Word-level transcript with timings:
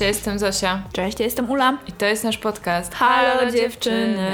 Cześć, 0.00 0.08
ja 0.08 0.08
jestem 0.16 0.38
Zosia 0.38 0.82
Cześć, 0.92 1.20
ja 1.20 1.24
jestem 1.24 1.50
Ula. 1.50 1.78
i 1.88 1.92
to 1.92 2.06
jest 2.06 2.24
nasz 2.24 2.38
podcast. 2.38 2.94
Halo, 2.94 3.50
dziewczyny. 3.52 4.30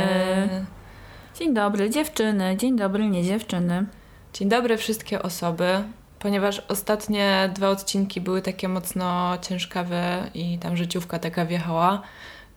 Dzień 1.39 1.55
dobry, 1.55 1.91
dziewczyny. 1.91 2.57
Dzień 2.57 2.77
dobry, 2.77 3.07
nie 3.07 3.25
dziewczyny. 3.25 3.87
Dzień 4.33 4.49
dobry 4.49 4.77
wszystkie 4.77 5.23
osoby. 5.23 5.83
Ponieważ 6.19 6.63
ostatnie 6.69 7.51
dwa 7.55 7.69
odcinki 7.69 8.21
były 8.21 8.43
takie 8.43 8.69
mocno 8.69 9.39
ciężkawe 9.43 10.31
i 10.35 10.59
tam 10.59 10.77
życiówka 10.77 11.19
taka 11.19 11.47
wjechała, 11.47 12.03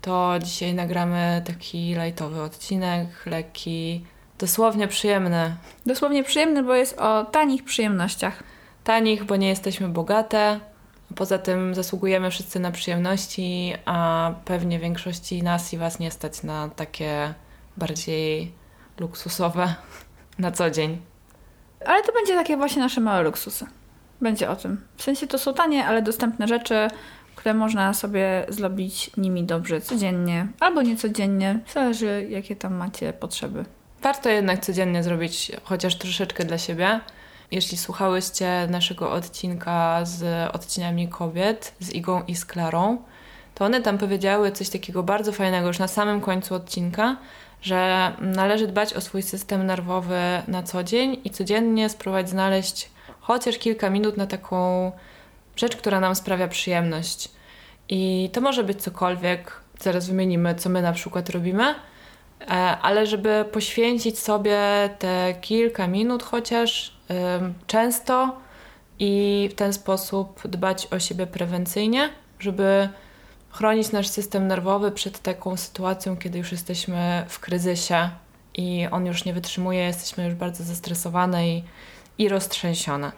to 0.01 0.33
dzisiaj 0.43 0.73
nagramy 0.73 1.41
taki 1.45 1.95
lajtowy 1.95 2.41
odcinek, 2.41 3.07
lekki, 3.25 4.05
dosłownie 4.39 4.87
przyjemny. 4.87 5.55
Dosłownie 5.85 6.23
przyjemny, 6.23 6.63
bo 6.63 6.75
jest 6.75 6.99
o 6.99 7.25
tanich 7.25 7.63
przyjemnościach. 7.63 8.43
Tanich, 8.83 9.23
bo 9.23 9.35
nie 9.35 9.49
jesteśmy 9.49 9.87
bogate. 9.87 10.59
Poza 11.15 11.37
tym 11.37 11.75
zasługujemy 11.75 12.31
wszyscy 12.31 12.59
na 12.59 12.71
przyjemności, 12.71 13.73
a 13.85 14.31
pewnie 14.45 14.79
większości 14.79 15.43
nas 15.43 15.73
i 15.73 15.77
Was 15.77 15.99
nie 15.99 16.11
stać 16.11 16.43
na 16.43 16.69
takie 16.69 17.33
bardziej 17.77 18.51
luksusowe 18.99 19.75
na 20.39 20.51
co 20.51 20.69
dzień. 20.69 21.01
Ale 21.85 22.03
to 22.03 22.13
będzie 22.13 22.35
takie 22.35 22.57
właśnie 22.57 22.81
nasze 22.81 23.01
małe 23.01 23.23
luksusy. 23.23 23.65
Będzie 24.21 24.49
o 24.49 24.55
tym. 24.55 24.81
W 24.97 25.03
sensie 25.03 25.27
to 25.27 25.39
są 25.39 25.53
tanie, 25.53 25.85
ale 25.85 26.01
dostępne 26.01 26.47
rzeczy, 26.47 26.87
które 27.35 27.53
można 27.53 27.93
sobie 27.93 28.45
zrobić 28.49 29.11
nimi 29.17 29.43
dobrze 29.43 29.81
codziennie 29.81 30.47
albo 30.59 30.81
niecodziennie. 30.81 31.59
Zależy, 31.73 32.27
jakie 32.29 32.55
tam 32.55 32.73
macie 32.73 33.13
potrzeby. 33.13 33.65
Warto 34.01 34.29
jednak 34.29 34.65
codziennie 34.65 35.03
zrobić 35.03 35.51
chociaż 35.63 35.97
troszeczkę 35.97 36.45
dla 36.45 36.57
siebie. 36.57 36.99
Jeśli 37.51 37.77
słuchałyście 37.77 38.67
naszego 38.69 39.11
odcinka 39.11 40.05
z 40.05 40.49
odcieniami 40.55 41.07
kobiet, 41.07 41.73
z 41.79 41.89
Igą 41.89 42.23
i 42.27 42.35
z 42.35 42.45
Klarą, 42.45 42.97
to 43.55 43.65
one 43.65 43.81
tam 43.81 43.97
powiedziały 43.97 44.51
coś 44.51 44.69
takiego 44.69 45.03
bardzo 45.03 45.31
fajnego 45.31 45.67
już 45.67 45.79
na 45.79 45.87
samym 45.87 46.21
końcu 46.21 46.55
odcinka, 46.55 47.17
że 47.61 48.11
należy 48.19 48.67
dbać 48.67 48.93
o 48.93 49.01
swój 49.01 49.23
system 49.23 49.65
nerwowy 49.65 50.19
na 50.47 50.63
co 50.63 50.83
dzień 50.83 51.21
i 51.23 51.29
codziennie 51.29 51.89
spróbować 51.89 52.29
znaleźć 52.29 52.89
chociaż 53.19 53.57
kilka 53.57 53.89
minut 53.89 54.17
na 54.17 54.27
taką 54.27 54.91
rzecz, 55.55 55.75
która 55.75 55.99
nam 55.99 56.15
sprawia 56.15 56.47
przyjemność. 56.47 57.29
I 57.89 58.29
to 58.33 58.41
może 58.41 58.63
być 58.63 58.81
cokolwiek, 58.81 59.61
zaraz 59.79 60.07
wymienimy, 60.07 60.55
co 60.55 60.69
my 60.69 60.81
na 60.81 60.93
przykład 60.93 61.29
robimy, 61.29 61.63
e, 62.41 62.45
ale 62.81 63.07
żeby 63.07 63.45
poświęcić 63.51 64.19
sobie 64.19 64.59
te 64.99 65.33
kilka 65.41 65.87
minut 65.87 66.23
chociaż 66.23 66.98
często 67.67 68.37
i 68.99 69.49
w 69.51 69.55
ten 69.55 69.73
sposób 69.73 70.47
dbać 70.47 70.87
o 70.91 70.99
siebie 70.99 71.27
prewencyjnie, 71.27 72.09
żeby 72.39 72.89
chronić 73.49 73.91
nasz 73.91 74.07
system 74.07 74.47
nerwowy 74.47 74.91
przed 74.91 75.19
taką 75.19 75.57
sytuacją, 75.57 76.17
kiedy 76.17 76.37
już 76.37 76.51
jesteśmy 76.51 77.25
w 77.27 77.39
kryzysie 77.39 78.09
i 78.53 78.87
on 78.91 79.05
już 79.05 79.25
nie 79.25 79.33
wytrzymuje, 79.33 79.83
jesteśmy 79.83 80.25
już 80.25 80.33
bardzo 80.33 80.63
zestresowane 80.63 81.49
i, 81.49 81.63
i 82.17 82.29
roztrzęsione. 82.29 83.11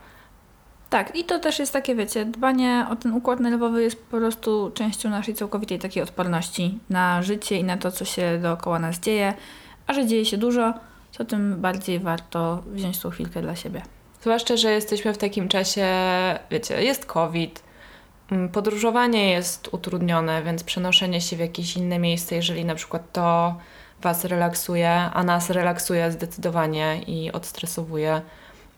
Tak, 0.89 1.15
i 1.15 1.23
to 1.23 1.39
też 1.39 1.59
jest 1.59 1.73
takie, 1.73 1.95
wiecie, 1.95 2.25
dbanie 2.25 2.85
o 2.89 2.95
ten 2.95 3.13
układ 3.13 3.39
nerwowy 3.39 3.83
jest 3.83 4.03
po 4.03 4.17
prostu 4.17 4.71
częścią 4.73 5.09
naszej 5.09 5.35
całkowitej 5.35 5.79
takiej 5.79 6.03
odporności 6.03 6.79
na 6.89 7.21
życie 7.21 7.57
i 7.57 7.63
na 7.63 7.77
to, 7.77 7.91
co 7.91 8.05
się 8.05 8.39
dookoła 8.41 8.79
nas 8.79 8.99
dzieje. 8.99 9.33
A 9.87 9.93
że 9.93 10.05
dzieje 10.05 10.25
się 10.25 10.37
dużo, 10.37 10.73
to 11.25 11.29
tym 11.29 11.61
bardziej 11.61 11.99
warto 11.99 12.63
wziąć 12.65 12.99
tą 12.99 13.09
chwilkę 13.09 13.41
dla 13.41 13.55
siebie. 13.55 13.81
Zwłaszcza, 14.21 14.57
że 14.57 14.71
jesteśmy 14.71 15.13
w 15.13 15.17
takim 15.17 15.47
czasie, 15.47 15.87
wiecie, 16.51 16.83
jest 16.83 17.05
COVID, 17.05 17.63
mm, 18.31 18.49
podróżowanie 18.49 19.29
jest 19.29 19.69
utrudnione, 19.71 20.43
więc 20.43 20.63
przenoszenie 20.63 21.21
się 21.21 21.35
w 21.35 21.39
jakieś 21.39 21.77
inne 21.77 21.99
miejsce, 21.99 22.35
jeżeli 22.35 22.65
na 22.65 22.75
przykład 22.75 23.11
to 23.11 23.55
Was 24.01 24.25
relaksuje, 24.25 24.91
a 24.91 25.23
nas 25.23 25.49
relaksuje 25.49 26.11
zdecydowanie 26.11 27.01
i 27.07 27.31
odstresowuje. 27.31 28.21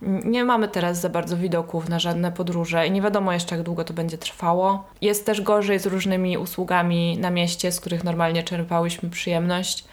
Nie 0.02 0.46
mamy 0.46 0.68
teraz 0.68 1.02
za 1.02 1.10
bardzo 1.10 1.38
widoków 1.38 1.90
na 1.90 2.00
żadne 2.00 2.32
podróże 2.32 2.88
i 2.88 2.92
nie 2.92 3.02
wiadomo 3.02 3.34
jeszcze, 3.34 3.56
jak 3.56 3.66
długo 3.66 3.84
to 3.84 3.94
będzie 3.94 4.18
trwało. 4.18 4.84
Jest 5.02 5.26
też 5.26 5.42
gorzej 5.42 5.80
z 5.80 5.86
różnymi 5.86 6.38
usługami 6.38 7.18
na 7.18 7.30
mieście, 7.30 7.72
z 7.72 7.80
których 7.80 8.04
normalnie 8.04 8.44
czerpałyśmy 8.44 9.10
przyjemność. 9.10 9.86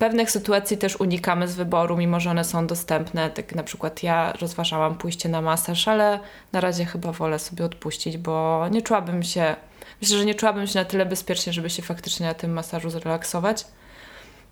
Pewnych 0.00 0.30
sytuacji 0.30 0.78
też 0.78 1.00
unikamy 1.00 1.48
z 1.48 1.54
wyboru, 1.54 1.96
mimo 1.96 2.20
że 2.20 2.30
one 2.30 2.44
są 2.44 2.66
dostępne. 2.66 3.30
Tak 3.30 3.54
na 3.54 3.62
przykład 3.62 4.02
ja 4.02 4.32
rozważałam 4.32 4.98
pójście 4.98 5.28
na 5.28 5.42
masaż, 5.42 5.88
ale 5.88 6.20
na 6.52 6.60
razie 6.60 6.84
chyba 6.84 7.12
wolę 7.12 7.38
sobie 7.38 7.64
odpuścić, 7.64 8.18
bo 8.18 8.66
nie 8.70 8.82
czułabym 8.82 9.22
się, 9.22 9.56
myślę, 10.02 10.18
że 10.18 10.24
nie 10.24 10.34
czułabym 10.34 10.66
się 10.66 10.78
na 10.78 10.84
tyle 10.84 11.06
bezpiecznie, 11.06 11.52
żeby 11.52 11.70
się 11.70 11.82
faktycznie 11.82 12.26
na 12.26 12.34
tym 12.34 12.52
masażu 12.52 12.90
zrelaksować. 12.90 13.64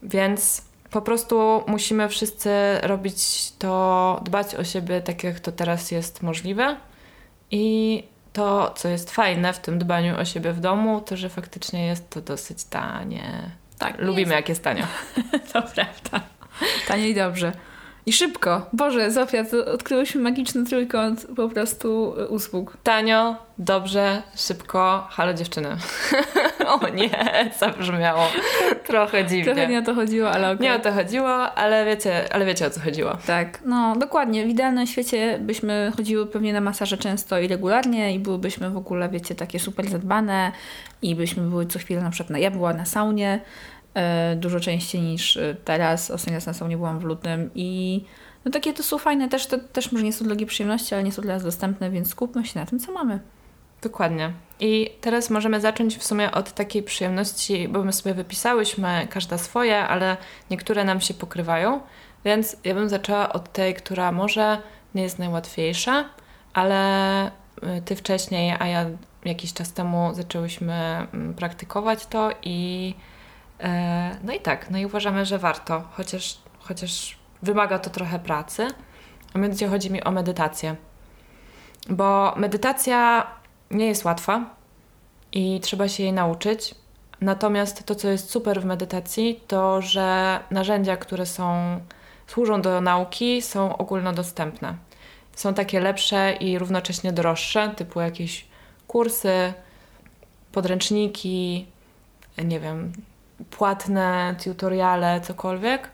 Więc 0.03 0.62
po 0.91 1.03
prostu 1.03 1.62
musimy 1.66 2.09
wszyscy 2.09 2.50
robić 2.82 3.53
to, 3.59 4.20
dbać 4.25 4.54
o 4.54 4.65
siebie 4.65 5.00
tak, 5.00 5.25
jak 5.25 5.41
to 5.41 5.53
teraz 5.53 5.91
jest 5.91 6.22
możliwe. 6.22 6.76
I 7.50 8.04
to, 8.32 8.75
co 8.76 8.88
jest 8.88 9.10
fajne 9.10 9.53
w 9.53 9.59
tym 9.59 9.78
dbaniu 9.78 10.19
o 10.19 10.25
siebie 10.25 10.53
w 10.53 10.60
domu, 10.60 11.00
to 11.00 11.16
że 11.16 11.28
faktycznie 11.28 11.86
jest 11.86 12.10
to 12.10 12.20
dosyć 12.20 12.65
tanie. 12.65 13.50
Tak, 13.78 13.99
Lubimy, 13.99 14.34
jak 14.34 14.49
jest 14.49 14.62
tanio. 14.65 14.87
To 15.53 15.62
prawda. 15.62 16.21
Tanie 16.89 17.09
i 17.09 17.15
dobrze. 17.15 17.53
I 18.09 18.13
szybko. 18.13 18.67
Boże, 18.73 19.11
Zofia, 19.11 19.45
to 19.45 19.73
odkryłyśmy 19.73 20.21
magiczny 20.21 20.65
trójkąt 20.65 21.27
po 21.37 21.49
prostu 21.49 22.15
y, 22.21 22.29
usług. 22.29 22.77
Tanio, 22.83 23.37
dobrze, 23.59 24.23
szybko. 24.37 25.07
Halo 25.11 25.35
dziewczyny. 25.35 25.69
o 26.83 26.89
nie, 26.89 27.11
zabrzmiało 27.59 28.23
trochę 28.87 29.27
dziwnie. 29.27 29.45
Trochę 29.45 29.69
nie 29.69 29.79
o 29.79 29.83
to 29.83 29.95
chodziło, 29.95 30.31
ale 30.31 30.51
okej. 30.51 30.67
Nie 30.67 30.75
o 30.75 30.79
to 30.79 30.93
chodziło, 30.93 31.55
ale 31.55 31.85
wiecie, 31.85 32.35
ale 32.35 32.47
wiecie 32.47 32.67
o 32.67 32.71
co 32.71 32.81
chodziło. 32.81 33.19
Tak, 33.27 33.61
no 33.65 33.97
dokładnie. 33.97 34.45
W 34.45 34.49
idealnym 34.49 34.87
świecie 34.87 35.39
byśmy 35.41 35.93
chodziły 35.97 36.27
pewnie 36.27 36.53
na 36.53 36.61
masaże 36.61 36.99
często 36.99 37.39
i 37.39 37.49
regularnie 37.49 38.15
i 38.15 38.19
byłybyśmy 38.19 38.71
w 38.71 38.77
ogóle, 38.77 39.09
wiecie, 39.09 39.35
takie 39.35 39.59
super 39.59 39.89
zadbane 39.89 40.53
i 41.03 41.15
byśmy 41.15 41.43
były 41.43 41.67
co 41.67 41.79
chwilę 41.79 42.01
na 42.03 42.11
przykład, 42.11 42.31
na, 42.31 42.39
ja 42.39 42.51
była 42.51 42.75
na 42.75 42.85
saunie 42.85 43.41
dużo 44.37 44.60
częściej 44.60 45.00
niż 45.00 45.37
e, 45.37 45.56
teraz. 45.65 46.10
Ostatni 46.10 46.34
raz 46.34 46.47
na 46.47 46.54
saunie 46.54 46.76
byłam 46.76 46.99
w 46.99 47.04
lutym 47.04 47.50
i 47.54 48.04
no 48.44 48.50
takie 48.50 48.75
to 48.75 48.82
są 48.82 48.99
fajne, 48.99 49.28
też, 49.28 49.47
to, 49.47 49.59
też 49.59 49.93
może 49.93 50.04
nie 50.04 50.12
są 50.12 50.25
drogie 50.25 50.47
przyjemności, 50.47 50.94
ale 50.94 51.04
nie 51.04 51.12
są 51.12 51.22
dla 51.22 51.34
nas 51.34 51.43
dostępne, 51.43 51.91
więc 51.91 52.10
skupmy 52.10 52.47
się 52.47 52.60
na 52.60 52.66
tym, 52.66 52.78
co 52.78 52.93
mamy. 52.93 53.21
Dokładnie. 53.82 54.32
I 54.60 54.91
teraz 55.00 55.31
możemy 55.31 55.60
zacząć 55.60 55.97
w 55.97 56.04
sumie 56.04 56.32
od 56.32 56.53
takiej 56.53 56.82
przyjemności, 56.82 57.69
bo 57.69 57.84
my 57.84 57.93
sobie 57.93 58.15
wypisałyśmy 58.15 59.06
każda 59.10 59.38
swoje, 59.38 59.78
ale 59.78 60.16
niektóre 60.50 60.84
nam 60.84 61.00
się 61.00 61.15
pokrywają, 61.15 61.81
więc 62.25 62.56
ja 62.65 62.75
bym 62.75 62.88
zaczęła 62.88 63.32
od 63.32 63.53
tej, 63.53 63.75
która 63.75 64.12
może 64.12 64.59
nie 64.94 65.03
jest 65.03 65.19
najłatwiejsza, 65.19 66.04
ale 66.53 67.27
y, 67.27 67.30
ty 67.84 67.97
wcześniej, 67.97 68.54
a 68.59 68.66
ja 68.66 68.86
jakiś 69.24 69.53
czas 69.53 69.72
temu 69.72 70.10
zaczęłyśmy 70.15 70.74
mm, 70.74 71.34
praktykować 71.34 72.07
to 72.07 72.30
i 72.42 72.95
e, 72.95 73.17
no 74.25 74.33
i 74.33 74.41
tak, 74.41 74.71
no 74.71 74.78
i 74.78 74.87
uważamy, 74.87 75.27
że 75.27 75.39
warto, 75.39 75.83
chociaż, 75.91 76.39
chociaż 76.59 77.19
wymaga 77.43 77.78
to 77.78 77.91
trochę 77.91 78.19
pracy. 78.19 78.69
A 79.34 79.39
mianowicie 79.39 79.69
chodzi 79.69 79.91
mi 79.91 80.05
o 80.05 80.10
medytację. 80.10 80.77
Bo 81.89 82.34
medytacja 82.37 83.27
nie 83.71 83.87
jest 83.87 84.05
łatwa 84.05 84.45
i 85.33 85.60
trzeba 85.60 85.89
się 85.89 86.03
jej 86.03 86.13
nauczyć. 86.13 86.75
Natomiast 87.21 87.87
to, 87.87 87.95
co 87.95 88.09
jest 88.09 88.31
super 88.31 88.60
w 88.63 88.65
medytacji, 88.65 89.41
to 89.47 89.83
że 89.83 90.41
narzędzia, 90.51 90.97
które 90.97 91.27
są, 91.27 91.81
służą 92.27 92.63
do 92.63 92.81
nauki, 92.81 93.43
są 93.43 93.77
ogólnodostępne. 93.77 94.75
Są 95.37 95.54
takie 95.54 95.81
lepsze 95.81 96.33
i 96.33 96.59
równocześnie 96.59 97.13
droższe, 97.13 97.75
typu 97.77 98.01
jakieś 98.01 98.47
kursy, 98.87 99.53
podręczniki, 100.53 101.66
nie 102.45 102.61
wiem, 102.61 102.93
płatne 103.51 104.35
tutoriale, 104.45 105.21
cokolwiek. 105.21 105.91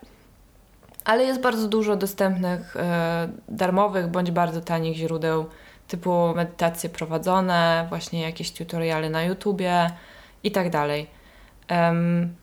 ale 1.04 1.24
jest 1.24 1.40
bardzo 1.40 1.68
dużo 1.68 1.96
dostępnych 1.96 2.76
e, 2.76 3.28
darmowych 3.48 4.06
bądź 4.06 4.30
bardzo 4.30 4.60
tanich 4.60 4.96
źródeł 4.96 5.46
typu 5.88 6.34
medytacje 6.36 6.90
prowadzone, 6.90 7.86
właśnie 7.88 8.20
jakieś 8.20 8.52
tutoriale 8.52 9.10
na 9.10 9.22
YouTubie 9.22 9.90
i 10.44 10.50
tak 10.50 10.70
dalej. 10.70 11.06
Um, 11.70 12.34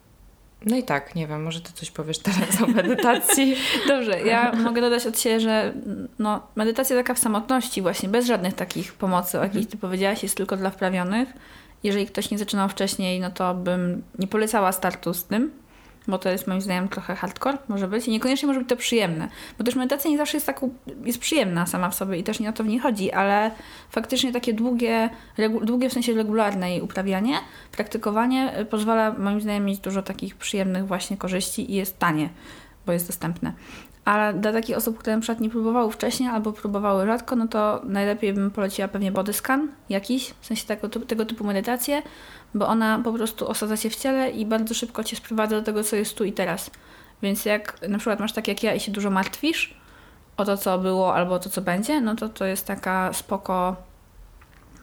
no 0.65 0.75
i 0.77 0.83
tak, 0.83 1.15
nie 1.15 1.27
wiem, 1.27 1.43
może 1.43 1.61
ty 1.61 1.73
coś 1.73 1.91
powiesz 1.91 2.19
teraz 2.19 2.61
o 2.61 2.67
medytacji. 2.67 3.55
Dobrze, 3.87 4.21
ja 4.21 4.51
mogę 4.51 4.81
dodać 4.81 5.05
od 5.05 5.19
siebie, 5.19 5.39
że 5.39 5.73
no, 6.19 6.47
medytacja 6.55 6.95
taka 6.95 7.13
w 7.13 7.19
samotności 7.19 7.81
właśnie, 7.81 8.09
bez 8.09 8.25
żadnych 8.25 8.53
takich 8.53 8.93
pomocy, 8.93 9.39
o 9.39 9.43
jakich 9.43 9.69
ty 9.69 9.77
powiedziałaś, 9.77 10.23
jest 10.23 10.37
tylko 10.37 10.57
dla 10.57 10.69
wprawionych. 10.69 11.29
Jeżeli 11.83 12.05
ktoś 12.05 12.31
nie 12.31 12.37
zaczynał 12.37 12.69
wcześniej, 12.69 13.19
no 13.19 13.31
to 13.31 13.53
bym 13.53 14.03
nie 14.19 14.27
polecała 14.27 14.71
startu 14.71 15.13
z 15.13 15.23
tym, 15.23 15.51
bo 16.07 16.17
to 16.17 16.29
jest 16.29 16.47
moim 16.47 16.61
zdaniem 16.61 16.87
trochę 16.89 17.15
hardcore, 17.15 17.57
może 17.67 17.87
być 17.87 18.07
i 18.07 18.11
niekoniecznie 18.11 18.47
może 18.47 18.59
być 18.59 18.69
to 18.69 18.75
przyjemne, 18.75 19.27
bo 19.57 19.63
też 19.63 19.75
medytacja 19.75 20.11
nie 20.11 20.17
zawsze 20.17 20.37
jest 20.37 20.45
taką, 20.45 20.73
jest 21.05 21.19
przyjemna 21.19 21.65
sama 21.65 21.89
w 21.89 21.95
sobie 21.95 22.17
i 22.17 22.23
też 22.23 22.39
nie 22.39 22.49
o 22.49 22.53
to 22.53 22.63
w 22.63 22.67
niej 22.67 22.79
chodzi, 22.79 23.11
ale 23.11 23.51
faktycznie 23.89 24.31
takie 24.31 24.53
długie, 24.53 25.09
długie 25.63 25.89
w 25.89 25.93
sensie 25.93 26.13
regularne 26.13 26.71
jej 26.71 26.81
uprawianie, 26.81 27.37
praktykowanie 27.71 28.59
y, 28.59 28.65
pozwala 28.65 29.13
moim 29.13 29.41
zdaniem 29.41 29.65
mieć 29.65 29.79
dużo 29.79 30.01
takich 30.01 30.35
przyjemnych 30.35 30.87
właśnie 30.87 31.17
korzyści 31.17 31.71
i 31.71 31.75
jest 31.75 31.99
tanie, 31.99 32.29
bo 32.85 32.91
jest 32.91 33.07
dostępne. 33.07 33.53
Ale 34.05 34.33
dla 34.33 34.53
takich 34.53 34.77
osób, 34.77 34.97
które 34.97 35.15
na 35.15 35.21
przykład 35.21 35.39
nie 35.39 35.49
próbowały 35.49 35.91
wcześniej 35.91 36.29
albo 36.29 36.53
próbowały 36.53 37.05
rzadko, 37.05 37.35
no 37.35 37.47
to 37.47 37.81
najlepiej 37.83 38.33
bym 38.33 38.51
poleciła 38.51 38.87
pewnie 38.87 39.11
body 39.11 39.33
scan 39.33 39.67
jakiś, 39.89 40.33
w 40.41 40.45
sensie 40.45 40.67
tego, 40.67 40.89
tego 40.89 41.25
typu 41.25 41.43
medytację, 41.43 42.01
bo 42.53 42.67
ona 42.67 42.99
po 43.03 43.13
prostu 43.13 43.49
osadza 43.49 43.77
się 43.77 43.89
w 43.89 43.95
ciele 43.95 44.31
i 44.31 44.45
bardzo 44.45 44.73
szybko 44.73 45.03
cię 45.03 45.15
sprowadza 45.15 45.55
do 45.55 45.61
tego, 45.61 45.83
co 45.83 45.95
jest 45.95 46.17
tu 46.17 46.23
i 46.23 46.33
teraz. 46.33 46.71
Więc 47.21 47.45
jak 47.45 47.87
na 47.89 47.97
przykład 47.97 48.19
masz 48.19 48.33
tak 48.33 48.47
jak 48.47 48.63
ja 48.63 48.73
i 48.73 48.79
się 48.79 48.91
dużo 48.91 49.09
martwisz 49.09 49.75
o 50.37 50.45
to, 50.45 50.57
co 50.57 50.79
było 50.79 51.15
albo 51.15 51.33
o 51.33 51.39
to, 51.39 51.49
co 51.49 51.61
będzie, 51.61 52.01
no 52.01 52.15
to 52.15 52.29
to 52.29 52.45
jest 52.45 52.67
taka 52.67 53.13
spoko, 53.13 53.75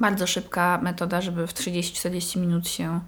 bardzo 0.00 0.26
szybka 0.26 0.80
metoda, 0.82 1.20
żeby 1.20 1.46
w 1.46 1.54
30-40 1.54 2.40
minut 2.40 2.68
się 2.68 3.00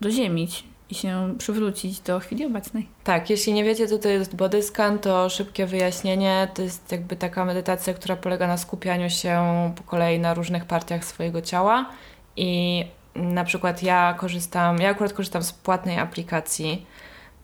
doziemić 0.00 0.64
i 0.90 0.94
się 0.94 1.34
przywrócić 1.38 2.00
do 2.00 2.20
chwili 2.20 2.46
obecnej. 2.46 2.88
Tak, 3.04 3.30
jeśli 3.30 3.52
nie 3.52 3.64
wiecie, 3.64 3.86
co 3.86 3.98
to 3.98 4.08
jest 4.08 4.36
body 4.36 4.62
scan, 4.62 4.98
to 4.98 5.28
szybkie 5.28 5.66
wyjaśnienie. 5.66 6.48
To 6.54 6.62
jest 6.62 6.92
jakby 6.92 7.16
taka 7.16 7.44
medytacja, 7.44 7.94
która 7.94 8.16
polega 8.16 8.46
na 8.46 8.56
skupianiu 8.56 9.10
się 9.10 9.42
po 9.76 9.82
kolei 9.82 10.18
na 10.18 10.34
różnych 10.34 10.64
partiach 10.64 11.04
swojego 11.04 11.42
ciała 11.42 11.90
i 12.36 12.84
na 13.14 13.44
przykład 13.44 13.82
ja 13.82 14.14
korzystam, 14.18 14.78
ja 14.78 14.88
akurat 14.88 15.12
korzystam 15.12 15.42
z 15.42 15.52
płatnej 15.52 15.98
aplikacji. 15.98 16.86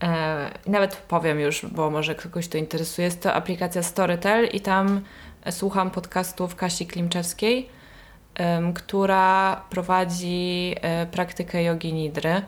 E, 0.02 0.50
nawet 0.66 0.96
powiem 0.96 1.40
już, 1.40 1.66
bo 1.66 1.90
może 1.90 2.14
kogoś 2.14 2.48
to 2.48 2.58
interesuje. 2.58 3.04
Jest 3.04 3.22
to 3.22 3.34
aplikacja 3.34 3.82
Storytel 3.82 4.48
i 4.52 4.60
tam 4.60 5.00
słucham 5.50 5.90
podcastów 5.90 6.56
Kasi 6.56 6.86
Klimczewskiej, 6.86 7.68
która 8.74 9.62
prowadzi 9.70 10.74
e, 10.80 11.06
praktykę 11.06 11.62
jogi 11.62 11.92
nidry. 11.92 12.42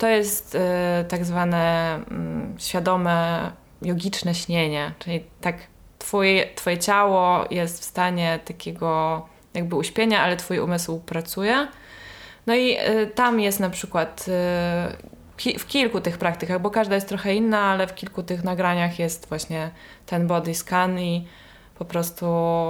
To 0.00 0.08
jest 0.08 0.54
e, 0.54 1.04
tak 1.08 1.24
zwane 1.24 1.94
mm, 1.94 2.54
świadome 2.58 3.50
jogiczne 3.82 4.34
śnienie, 4.34 4.92
czyli 4.98 5.24
tak 5.40 5.56
twoje, 5.98 6.54
twoje 6.54 6.78
ciało 6.78 7.44
jest 7.50 7.80
w 7.80 7.84
stanie 7.84 8.38
takiego 8.44 9.22
jakby 9.54 9.76
uśpienia, 9.76 10.22
ale 10.22 10.36
twój 10.36 10.58
umysł 10.58 11.00
pracuje. 11.00 11.68
No 12.46 12.54
i 12.54 12.76
y, 12.78 13.06
tam 13.14 13.40
jest 13.40 13.60
na 13.60 13.70
przykład 13.70 14.26
y, 15.48 15.58
w 15.58 15.66
kilku 15.66 16.00
tych 16.00 16.18
praktykach, 16.18 16.60
bo 16.60 16.70
każda 16.70 16.94
jest 16.94 17.08
trochę 17.08 17.34
inna, 17.34 17.60
ale 17.60 17.86
w 17.86 17.94
kilku 17.94 18.22
tych 18.22 18.44
nagraniach 18.44 18.98
jest 18.98 19.28
właśnie 19.28 19.70
ten 20.06 20.26
body 20.26 20.54
scan 20.54 21.00
i 21.00 21.26
po 21.80 21.84
prostu 21.84 22.26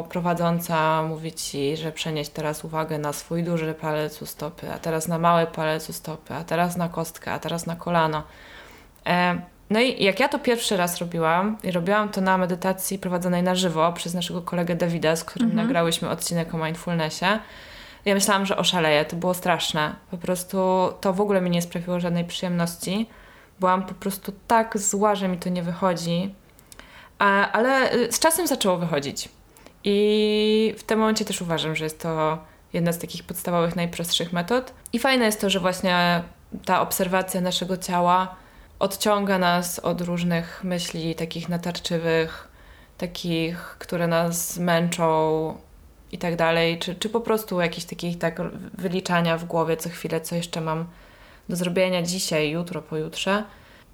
prowadząca 0.08 1.02
mówi 1.02 1.32
ci, 1.32 1.76
że 1.76 1.92
przenieś 1.92 2.28
teraz 2.28 2.64
uwagę 2.64 2.98
na 2.98 3.12
swój 3.12 3.42
duży 3.42 3.74
palec 3.74 4.22
u 4.22 4.26
stopy, 4.26 4.72
a 4.72 4.78
teraz 4.78 5.08
na 5.08 5.18
mały 5.18 5.46
palec 5.46 5.90
u 5.90 5.92
stopy, 5.92 6.34
a 6.34 6.44
teraz 6.44 6.76
na 6.76 6.88
kostkę, 6.88 7.32
a 7.32 7.38
teraz 7.38 7.66
na 7.66 7.76
kolano. 7.76 8.22
E, 9.06 9.40
no 9.70 9.80
i 9.80 10.04
jak 10.04 10.20
ja 10.20 10.28
to 10.28 10.38
pierwszy 10.38 10.76
raz 10.76 10.98
robiłam, 10.98 11.56
i 11.62 11.70
robiłam 11.70 12.08
to 12.08 12.20
na 12.20 12.38
medytacji 12.38 12.98
prowadzonej 12.98 13.42
na 13.42 13.54
żywo 13.54 13.92
przez 13.92 14.14
naszego 14.14 14.42
kolegę 14.42 14.76
Davida, 14.76 15.16
z 15.16 15.24
którym 15.24 15.50
mhm. 15.50 15.66
nagrałyśmy 15.66 16.10
odcinek 16.10 16.54
o 16.54 16.58
mindfulnessie, 16.58 17.26
ja 18.04 18.14
myślałam, 18.14 18.46
że 18.46 18.56
oszaleję, 18.56 19.04
to 19.04 19.16
było 19.16 19.34
straszne. 19.34 19.94
Po 20.10 20.18
prostu 20.18 20.58
to 21.00 21.12
w 21.12 21.20
ogóle 21.20 21.40
mi 21.40 21.50
nie 21.50 21.62
sprawiło 21.62 22.00
żadnej 22.00 22.24
przyjemności. 22.24 23.06
Byłam 23.60 23.86
po 23.86 23.94
prostu 23.94 24.32
tak 24.46 24.78
zła, 24.78 25.14
że 25.14 25.28
mi 25.28 25.38
to 25.38 25.48
nie 25.48 25.62
wychodzi. 25.62 26.34
Ale 27.52 27.94
y, 27.94 28.12
z 28.12 28.18
czasem 28.18 28.46
zaczęło 28.46 28.76
wychodzić. 28.76 29.28
I 29.84 30.74
w 30.78 30.82
tym 30.82 30.98
momencie 30.98 31.24
też 31.24 31.42
uważam, 31.42 31.76
że 31.76 31.84
jest 31.84 32.00
to 32.00 32.38
jedna 32.72 32.92
z 32.92 32.98
takich 32.98 33.24
podstawowych, 33.24 33.76
najprostszych 33.76 34.32
metod. 34.32 34.72
I 34.92 34.98
fajne 34.98 35.24
jest 35.24 35.40
to, 35.40 35.50
że 35.50 35.60
właśnie 35.60 36.22
ta 36.64 36.80
obserwacja 36.80 37.40
naszego 37.40 37.76
ciała 37.76 38.36
odciąga 38.78 39.38
nas 39.38 39.78
od 39.78 40.00
różnych 40.00 40.64
myśli 40.64 41.14
takich 41.14 41.48
natarczywych, 41.48 42.48
takich, 42.98 43.76
które 43.78 44.06
nas 44.06 44.58
męczą, 44.58 45.54
i 46.12 46.18
tak 46.18 46.36
dalej, 46.36 46.78
czy, 46.78 46.94
czy 46.94 47.08
po 47.08 47.20
prostu 47.20 47.60
jakieś 47.60 47.84
takich 47.84 48.18
tak 48.18 48.40
wyliczania 48.78 49.38
w 49.38 49.44
głowie 49.44 49.76
co 49.76 49.88
chwilę, 49.88 50.20
co 50.20 50.34
jeszcze 50.34 50.60
mam 50.60 50.86
do 51.48 51.56
zrobienia 51.56 52.02
dzisiaj, 52.02 52.50
jutro, 52.50 52.82
pojutrze. 52.82 53.44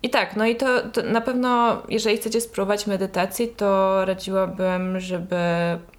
I 0.06 0.10
tak, 0.10 0.36
no 0.36 0.46
i 0.46 0.56
to, 0.56 0.90
to 0.90 1.02
na 1.02 1.20
pewno, 1.20 1.82
jeżeli 1.88 2.16
chcecie 2.16 2.40
spróbować 2.40 2.86
medytacji, 2.86 3.48
to 3.48 4.04
radziłabym, 4.04 5.00
żeby 5.00 5.36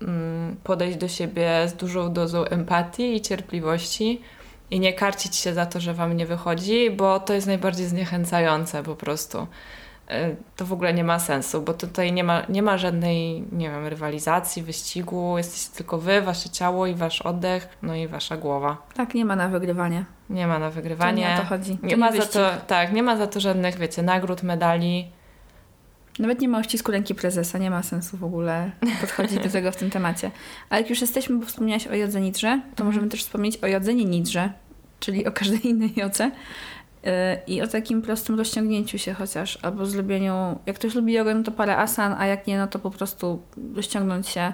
mm, 0.02 0.56
podejść 0.64 0.98
do 0.98 1.08
siebie 1.08 1.68
z 1.68 1.74
dużą 1.74 2.14
dozą 2.14 2.46
empatii 2.46 3.16
i 3.16 3.22
cierpliwości 3.22 4.22
i 4.72 4.80
nie 4.80 4.94
karcić 4.94 5.36
się 5.36 5.54
za 5.54 5.66
to, 5.66 5.80
że 5.80 5.94
wam 5.94 6.18
nie 6.18 6.26
wychodzi, 6.26 6.92
bo 6.92 7.20
to 7.20 7.34
jest 7.34 7.48
najbardziej 7.48 7.86
zniechęcające 7.88 8.84
po 8.84 8.96
prostu. 8.96 9.48
E, 10.10 10.36
to 10.56 10.66
w 10.66 10.74
ogóle 10.74 10.94
nie 10.94 11.04
ma 11.04 11.20
sensu, 11.20 11.62
bo 11.62 11.74
tutaj 11.74 12.14
nie 12.14 12.24
ma, 12.24 12.44
nie 12.50 12.62
ma 12.62 12.78
żadnej, 12.78 13.44
nie 13.52 13.70
wiem, 13.70 13.88
rywalizacji, 13.88 14.64
wyścigu. 14.64 15.38
Jesteście 15.38 15.76
tylko 15.76 15.98
wy, 15.98 16.22
wasze 16.22 16.50
ciało 16.50 16.88
i 16.88 16.96
wasz 16.96 17.22
oddech, 17.22 17.78
no 17.82 17.96
i 17.96 18.08
wasza 18.08 18.38
głowa. 18.38 18.78
Tak, 18.94 19.14
nie 19.14 19.26
ma 19.26 19.36
na 19.36 19.50
wygrywanie. 19.50 20.06
Nie 20.30 20.48
ma 20.48 20.60
na 20.60 20.70
wygrywanie. 20.70 21.24
To 21.24 21.30
nie 21.30 21.36
o 21.36 21.40
to 21.40 21.46
chodzi. 21.46 21.78
To 21.78 21.86
nie, 21.88 21.98
ma 21.98 22.12
za 22.12 22.26
to, 22.26 22.50
tak, 22.68 22.94
nie 22.94 23.04
ma 23.04 23.18
za 23.18 23.28
to 23.28 23.40
żadnych, 23.40 23.78
wiecie, 23.78 24.02
nagród, 24.02 24.44
medali. 24.44 25.12
Nawet 26.20 26.42
nie 26.42 26.48
ma 26.48 26.60
uścisku 26.60 26.92
ręki 26.92 27.16
prezesa, 27.16 27.58
nie 27.58 27.70
ma 27.70 27.84
sensu 27.84 28.18
w 28.18 28.24
ogóle 28.24 28.72
podchodzić 29.02 29.40
do 29.40 29.50
tego 29.50 29.72
w 29.72 29.76
tym 29.76 29.90
temacie. 29.90 30.32
Ale 30.70 30.82
jak 30.82 30.90
już 30.90 31.02
jesteśmy, 31.02 31.38
bo 31.38 31.46
wspomniałaś 31.46 31.88
o 31.88 31.96
jodze 31.96 32.22
nidrze, 32.22 32.62
to 32.76 32.84
możemy 32.84 33.10
też 33.10 33.24
wspomnieć 33.24 33.58
o 33.58 33.68
jodzenie 33.68 34.06
nidrze, 34.06 34.50
czyli 35.00 35.26
o 35.26 35.32
każdej 35.32 35.68
innej 35.68 35.94
jodze. 35.96 36.32
I 37.48 37.62
o 37.62 37.68
takim 37.68 38.02
prostym 38.02 38.38
rozciągnięciu 38.38 38.98
się 38.98 39.14
chociaż, 39.14 39.60
albo 39.62 39.86
zrobieniu, 39.86 40.60
jak 40.66 40.76
ktoś 40.76 40.96
lubi 40.96 41.14
jogę, 41.14 41.34
no 41.34 41.44
to 41.44 41.52
parę 41.52 41.78
asan, 41.78 42.16
a 42.20 42.26
jak 42.26 42.48
nie, 42.48 42.58
no 42.58 42.68
to 42.68 42.80
po 42.80 42.92
prostu 42.92 43.42
rozciągnąć 43.76 44.28
się, 44.28 44.54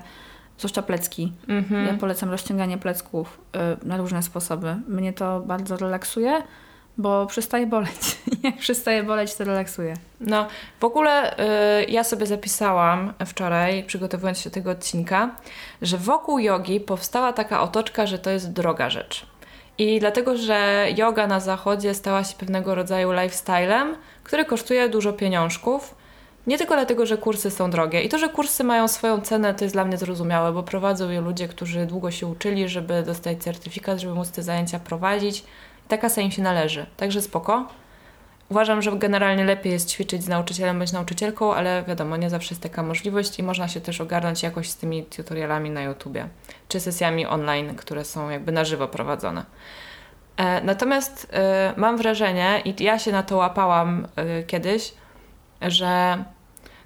zwłaszcza 0.58 0.82
plecki. 0.82 1.32
Mm-hmm. 1.48 1.86
Ja 1.86 1.94
polecam 1.94 2.30
rozciąganie 2.30 2.78
plecków 2.78 3.42
y, 3.84 3.88
na 3.88 3.98
różne 3.98 4.24
sposoby. 4.24 4.76
Mnie 4.88 5.14
to 5.14 5.40
bardzo 5.40 5.78
relaksuje, 5.78 6.42
bo 6.98 7.26
przestaje 7.26 7.68
boleć. 7.68 8.18
jak 8.44 8.58
przestaje 8.58 9.04
boleć, 9.04 9.36
to 9.36 9.44
relaksuje. 9.44 9.94
No, 10.20 10.48
w 10.80 10.84
ogóle 10.84 11.38
y, 11.82 11.86
ja 11.86 12.04
sobie 12.04 12.26
zapisałam 12.26 13.14
wczoraj, 13.26 13.84
przygotowując 13.84 14.40
się 14.40 14.50
do 14.50 14.54
tego 14.54 14.72
odcinka, 14.72 15.36
że 15.82 15.98
wokół 15.98 16.40
jogi 16.40 16.80
powstała 16.80 17.34
taka 17.34 17.62
otoczka, 17.62 18.08
że 18.08 18.20
to 18.20 18.30
jest 18.30 18.54
droga 18.54 18.90
rzecz. 18.90 19.26
I 19.78 20.00
dlatego, 20.00 20.38
że 20.38 20.88
yoga 20.98 21.28
na 21.28 21.40
zachodzie 21.40 21.94
stała 21.94 22.24
się 22.24 22.36
pewnego 22.38 22.76
rodzaju 22.76 23.12
lifestylem, 23.12 23.96
który 24.24 24.46
kosztuje 24.46 24.90
dużo 24.90 25.14
pieniążków. 25.14 25.96
Nie 26.48 26.58
tylko 26.58 26.74
dlatego, 26.74 27.06
że 27.06 27.18
kursy 27.18 27.52
są 27.52 27.70
drogie. 27.70 28.02
I 28.02 28.10
to, 28.10 28.18
że 28.18 28.30
kursy 28.30 28.64
mają 28.64 28.88
swoją 28.88 29.22
cenę, 29.22 29.54
to 29.54 29.66
jest 29.66 29.76
dla 29.76 29.86
mnie 29.86 29.98
zrozumiałe, 29.98 30.52
bo 30.52 30.64
prowadzą 30.64 31.10
je 31.10 31.22
ludzie, 31.22 31.48
którzy 31.48 31.86
długo 31.86 32.12
się 32.12 32.28
uczyli, 32.28 32.70
żeby 32.70 33.04
dostać 33.04 33.44
certyfikat, 33.44 34.00
żeby 34.00 34.14
móc 34.14 34.32
te 34.32 34.44
zajęcia 34.44 34.80
prowadzić. 34.80 35.40
I 35.86 35.88
taka 35.88 36.22
im 36.22 36.32
się 36.32 36.42
należy. 36.42 36.86
Także 36.98 37.22
spoko. 37.22 37.68
Uważam, 38.50 38.82
że 38.82 38.92
generalnie 38.92 39.46
lepiej 39.46 39.74
jest 39.74 39.90
ćwiczyć 39.90 40.24
z 40.24 40.28
nauczycielem 40.28 40.78
bądź 40.78 40.92
nauczycielką, 40.92 41.54
ale 41.54 41.84
wiadomo, 41.88 42.18
nie 42.18 42.30
zawsze 42.30 42.54
jest 42.54 42.64
taka 42.64 42.84
możliwość 42.84 43.40
i 43.40 43.44
można 43.44 43.68
się 43.68 43.82
też 43.82 44.02
ogarnąć 44.02 44.44
jakoś 44.44 44.70
z 44.70 44.78
tymi 44.78 45.04
tutorialami 45.04 45.70
na 45.70 45.82
YouTubie 45.82 46.28
czy 46.68 46.80
sesjami 46.80 47.26
online, 47.26 47.76
które 47.76 48.06
są 48.06 48.30
jakby 48.30 48.52
na 48.52 48.66
żywo 48.66 48.88
prowadzone. 48.88 49.46
E, 50.38 50.62
natomiast 50.62 51.28
e, 51.34 51.74
mam 51.78 51.98
wrażenie, 51.98 52.62
i 52.66 52.84
ja 52.84 53.00
się 53.00 53.12
na 53.12 53.24
to 53.24 53.38
łapałam 53.38 54.08
e, 54.16 54.44
kiedyś, 54.44 54.94
że 55.62 56.24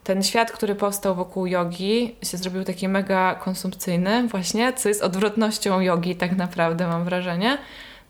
ten 0.03 0.23
świat, 0.23 0.51
który 0.51 0.75
powstał 0.75 1.15
wokół 1.15 1.45
jogi, 1.45 2.15
się 2.23 2.37
zrobił 2.37 2.63
taki 2.63 2.87
mega 2.87 3.35
konsumpcyjny, 3.35 4.27
właśnie, 4.27 4.73
co 4.73 4.89
jest 4.89 5.03
odwrotnością 5.03 5.79
jogi, 5.79 6.15
tak 6.15 6.35
naprawdę, 6.35 6.87
mam 6.87 7.03
wrażenie. 7.03 7.57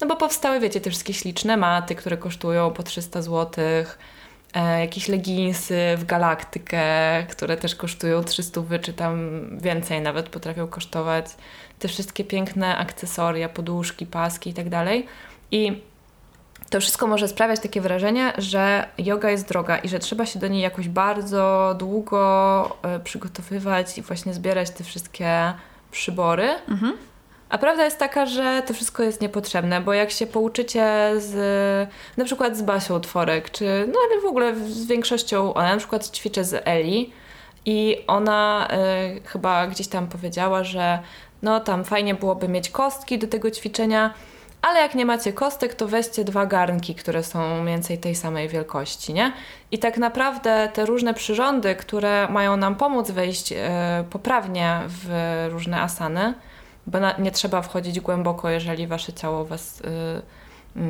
No 0.01 0.07
bo 0.07 0.15
powstały, 0.15 0.59
wiecie, 0.59 0.81
te 0.81 0.89
wszystkie 0.89 1.13
śliczne 1.13 1.57
maty, 1.57 1.95
które 1.95 2.17
kosztują 2.17 2.71
po 2.71 2.83
300 2.83 3.21
zł, 3.21 3.63
e, 4.53 4.79
jakieś 4.79 5.07
leginsy 5.07 5.79
w 5.97 6.05
galaktykę, 6.05 6.79
które 7.29 7.57
też 7.57 7.75
kosztują 7.75 8.23
300 8.23 8.61
czy 8.81 8.93
tam 8.93 9.41
więcej 9.59 10.01
nawet 10.01 10.29
potrafią 10.29 10.67
kosztować. 10.67 11.25
Te 11.79 11.87
wszystkie 11.87 12.23
piękne 12.23 12.77
akcesoria, 12.77 13.49
poduszki, 13.49 14.05
paski 14.05 14.49
i 14.49 14.53
tak 14.53 14.69
dalej. 14.69 15.05
I 15.51 15.81
to 16.69 16.79
wszystko 16.79 17.07
może 17.07 17.27
sprawiać 17.27 17.59
takie 17.59 17.81
wrażenie, 17.81 18.33
że 18.37 18.87
yoga 18.97 19.29
jest 19.29 19.47
droga 19.47 19.77
i 19.77 19.89
że 19.89 19.99
trzeba 19.99 20.25
się 20.25 20.39
do 20.39 20.47
niej 20.47 20.61
jakoś 20.61 20.89
bardzo 20.89 21.75
długo 21.79 22.77
e, 22.83 22.99
przygotowywać 22.99 23.97
i 23.97 24.01
właśnie 24.01 24.33
zbierać 24.33 24.69
te 24.69 24.83
wszystkie 24.83 25.53
przybory. 25.91 26.49
Mhm. 26.69 26.97
A 27.49 27.57
prawda 27.57 27.85
jest 27.85 27.97
taka, 27.97 28.25
że 28.25 28.63
to 28.65 28.73
wszystko 28.73 29.03
jest 29.03 29.21
niepotrzebne, 29.21 29.81
bo 29.81 29.93
jak 29.93 30.11
się 30.11 30.27
pouczycie 30.27 31.11
z 31.17 31.89
na 32.17 32.25
przykład 32.25 32.57
z 32.57 32.61
Basią 32.61 32.99
Tworek, 32.99 33.51
czy 33.51 33.89
no 33.93 33.99
ale 34.09 34.21
w 34.21 34.25
ogóle 34.25 34.55
z 34.55 34.85
większością, 34.85 35.53
ona 35.53 35.71
na 35.71 35.77
przykład 35.77 36.09
ćwiczy 36.09 36.43
z 36.43 36.61
Eli 36.67 37.13
i 37.65 37.97
ona 38.07 38.67
y, 39.17 39.21
chyba 39.27 39.67
gdzieś 39.67 39.87
tam 39.87 40.07
powiedziała, 40.07 40.63
że 40.63 40.99
no 41.41 41.59
tam 41.59 41.83
fajnie 41.83 42.15
byłoby 42.15 42.47
mieć 42.47 42.69
kostki 42.69 43.19
do 43.19 43.27
tego 43.27 43.51
ćwiczenia, 43.51 44.13
ale 44.61 44.79
jak 44.79 44.95
nie 44.95 45.05
macie 45.05 45.33
kostek, 45.33 45.73
to 45.73 45.87
weźcie 45.87 46.23
dwa 46.23 46.45
garnki, 46.45 46.95
które 46.95 47.23
są 47.23 47.61
mniej 47.61 47.75
więcej 47.75 47.97
tej 47.97 48.15
samej 48.15 48.49
wielkości, 48.49 49.13
nie? 49.13 49.33
I 49.71 49.79
tak 49.79 49.97
naprawdę 49.97 50.69
te 50.73 50.85
różne 50.85 51.13
przyrządy, 51.13 51.75
które 51.75 52.27
mają 52.29 52.57
nam 52.57 52.75
pomóc 52.75 53.11
wejść 53.11 53.51
y, 53.51 53.57
poprawnie 54.09 54.79
w 54.87 55.09
różne 55.51 55.81
asany, 55.81 56.33
bo 56.87 56.99
na, 56.99 57.17
nie 57.17 57.31
trzeba 57.31 57.61
wchodzić 57.61 57.99
głęboko, 57.99 58.49
jeżeli 58.49 58.87
wasze 58.87 59.13
ciało 59.13 59.45
was 59.45 59.81
y, 59.81 60.21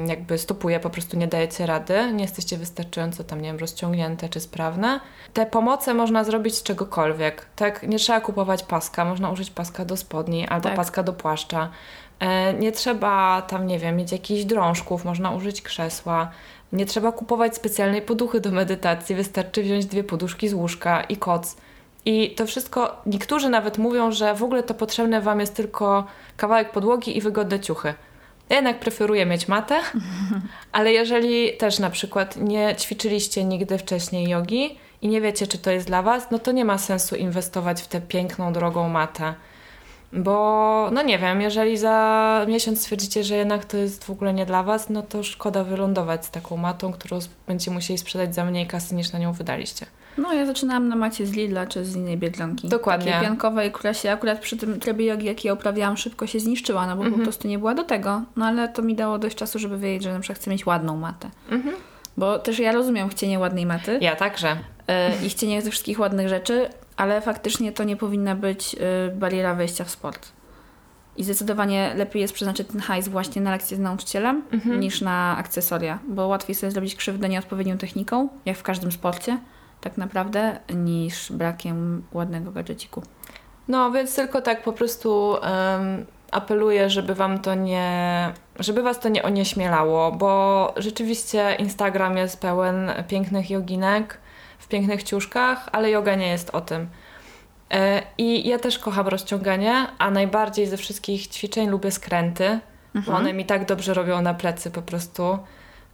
jakby 0.08 0.38
stopuje, 0.38 0.80
po 0.80 0.90
prostu 0.90 1.18
nie 1.18 1.28
dajecie 1.28 1.66
rady, 1.66 2.14
nie 2.14 2.24
jesteście 2.24 2.58
wystarczająco 2.58 3.24
tam, 3.24 3.42
nie 3.42 3.50
wiem, 3.50 3.58
rozciągnięte 3.60 4.30
czy 4.30 4.40
sprawne. 4.40 5.00
Te 5.34 5.46
pomoce 5.46 5.94
można 5.94 6.24
zrobić 6.24 6.56
z 6.56 6.64
czegokolwiek. 6.64 7.46
Tak, 7.56 7.84
nie 7.84 8.00
trzeba 8.00 8.22
kupować 8.22 8.64
paska, 8.64 9.06
można 9.06 9.30
użyć 9.30 9.52
paska 9.52 9.86
do 9.86 9.98
spodni 9.98 10.48
albo 10.48 10.64
Tak. 10.64 10.76
paska 10.76 11.04
do 11.04 11.14
płaszcza. 11.14 11.70
E, 12.20 12.54
nie 12.54 12.72
trzeba 12.72 13.42
tam, 13.42 13.68
nie 13.68 13.80
wiem, 13.80 13.96
mieć 13.96 14.12
jakichś 14.12 14.44
drążków, 14.44 15.06
można 15.06 15.32
użyć 15.32 15.62
krzesła. 15.62 16.32
Nie 16.74 16.86
trzeba 16.86 17.12
kupować 17.12 17.56
specjalnej 17.56 18.02
poduchy 18.02 18.40
do 18.40 18.52
medytacji, 18.52 19.16
wystarczy 19.16 19.64
wziąć 19.64 19.86
dwie 19.86 20.04
poduszki 20.04 20.50
z 20.50 20.54
łóżka 20.54 21.02
i 21.02 21.18
koc. 21.18 21.58
I 22.08 22.30
to 22.36 22.46
wszystko, 22.46 23.02
niektórzy 23.06 23.50
nawet 23.50 23.78
mówią, 23.78 24.12
że 24.12 24.36
w 24.36 24.44
ogóle 24.44 24.64
to 24.64 24.74
potrzebne 24.74 25.22
Wam 25.22 25.40
jest 25.40 25.56
tylko 25.56 26.06
kawałek 26.38 26.72
podłogi 26.72 27.18
i 27.18 27.22
wygodne 27.22 27.60
ciuchy. 27.60 27.94
Ja 28.50 28.56
jednak 28.56 28.80
preferuję 28.80 29.26
mieć 29.26 29.48
matę, 29.48 29.80
ale 30.72 30.92
jeżeli 30.92 31.58
też 31.58 31.80
na 31.80 31.90
przykład 31.90 32.38
nie 32.38 32.76
ćwiczyliście 32.76 33.44
nigdy 33.44 33.78
wcześniej 33.78 34.30
jogi 34.30 34.78
i 35.02 35.08
nie 35.08 35.22
wiecie, 35.22 35.48
czy 35.48 35.58
to 35.58 35.72
jest 35.72 35.88
dla 35.88 36.02
Was, 36.02 36.32
no 36.32 36.40
to 36.40 36.52
nie 36.52 36.66
ma 36.66 36.78
sensu 36.78 37.16
inwestować 37.16 37.82
w 37.82 37.88
tę 37.88 38.02
piękną, 38.02 38.54
drogą 38.54 38.90
matę. 38.90 39.34
Bo, 40.14 40.90
no 40.92 41.02
nie 41.02 41.20
wiem, 41.20 41.42
jeżeli 41.42 41.78
za 41.78 42.46
miesiąc 42.48 42.80
stwierdzicie, 42.80 43.24
że 43.24 43.36
jednak 43.36 43.66
to 43.66 43.78
jest 43.78 44.04
w 44.04 44.10
ogóle 44.10 44.34
nie 44.34 44.46
dla 44.46 44.64
Was, 44.64 44.90
no 44.90 45.02
to 45.02 45.24
szkoda 45.24 45.64
wylądować 45.64 46.26
z 46.26 46.32
taką 46.32 46.58
matą, 46.58 46.94
którą 46.94 47.20
będziecie 47.48 47.72
musieli 47.72 47.98
sprzedać 47.98 48.36
za 48.36 48.46
mniej 48.46 48.68
kasy 48.68 48.96
niż 48.96 49.12
na 49.12 49.20
nią 49.20 49.34
wydaliście. 49.34 49.86
No 50.18 50.34
ja 50.34 50.46
zaczynałam 50.46 50.88
na 50.88 50.96
macie 50.96 51.26
z 51.26 51.32
Lidla 51.34 51.66
czy 51.68 51.86
z 51.86 51.96
innej 51.96 52.18
Biedronki. 52.18 52.68
Dokładnie. 52.68 53.12
Takiej 53.12 53.28
piankowej, 53.28 53.72
która 53.72 53.94
się 53.94 54.12
akurat 54.12 54.40
przy 54.40 54.58
tym 54.58 54.80
trybie 54.80 55.06
jogi, 55.06 55.26
jaki 55.26 55.48
ja 55.48 55.54
uprawiałam, 55.54 55.98
szybko 55.98 56.28
się 56.28 56.40
zniszczyła, 56.40 56.88
no 56.88 56.96
bo 56.96 57.04
Mhm. 57.04 57.20
po 57.22 57.24
prostu 57.24 57.48
nie 57.48 57.60
była 57.60 57.74
do 57.74 57.84
tego. 57.84 58.22
No 58.36 58.46
ale 58.46 58.70
to 58.70 58.82
mi 58.82 58.96
dało 58.96 59.18
dość 59.20 59.36
czasu, 59.36 59.60
żeby 59.60 59.78
wiedzieć, 59.78 60.04
że 60.04 60.14
na 60.14 60.20
przykład 60.20 60.40
chcę 60.40 60.52
mieć 60.52 60.66
ładną 60.66 60.98
matę. 60.98 61.30
Mhm. 61.52 61.76
Bo 62.18 62.40
też 62.40 62.60
ja 62.60 62.72
rozumiem 62.72 63.10
chcienie 63.10 63.40
ładnej 63.40 63.66
maty 63.66 63.98
Ja 64.02 64.16
także. 64.16 64.58
e, 64.88 65.26
i 65.26 65.30
chcienie 65.30 65.62
tych 65.62 65.72
wszystkich 65.72 66.00
ładnych 66.00 66.30
rzeczy, 66.30 66.70
ale 66.98 67.22
faktycznie 67.22 67.72
to 67.72 67.84
nie 67.84 67.96
powinna 67.98 68.36
być 68.36 68.76
e, 68.76 69.12
bariera 69.16 69.54
wejścia 69.56 69.84
w 69.84 69.90
sport. 69.90 70.28
I 71.18 71.24
zdecydowanie 71.24 71.94
lepiej 71.96 72.22
jest 72.22 72.34
przeznaczyć 72.34 72.68
ten 72.68 72.82
hajs 72.82 73.08
właśnie 73.08 73.42
na 73.42 73.52
lekcje 73.52 73.78
z 73.78 73.80
nauczycielem 73.80 74.44
Mhm. 74.52 74.80
niż 74.80 75.02
na 75.02 75.38
akcesoria, 75.38 76.00
bo 76.08 76.28
łatwiej 76.28 76.56
sobie 76.56 76.72
zrobić 76.72 76.96
krzywdę 76.96 77.30
nieodpowiednią 77.30 77.78
techniką, 77.78 78.30
jak 78.46 78.58
w 78.58 78.64
każdym 78.64 78.92
sporcie, 78.92 79.38
tak 79.82 79.98
naprawdę, 79.98 80.60
niż 80.76 81.32
brakiem 81.32 82.04
ładnego 82.12 82.52
gadżeciku. 82.52 83.02
No, 83.68 83.92
więc 83.92 84.16
tylko 84.16 84.42
tak 84.42 84.64
po 84.64 84.74
prostu 84.74 85.38
em, 85.42 86.06
apeluję, 86.32 86.90
żeby 86.90 87.16
wam 87.16 87.40
to 87.40 87.56
nie, 87.56 88.32
żeby 88.60 88.82
was 88.82 89.00
to 89.00 89.10
nie 89.10 89.24
onieśmielało, 89.24 90.12
bo 90.12 90.74
rzeczywiście 90.78 91.56
Instagram 91.60 92.18
jest 92.18 92.42
pełen 92.42 92.92
pięknych 93.08 93.50
joginek 93.50 94.18
w 94.60 94.68
pięknych 94.68 95.04
ciuszkach, 95.04 95.70
ale 95.72 95.90
yoga 95.90 96.16
nie 96.16 96.28
jest 96.28 96.50
o 96.50 96.62
tym. 96.62 96.88
E, 97.72 98.02
I 98.18 98.48
ja 98.48 98.60
też 98.60 98.80
kocham 98.80 99.08
rozciąganie, 99.08 99.88
a 99.98 100.12
najbardziej 100.12 100.68
ze 100.68 100.78
wszystkich 100.78 101.28
ćwiczeń 101.28 101.70
lubię 101.70 101.92
skręty, 101.92 102.60
bo 103.08 103.12
one 103.12 103.34
mi 103.34 103.46
tak 103.46 103.66
dobrze 103.66 103.94
robią 103.94 104.22
na 104.22 104.34
plecy 104.34 104.72
po 104.72 104.82
prostu. 104.82 105.38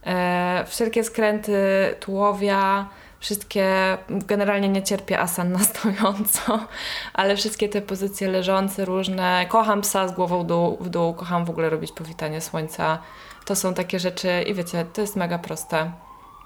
E, 0.06 0.64
wszelkie 0.66 1.04
skręty 1.04 1.56
tułowia, 2.00 2.88
wszystkie, 3.24 3.98
generalnie 4.08 4.68
nie 4.68 4.82
cierpię 4.82 5.20
asan 5.20 5.52
na 5.52 5.58
stojąco, 5.58 6.58
ale 7.14 7.36
wszystkie 7.36 7.68
te 7.68 7.82
pozycje 7.82 8.28
leżące 8.28 8.84
różne. 8.84 9.46
Kocham 9.48 9.80
psa 9.80 10.08
z 10.08 10.12
głową 10.12 10.46
dół, 10.46 10.78
w 10.80 10.88
dół, 10.88 11.14
kocham 11.14 11.44
w 11.44 11.50
ogóle 11.50 11.70
robić 11.70 11.92
powitanie 11.92 12.40
słońca. 12.40 12.98
To 13.44 13.56
są 13.56 13.74
takie 13.74 13.98
rzeczy 13.98 14.42
i 14.46 14.54
wiecie, 14.54 14.86
to 14.92 15.00
jest 15.00 15.16
mega 15.16 15.38
proste. 15.38 15.92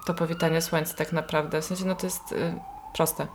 To 0.06 0.14
powitanie 0.14 0.62
słońca 0.62 0.94
tak 0.94 1.12
naprawdę. 1.12 1.60
W 1.60 1.64
sensie, 1.64 1.84
no 1.84 1.94
to 1.94 2.06
jest 2.06 2.32
y, 2.32 2.54
proste. 2.94 3.26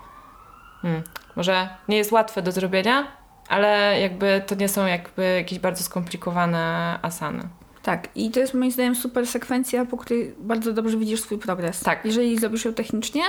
Hmm. 0.81 1.03
Może 1.35 1.69
nie 1.87 1.97
jest 1.97 2.11
łatwe 2.11 2.41
do 2.41 2.51
zrobienia, 2.51 3.07
ale 3.49 3.99
jakby 3.99 4.43
to 4.47 4.55
nie 4.55 4.69
są 4.69 4.85
jakby 4.85 5.35
jakieś 5.35 5.59
bardzo 5.59 5.83
skomplikowane 5.83 6.99
asany. 7.01 7.47
Tak, 7.83 8.07
i 8.15 8.31
to 8.31 8.39
jest 8.39 8.53
moim 8.53 8.71
zdaniem 8.71 8.95
super 8.95 9.27
sekwencja, 9.27 9.85
po 9.85 9.97
której 9.97 10.33
bardzo 10.39 10.73
dobrze 10.73 10.97
widzisz 10.97 11.21
swój 11.21 11.37
progres. 11.37 11.79
Tak. 11.79 12.05
Jeżeli 12.05 12.39
zrobisz 12.39 12.65
ją 12.65 12.73
technicznie 12.73 13.21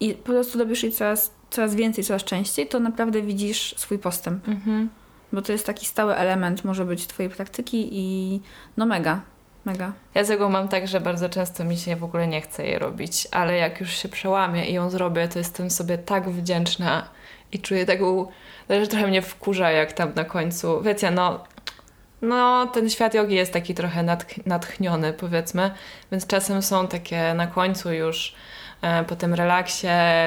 i 0.00 0.14
po 0.14 0.24
prostu 0.24 0.58
robisz 0.58 0.82
jej 0.82 0.92
coraz, 0.92 1.30
coraz 1.50 1.74
więcej, 1.74 2.04
coraz 2.04 2.24
częściej, 2.24 2.66
to 2.66 2.80
naprawdę 2.80 3.22
widzisz 3.22 3.74
swój 3.76 3.98
postęp. 3.98 4.48
Mhm. 4.48 4.88
Bo 5.32 5.42
to 5.42 5.52
jest 5.52 5.66
taki 5.66 5.86
stały 5.86 6.14
element, 6.16 6.64
może 6.64 6.84
być 6.84 7.06
twojej 7.06 7.30
praktyki 7.30 7.88
i 7.92 8.40
no 8.76 8.86
mega, 8.86 9.20
mega. 9.64 9.92
Ja 10.14 10.24
z 10.24 10.28
jego 10.28 10.48
mam 10.48 10.68
tak, 10.68 10.88
że 10.88 11.00
bardzo 11.00 11.28
często 11.28 11.64
mi 11.64 11.76
się 11.76 11.96
w 11.96 12.04
ogóle 12.04 12.28
nie 12.28 12.40
chce 12.40 12.66
jej 12.66 12.78
robić, 12.78 13.28
ale 13.30 13.56
jak 13.56 13.80
już 13.80 13.90
się 13.90 14.08
przełamię 14.08 14.70
i 14.70 14.72
ją 14.72 14.90
zrobię, 14.90 15.28
to 15.28 15.38
jestem 15.38 15.70
sobie 15.70 15.98
tak 15.98 16.30
wdzięczna 16.30 17.08
i 17.52 17.58
czuję 17.58 17.86
taką, 17.86 18.26
że 18.70 18.86
trochę 18.86 19.06
mnie 19.06 19.22
wkurza, 19.22 19.70
jak 19.70 19.92
tam 19.92 20.12
na 20.14 20.24
końcu, 20.24 20.82
wiecie, 20.82 21.10
no, 21.10 21.44
no 22.22 22.66
ten 22.66 22.90
świat 22.90 23.14
jogi 23.14 23.34
jest 23.34 23.52
taki 23.52 23.74
trochę 23.74 24.04
natch- 24.04 24.46
natchniony, 24.46 25.12
powiedzmy, 25.12 25.70
więc 26.12 26.26
czasem 26.26 26.62
są 26.62 26.88
takie 26.88 27.34
na 27.34 27.46
końcu 27.46 27.92
już 27.92 28.34
e, 28.82 29.04
po 29.04 29.16
tym 29.16 29.34
relaksie 29.34 29.86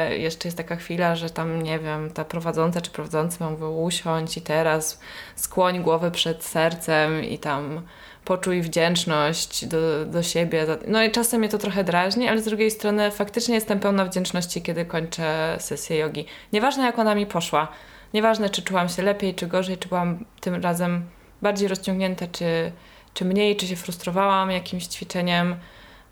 jeszcze 0.10 0.48
jest 0.48 0.58
taka 0.58 0.76
chwila, 0.76 1.16
że 1.16 1.30
tam, 1.30 1.62
nie 1.62 1.80
wiem, 1.80 2.12
ta 2.12 2.26
prowadząca 2.26 2.82
czy 2.82 2.92
prowadzący 2.92 3.38
mam 3.44 3.64
usiąść 3.64 4.38
i 4.38 4.42
teraz 4.42 5.00
skłoń 5.36 5.84
głowę 5.84 6.12
przed 6.12 6.44
sercem 6.44 7.24
i 7.24 7.40
tam 7.40 7.82
poczuj 8.26 8.62
wdzięczność 8.62 9.66
do, 9.66 10.06
do 10.06 10.24
siebie. 10.24 10.66
No 10.88 11.04
i 11.04 11.12
czasem 11.12 11.40
mnie 11.40 11.50
to 11.50 11.58
trochę 11.58 11.84
drażni, 11.84 12.28
ale 12.28 12.42
z 12.42 12.46
drugiej 12.46 12.72
strony 12.72 13.12
faktycznie 13.12 13.56
jestem 13.56 13.80
pełna 13.80 14.06
wdzięczności, 14.06 14.62
kiedy 14.62 14.86
kończę 14.86 15.58
sesję 15.60 15.98
jogi. 15.98 16.26
Nieważne 16.54 16.84
jak 16.84 17.00
ona 17.00 17.16
mi 17.16 17.26
poszła, 17.26 17.68
nieważne 18.14 18.50
czy 18.50 18.62
czułam 18.62 18.90
się 18.90 19.04
lepiej, 19.04 19.36
czy 19.36 19.48
gorzej, 19.48 19.78
czy 19.78 19.90
byłam 19.90 20.26
tym 20.42 20.64
razem 20.64 21.06
bardziej 21.42 21.68
rozciągnięta, 21.68 22.28
czy, 22.28 22.72
czy 23.14 23.26
mniej, 23.26 23.56
czy 23.56 23.68
się 23.68 23.76
frustrowałam 23.76 24.52
jakimś 24.52 24.88
ćwiczeniem, 24.88 25.56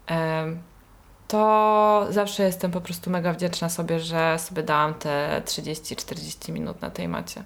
em, 0.07 0.59
to 1.27 2.07
zawsze 2.09 2.43
jestem 2.43 2.71
po 2.71 2.81
prostu 2.81 3.09
mega 3.09 3.33
wdzięczna 3.33 3.69
sobie, 3.69 3.99
że 3.99 4.39
sobie 4.39 4.63
dałam 4.63 4.93
te 4.93 5.41
30-40 5.45 6.51
minut 6.51 6.81
na 6.81 6.89
tej 6.89 7.07
macie. 7.07 7.43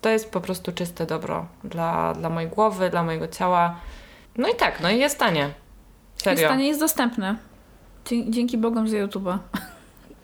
To 0.00 0.08
jest 0.08 0.30
po 0.30 0.40
prostu 0.40 0.72
czyste 0.72 1.06
dobro 1.06 1.46
dla, 1.64 2.14
dla 2.14 2.30
mojej 2.30 2.50
głowy, 2.50 2.90
dla 2.90 3.02
mojego 3.02 3.28
ciała. 3.28 3.80
No 4.36 4.48
i 4.48 4.54
tak, 4.54 4.80
no 4.80 4.90
i 4.90 4.98
jest 4.98 5.18
tanie. 5.18 5.50
Serio. 6.16 6.48
stanie 6.48 6.68
jest 6.68 6.80
dostępne. 6.80 7.36
Dzięki 8.28 8.58
Bogom 8.58 8.88
za 8.88 8.96
YouTube'a. 8.96 9.38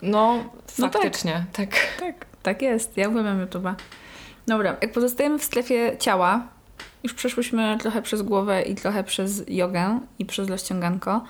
No, 0.03 0.45
No 0.79 0.89
tak. 0.89 0.93
faktycznie, 0.93 1.45
tak. 1.53 1.69
Tak, 2.01 2.27
tak 2.43 2.63
jest. 2.63 2.97
Ja 2.97 3.09
uwielbiam 3.09 3.47
YouTube'a. 3.47 3.75
Dobra, 4.47 4.77
jak 4.83 4.93
pozostajemy 4.93 5.39
w 5.39 5.45
strefie 5.45 5.97
ciała, 5.99 6.49
już 7.05 7.15
przeszłyśmy 7.15 7.79
trochę 7.81 8.03
przez 8.03 8.23
głowę 8.23 8.63
i 8.63 8.75
trochę 8.75 9.05
przez 9.05 9.45
jogę 9.49 10.01
i 10.19 10.25
przez 10.27 10.49
rozciąganko, 10.49 11.25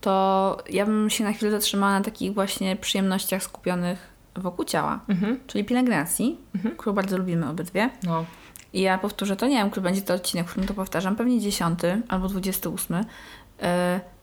to 0.00 0.56
ja 0.70 0.86
bym 0.86 1.10
się 1.10 1.24
na 1.24 1.32
chwilę 1.32 1.50
zatrzymała 1.50 1.92
na 1.98 2.04
takich 2.04 2.34
właśnie 2.34 2.76
przyjemnościach 2.76 3.42
skupionych 3.42 3.98
wokół 4.36 4.64
ciała, 4.64 5.00
Mhm. 5.08 5.40
czyli 5.46 5.64
pielęgnacji, 5.64 6.38
którą 6.76 6.94
bardzo 6.94 7.18
lubimy 7.18 7.48
obydwie. 7.48 7.90
No. 8.02 8.24
I 8.72 8.80
ja 8.80 8.98
powtórzę, 8.98 9.36
to 9.36 9.46
nie 9.46 9.56
wiem, 9.56 9.70
który 9.70 9.84
będzie 9.84 10.02
to 10.02 10.14
odcinek, 10.14 10.46
w 10.46 10.50
którym 10.50 10.68
to 10.68 10.74
powtarzam, 10.74 11.16
pewnie 11.16 11.40
10 11.40 11.78
albo 12.08 12.28
28. 12.28 12.96
Yy, 12.96 13.66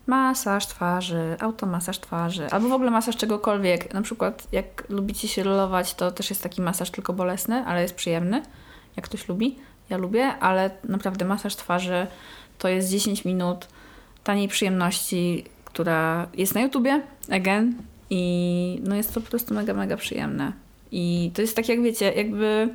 Masaż 0.07 0.67
twarzy, 0.67 1.35
automasaż 1.39 2.00
twarzy, 2.00 2.47
albo 2.51 2.69
w 2.69 2.71
ogóle 2.71 2.91
masaż 2.91 3.17
czegokolwiek. 3.17 3.93
Na 3.93 4.01
przykład, 4.01 4.47
jak 4.51 4.83
lubicie 4.89 5.27
się 5.27 5.43
rolować, 5.43 5.93
to 5.93 6.12
też 6.12 6.29
jest 6.29 6.43
taki 6.43 6.62
masaż 6.62 6.91
tylko 6.91 7.13
bolesny, 7.13 7.55
ale 7.65 7.81
jest 7.81 7.95
przyjemny, 7.95 8.41
jak 8.95 9.05
ktoś 9.05 9.27
lubi. 9.27 9.59
Ja 9.89 9.98
lubię, 9.98 10.25
ale 10.25 10.70
naprawdę 10.84 11.25
masaż 11.25 11.56
twarzy 11.56 12.08
to 12.58 12.68
jest 12.68 12.89
10 12.89 13.25
minut 13.25 13.68
taniej 14.24 14.48
przyjemności, 14.48 15.46
która 15.65 16.27
jest 16.34 16.56
na 16.56 16.62
YouTubie, 16.62 17.01
again, 17.32 17.75
i 18.10 18.82
no 18.84 18.96
jest 18.96 19.13
to 19.13 19.22
po 19.22 19.30
prostu 19.30 19.54
mega, 19.54 19.74
mega 19.74 19.98
przyjemne. 19.98 20.54
I 20.92 21.32
to 21.34 21.42
jest 21.42 21.56
tak, 21.56 21.70
jak 21.70 21.82
wiecie, 21.82 22.13
jakby 22.13 22.70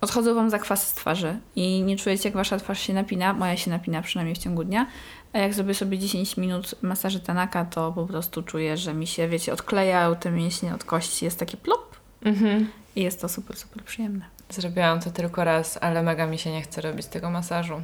odchodzą 0.00 0.34
wam 0.34 0.50
zakwasy 0.50 0.86
z 0.86 0.94
twarzy 0.94 1.38
i 1.56 1.82
nie 1.82 1.96
czujecie, 1.96 2.28
jak 2.28 2.36
wasza 2.36 2.58
twarz 2.58 2.80
się 2.80 2.94
napina. 2.94 3.32
Moja 3.32 3.56
się 3.56 3.70
napina 3.70 4.02
przynajmniej 4.02 4.34
w 4.34 4.38
ciągu 4.38 4.64
dnia. 4.64 4.86
A 5.32 5.38
jak 5.38 5.54
zrobię 5.54 5.74
sobie 5.74 5.98
10 5.98 6.36
minut 6.36 6.74
masaży 6.82 7.20
Tanaka, 7.20 7.64
to 7.64 7.92
po 7.92 8.06
prostu 8.06 8.42
czuję, 8.42 8.76
że 8.76 8.94
mi 8.94 9.06
się, 9.06 9.28
wiecie, 9.28 9.52
odklejają 9.52 10.16
te 10.16 10.30
mięśnie 10.30 10.74
od 10.74 10.84
kości. 10.84 11.24
Jest 11.24 11.38
taki 11.38 11.56
plop. 11.56 11.96
Mhm. 12.22 12.68
I 12.96 13.02
jest 13.02 13.20
to 13.20 13.28
super, 13.28 13.56
super 13.56 13.84
przyjemne. 13.84 14.24
Zrobiłam 14.50 15.00
to 15.00 15.10
tylko 15.10 15.44
raz, 15.44 15.78
ale 15.80 16.02
mega 16.02 16.26
mi 16.26 16.38
się 16.38 16.52
nie 16.52 16.62
chce 16.62 16.80
robić 16.80 17.06
tego 17.06 17.30
masażu. 17.30 17.82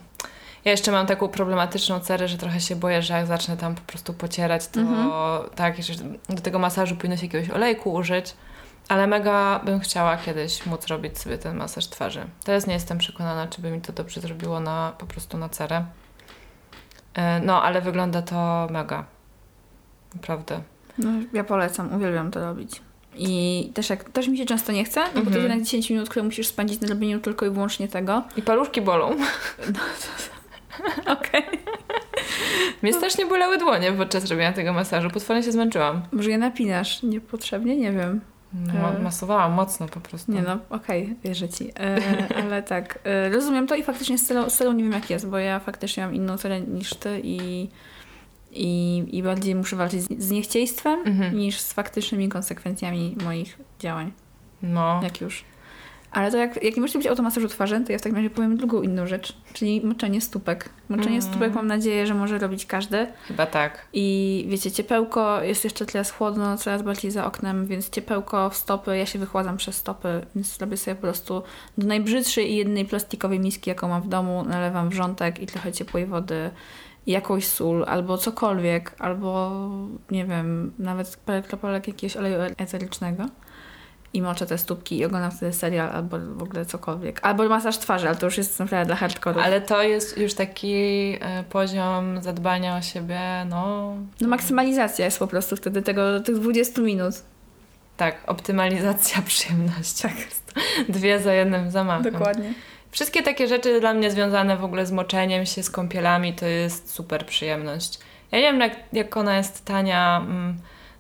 Ja 0.65 0.71
jeszcze 0.71 0.93
mam 0.93 1.07
taką 1.07 1.29
problematyczną 1.29 2.01
cerę, 2.01 2.29
że 2.29 2.39
trochę 2.39 2.61
się 2.61 2.77
boję, 2.77 3.03
że 3.03 3.15
jak 3.15 3.27
zacznę 3.27 3.57
tam 3.57 3.75
po 3.75 3.81
prostu 3.81 4.15
pocierać, 4.15 4.69
to 4.69 4.81
mhm. 4.81 5.11
tak, 5.55 5.83
że 5.83 5.95
do 6.29 6.43
tego 6.43 6.59
masażu 6.59 6.97
powinno 6.97 7.17
się 7.17 7.27
jakiegoś 7.27 7.51
olejku 7.51 7.93
użyć. 7.93 8.35
Ale 8.89 9.07
mega 9.07 9.61
bym 9.65 9.81
chciała 9.81 10.17
kiedyś 10.17 10.67
móc 10.67 10.87
robić 10.87 11.19
sobie 11.19 11.39
ten 11.39 11.57
masaż 11.57 11.87
twarzy. 11.87 12.27
Teraz 12.45 12.67
nie 12.67 12.75
jestem 12.75 12.99
przekonana, 12.99 13.47
czy 13.47 13.63
by 13.63 13.71
mi 13.71 13.81
to 13.81 13.93
dobrze 13.93 14.21
zrobiło 14.21 14.61
na, 14.61 14.93
po 14.99 15.07
prostu 15.07 15.39
na 15.39 15.49
cerę. 15.49 15.85
E, 17.15 17.41
no, 17.41 17.63
ale 17.63 17.81
wygląda 17.81 18.23
to 18.23 18.69
mega. 18.71 19.05
Naprawdę. 20.15 20.61
No, 20.99 21.11
ja 21.33 21.45
polecam, 21.45 21.95
uwielbiam 21.95 22.31
to 22.31 22.41
robić. 22.41 22.83
I 23.19 23.71
też, 23.75 23.91
jak, 23.91 24.11
też 24.11 24.29
mi 24.29 24.39
się 24.39 24.47
często 24.47 24.73
nie 24.73 24.85
chce, 24.85 25.01
no 25.01 25.21
bo 25.21 25.31
to 25.31 25.37
mhm. 25.37 25.43
jednak 25.43 25.63
10 25.63 25.91
minut, 25.91 26.09
które 26.09 26.25
musisz 26.25 26.47
spędzić 26.47 26.81
na 26.81 26.89
robieniu 26.89 27.21
tylko 27.21 27.47
i 27.47 27.51
wyłącznie 27.51 27.89
tego. 27.89 28.23
I 28.37 28.43
paluszki 28.43 28.81
bolą. 28.81 29.11
No, 31.07 31.13
Okej. 31.13 31.43
Okay. 31.43 31.59
Mnie 32.83 32.93
strasznie 32.93 33.27
bolały 33.27 33.59
dłonie 33.59 33.93
podczas 33.93 34.31
robienia 34.31 34.53
tego 34.53 34.73
masażu. 34.73 35.11
Potwornie 35.11 35.43
się 35.43 35.53
zmęczyłam. 35.53 36.03
Może 36.13 36.31
je 36.31 36.39
napinasz 36.39 37.03
niepotrzebnie? 37.03 37.77
Nie 37.77 37.93
wiem. 37.93 38.21
No, 38.53 38.97
e, 38.97 38.99
masowałam 39.03 39.53
mocno 39.53 39.89
po 39.89 40.01
prostu. 40.01 40.33
Nie 40.33 40.43
no, 40.43 40.59
okej, 40.71 41.03
okay, 41.03 41.17
wierzę 41.25 41.49
Ci. 41.49 41.71
E, 41.81 41.99
ale 42.43 42.63
tak, 42.63 42.99
e, 43.05 43.29
rozumiem 43.29 43.67
to 43.67 43.75
i 43.75 43.83
faktycznie 43.83 44.19
z 44.19 44.27
celą, 44.27 44.51
z 44.51 44.57
celą 44.57 44.73
nie 44.73 44.83
wiem 44.85 44.93
jak 44.93 45.11
jest, 45.11 45.29
bo 45.29 45.39
ja 45.39 45.61
faktycznie 45.61 46.05
mam 46.05 46.15
inną 46.15 46.37
celę 46.37 46.61
niż 46.61 46.95
Ty 46.95 47.21
i, 47.25 47.69
i, 48.57 49.05
i 49.13 49.23
bardziej 49.23 49.55
muszę 49.55 49.77
walczyć 49.77 50.03
z, 50.03 50.09
z 50.19 50.31
niechciejstwem 50.31 51.01
mhm. 51.07 51.37
niż 51.37 51.61
z 51.61 51.73
faktycznymi 51.73 52.29
konsekwencjami 52.29 53.17
moich 53.25 53.59
działań. 53.79 54.13
No. 54.63 55.01
Jak 55.03 55.21
już. 55.21 55.45
Ale 56.11 56.31
to 56.31 56.37
jak, 56.37 56.65
jak 56.65 56.77
nie 56.77 56.81
możecie 56.81 56.99
być 56.99 57.09
automasażu 57.09 57.49
twarzy, 57.49 57.81
to 57.81 57.93
ja 57.93 57.99
w 57.99 58.03
takim 58.03 58.17
razie 58.17 58.31
powiem 58.31 58.57
drugą 58.57 58.83
inną 58.83 59.07
rzecz, 59.07 59.37
czyli 59.53 59.81
moczenie 59.81 60.21
stópek. 60.21 60.69
Moczenie 60.89 61.19
mm. 61.19 61.23
stópek 61.23 61.55
mam 61.55 61.67
nadzieję, 61.67 62.07
że 62.07 62.15
może 62.15 62.39
robić 62.39 62.67
każdy. 62.67 63.07
Chyba 63.29 63.47
tak. 63.47 63.87
I 63.93 64.47
wiecie, 64.49 64.73
ciepełko, 64.73 65.43
jest 65.43 65.65
jeszcze 65.65 65.87
teraz 65.87 66.11
chłodno, 66.11 66.57
coraz 66.57 66.83
bardziej 66.83 67.11
za 67.11 67.27
oknem, 67.27 67.67
więc 67.67 67.91
ciepełko 67.91 68.51
w 68.51 68.57
stopy, 68.57 68.97
ja 68.97 69.07
się 69.07 69.19
wychładzam 69.19 69.57
przez 69.57 69.77
stopy, 69.77 70.27
więc 70.35 70.59
robię 70.59 70.77
sobie 70.77 70.95
po 70.95 71.03
prostu 71.03 71.43
do 71.79 71.87
najbrzydszej 71.87 72.53
i 72.53 72.57
jednej 72.57 72.85
plastikowej 72.85 73.41
miski, 73.41 73.71
jaką 73.71 73.89
mam 73.89 74.03
w 74.03 74.09
domu, 74.09 74.45
nalewam 74.49 74.89
wrzątek 74.89 75.43
i 75.43 75.47
trochę 75.47 75.73
ciepłej 75.73 76.07
wody 76.07 76.51
jakąś 77.07 77.47
sól, 77.47 77.85
albo 77.89 78.19
cokolwiek, 78.19 78.95
albo 78.99 79.51
nie 80.11 80.25
wiem, 80.25 80.73
nawet 80.79 81.19
kropelek 81.49 81.89
jakiegoś 81.89 82.17
oleju 82.17 82.37
eterycznego 82.57 83.27
i 84.13 84.23
moczę 84.23 84.47
te 84.47 84.59
stópki 84.59 84.99
i 84.99 85.05
oglądam 85.05 85.31
wtedy 85.31 85.53
serial 85.53 85.91
albo 85.91 86.19
w 86.19 86.43
ogóle 86.43 86.67
cokolwiek. 86.67 87.21
Albo 87.23 87.49
masaż 87.49 87.79
twarzy, 87.79 88.09
ale 88.09 88.17
to 88.17 88.27
już 88.27 88.39
jest 88.39 88.59
naprawdę 88.59 88.87
dla 88.87 88.97
hardcore. 88.97 89.43
Ale 89.43 89.61
to 89.61 89.83
jest 89.83 90.19
już 90.19 90.35
taki 90.35 90.75
y, 91.15 91.19
poziom 91.51 92.23
zadbania 92.23 92.77
o 92.77 92.83
siebie, 92.83 93.21
no... 93.49 93.95
No 94.21 94.29
maksymalizacja 94.29 95.05
jest 95.05 95.19
po 95.19 95.27
prostu 95.27 95.57
wtedy 95.57 95.83
tego, 95.83 96.21
tych 96.21 96.39
20 96.39 96.81
minut. 96.81 97.15
Tak, 97.97 98.17
optymalizacja 98.27 99.23
przyjemności. 99.23 100.03
Tak. 100.03 100.17
Dwie 100.89 101.21
za 101.21 101.33
jednym 101.33 101.71
zamachem. 101.71 102.13
Dokładnie. 102.13 102.55
Wszystkie 102.91 103.23
takie 103.23 103.49
rzeczy 103.49 103.81
dla 103.81 103.95
mnie 103.95 104.11
związane 104.11 104.57
w 104.57 104.65
ogóle 104.65 104.87
z 104.87 104.93
moczeniem 104.93 105.47
się, 105.47 105.63
z 105.63 105.71
kąpielami, 105.71 106.33
to 106.35 106.47
jest 106.47 106.95
super 106.95 107.27
przyjemność. 107.27 107.99
Ja 108.33 108.39
nie 108.39 108.53
wiem, 108.53 108.61
jak, 108.61 108.77
jak 108.93 109.17
ona 109.17 109.37
jest 109.37 109.65
tania... 109.65 110.17
Mm, 110.17 110.57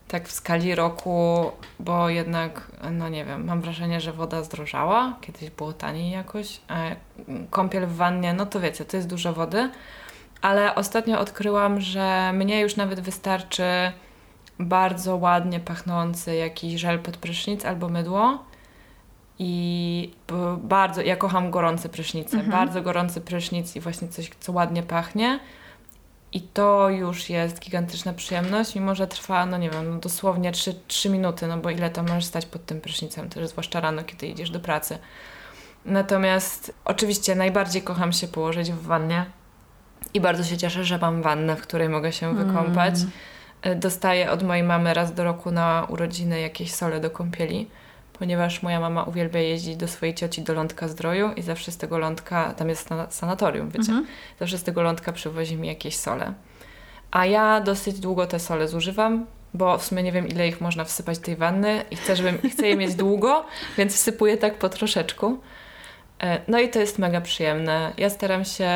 tak 0.09 0.29
w 0.29 0.33
skali 0.33 0.75
roku, 0.75 1.51
bo 1.81 2.09
jednak, 2.09 2.71
no 2.93 3.09
nie 3.09 3.25
wiem, 3.25 3.45
mam 3.45 3.61
wrażenie, 3.61 4.01
że 4.01 4.13
woda 4.13 4.43
zdrożała. 4.43 5.17
Kiedyś 5.21 5.51
było 5.51 5.73
taniej 5.73 6.11
jakoś. 6.11 6.61
Kąpiel 7.51 7.87
w 7.87 7.97
wannie, 7.97 8.33
no 8.33 8.47
to 8.47 8.61
wiecie, 8.61 8.85
to 8.85 8.97
jest 8.97 9.09
dużo 9.09 9.33
wody. 9.33 9.71
Ale 10.43 10.75
ostatnio 10.75 11.21
odkryłam, 11.21 11.81
że 11.81 12.33
mnie 12.33 12.61
już 12.61 12.77
nawet 12.77 13.01
wystarczy 13.01 13.93
bardzo 14.59 15.17
ładnie 15.17 15.61
pachnący 15.61 16.35
jakiś 16.35 16.81
żel 16.81 16.99
pod 16.99 17.17
prysznic 17.17 17.65
albo 17.65 17.89
mydło. 17.89 18.45
I 19.39 20.11
bardzo, 20.59 21.03
ja 21.03 21.17
kocham 21.17 21.51
gorące 21.51 21.89
prysznice. 21.89 22.37
Mhm. 22.37 22.51
Bardzo 22.51 22.83
gorący 22.83 23.21
prysznic 23.21 23.77
i 23.77 23.81
właśnie 23.81 24.09
coś, 24.09 24.31
co 24.41 24.53
ładnie 24.53 24.83
pachnie. 24.83 25.41
I 26.33 26.41
to 26.41 26.89
już 26.89 27.31
jest 27.31 27.61
gigantyczna 27.61 28.13
przyjemność, 28.13 28.75
mimo 28.75 28.95
że 28.95 29.07
trwa, 29.07 29.47
no 29.47 29.59
nie 29.59 29.71
wiem, 29.71 29.91
no 29.91 29.99
dosłownie 29.99 30.53
3, 30.53 30.75
3 30.87 31.11
minuty, 31.11 31.47
no 31.47 31.59
bo 31.59 31.71
ile 31.71 31.91
to 31.91 32.03
możesz 32.03 32.25
stać 32.25 32.47
pod 32.47 32.67
tym 32.67 32.81
prysznicem, 32.81 33.29
też 33.29 33.49
zwłaszcza 33.49 33.81
rano, 33.81 34.05
kiedy 34.05 34.27
idziesz 34.27 34.51
do 34.51 34.61
pracy. 34.61 34.99
Natomiast 35.85 36.75
oczywiście 36.85 37.35
najbardziej 37.35 37.83
kocham 37.83 38.13
się 38.13 38.29
położyć 38.29 38.73
w 38.73 38.83
wannie 38.83 39.27
i 40.15 40.21
bardzo 40.21 40.45
się 40.45 40.57
cieszę, 40.57 40.85
że 40.85 40.99
mam 40.99 41.23
wannę, 41.23 41.57
w 41.57 41.63
której 41.63 41.89
mogę 41.89 42.13
się 42.13 42.35
wykąpać. 42.35 42.95
Mm. 43.63 43.81
Dostaję 43.81 44.31
od 44.31 44.43
mojej 44.43 44.65
mamy 44.65 44.95
raz 44.95 45.15
do 45.15 45.25
roku 45.25 45.51
na 45.51 45.87
urodziny 45.89 46.41
jakieś 46.41 46.73
sole 46.73 47.01
do 47.01 47.11
kąpieli 47.11 47.71
ponieważ 48.19 48.63
moja 48.63 48.81
mama 48.81 49.05
uwielbia 49.05 49.41
jeździć 49.41 49.77
do 49.77 49.89
swojej 49.89 50.15
cioci 50.15 50.43
do 50.43 50.55
Lądka 50.55 50.89
Zdroju 50.89 51.33
i 51.33 51.43
zawsze 51.43 51.73
z 51.73 51.77
tego 51.77 51.99
lądka, 51.99 52.55
tam 52.55 52.69
jest 52.69 52.89
sanatorium, 53.09 53.71
wiecie, 53.71 53.93
mhm. 53.93 54.07
zawsze 54.41 54.59
z 54.59 54.63
tego 54.63 54.83
lądka 54.83 55.13
przywozi 55.13 55.57
mi 55.57 55.69
jakieś 55.69 55.97
sole. 55.97 56.33
A 57.11 57.27
ja 57.27 57.61
dosyć 57.61 58.01
długo 58.01 58.27
te 58.27 58.39
sole 58.39 58.69
zużywam, 58.69 59.27
bo 59.55 59.79
w 59.79 59.85
sumie 59.85 60.03
nie 60.03 60.13
wiem, 60.13 60.29
ile 60.29 60.49
ich 60.49 60.61
można 60.61 60.85
wsypać 60.85 61.19
tej 61.19 61.37
wanny 61.37 61.85
i 61.91 61.97
chcę, 61.97 62.17
żebym, 62.17 62.39
chcę 62.51 62.69
je 62.69 62.77
mieć 62.77 62.95
długo, 62.95 63.45
więc 63.79 63.95
wsypuję 63.95 64.37
tak 64.37 64.59
po 64.59 64.69
troszeczku. 64.69 65.39
E, 66.23 66.41
no 66.49 66.61
i 66.61 66.69
to 66.69 66.79
jest 66.79 66.99
mega 66.99 67.21
przyjemne. 67.21 67.93
Ja 67.99 68.11
staram 68.11 68.45
się... 68.45 68.71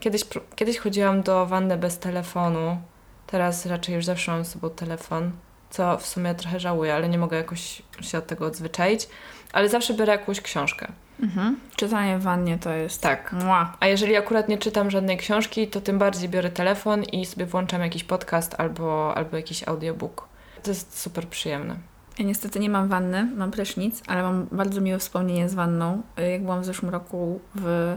Kiedyś, 0.00 0.24
kiedyś 0.56 0.78
chodziłam 0.78 1.22
do 1.22 1.46
wanny 1.46 1.76
bez 1.76 1.98
telefonu, 1.98 2.78
teraz 3.26 3.66
raczej 3.66 3.94
już 3.94 4.04
zawsze 4.04 4.32
mam 4.32 4.44
z 4.44 4.48
sobą 4.48 4.70
telefon 4.70 5.32
co 5.70 5.98
w 5.98 6.06
sumie 6.06 6.34
trochę 6.34 6.60
żałuję, 6.60 6.94
ale 6.94 7.08
nie 7.08 7.18
mogę 7.18 7.36
jakoś 7.36 7.82
się 8.00 8.18
od 8.18 8.26
tego 8.26 8.46
odzwyczaić. 8.46 9.08
Ale 9.52 9.68
zawsze 9.68 9.94
biorę 9.94 10.12
jakąś 10.12 10.40
książkę. 10.40 10.92
Mhm. 11.22 11.60
Czytanie 11.76 12.18
w 12.18 12.22
wannie 12.22 12.58
to 12.58 12.70
jest... 12.70 13.02
Tak. 13.02 13.32
Mua. 13.32 13.76
A 13.80 13.86
jeżeli 13.86 14.16
akurat 14.16 14.48
nie 14.48 14.58
czytam 14.58 14.90
żadnej 14.90 15.16
książki, 15.16 15.68
to 15.68 15.80
tym 15.80 15.98
bardziej 15.98 16.28
biorę 16.28 16.50
telefon 16.50 17.02
i 17.02 17.26
sobie 17.26 17.46
włączam 17.46 17.80
jakiś 17.80 18.04
podcast 18.04 18.54
albo, 18.58 19.14
albo 19.16 19.36
jakiś 19.36 19.68
audiobook. 19.68 20.28
To 20.62 20.70
jest 20.70 21.00
super 21.00 21.28
przyjemne. 21.28 21.76
Ja 22.18 22.24
niestety 22.24 22.60
nie 22.60 22.70
mam 22.70 22.88
wanny, 22.88 23.30
mam 23.36 23.50
prysznic, 23.50 24.02
ale 24.06 24.22
mam 24.22 24.46
bardzo 24.52 24.80
miłe 24.80 24.98
wspomnienie 24.98 25.48
z 25.48 25.54
wanną. 25.54 26.02
Jak 26.16 26.42
byłam 26.42 26.62
w 26.62 26.64
zeszłym 26.64 26.90
roku 26.90 27.40
w 27.54 27.96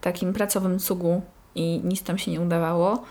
takim 0.00 0.32
pracowym 0.32 0.78
cugu 0.78 1.22
i 1.54 1.80
nic 1.84 2.02
tam 2.02 2.18
się 2.18 2.30
nie 2.30 2.40
udawało, 2.40 3.04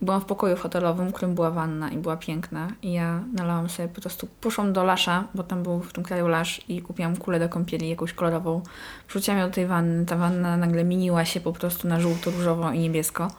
Byłam 0.00 0.20
w 0.20 0.24
pokoju 0.24 0.56
hotelowym, 0.56 1.08
w 1.08 1.12
którym 1.12 1.34
była 1.34 1.50
wanna 1.50 1.90
i 1.90 1.96
była 1.96 2.16
piękna. 2.16 2.68
I 2.82 2.92
ja 2.92 3.24
nalałam 3.34 3.68
sobie 3.68 3.88
po 3.88 4.00
prostu, 4.00 4.28
poszłam 4.40 4.72
do 4.72 4.84
lasza, 4.84 5.24
bo 5.34 5.42
tam 5.42 5.62
był 5.62 5.80
w 5.80 5.92
tym 5.92 6.04
kraju 6.04 6.28
lasz 6.28 6.60
i 6.68 6.82
kupiłam 6.82 7.16
kulę 7.16 7.38
do 7.38 7.48
kąpieli, 7.48 7.88
jakąś 7.88 8.12
kolorową. 8.12 8.62
Wrzuciłam 9.08 9.40
ją 9.40 9.46
do 9.46 9.54
tej 9.54 9.66
wanny. 9.66 10.06
Ta 10.06 10.16
wanna 10.16 10.56
nagle 10.56 10.84
miniła 10.84 11.24
się 11.24 11.40
po 11.40 11.52
prostu 11.52 11.88
na 11.88 12.00
żółto, 12.00 12.30
różowo 12.30 12.72
i 12.72 12.78
niebiesko. 12.78 13.30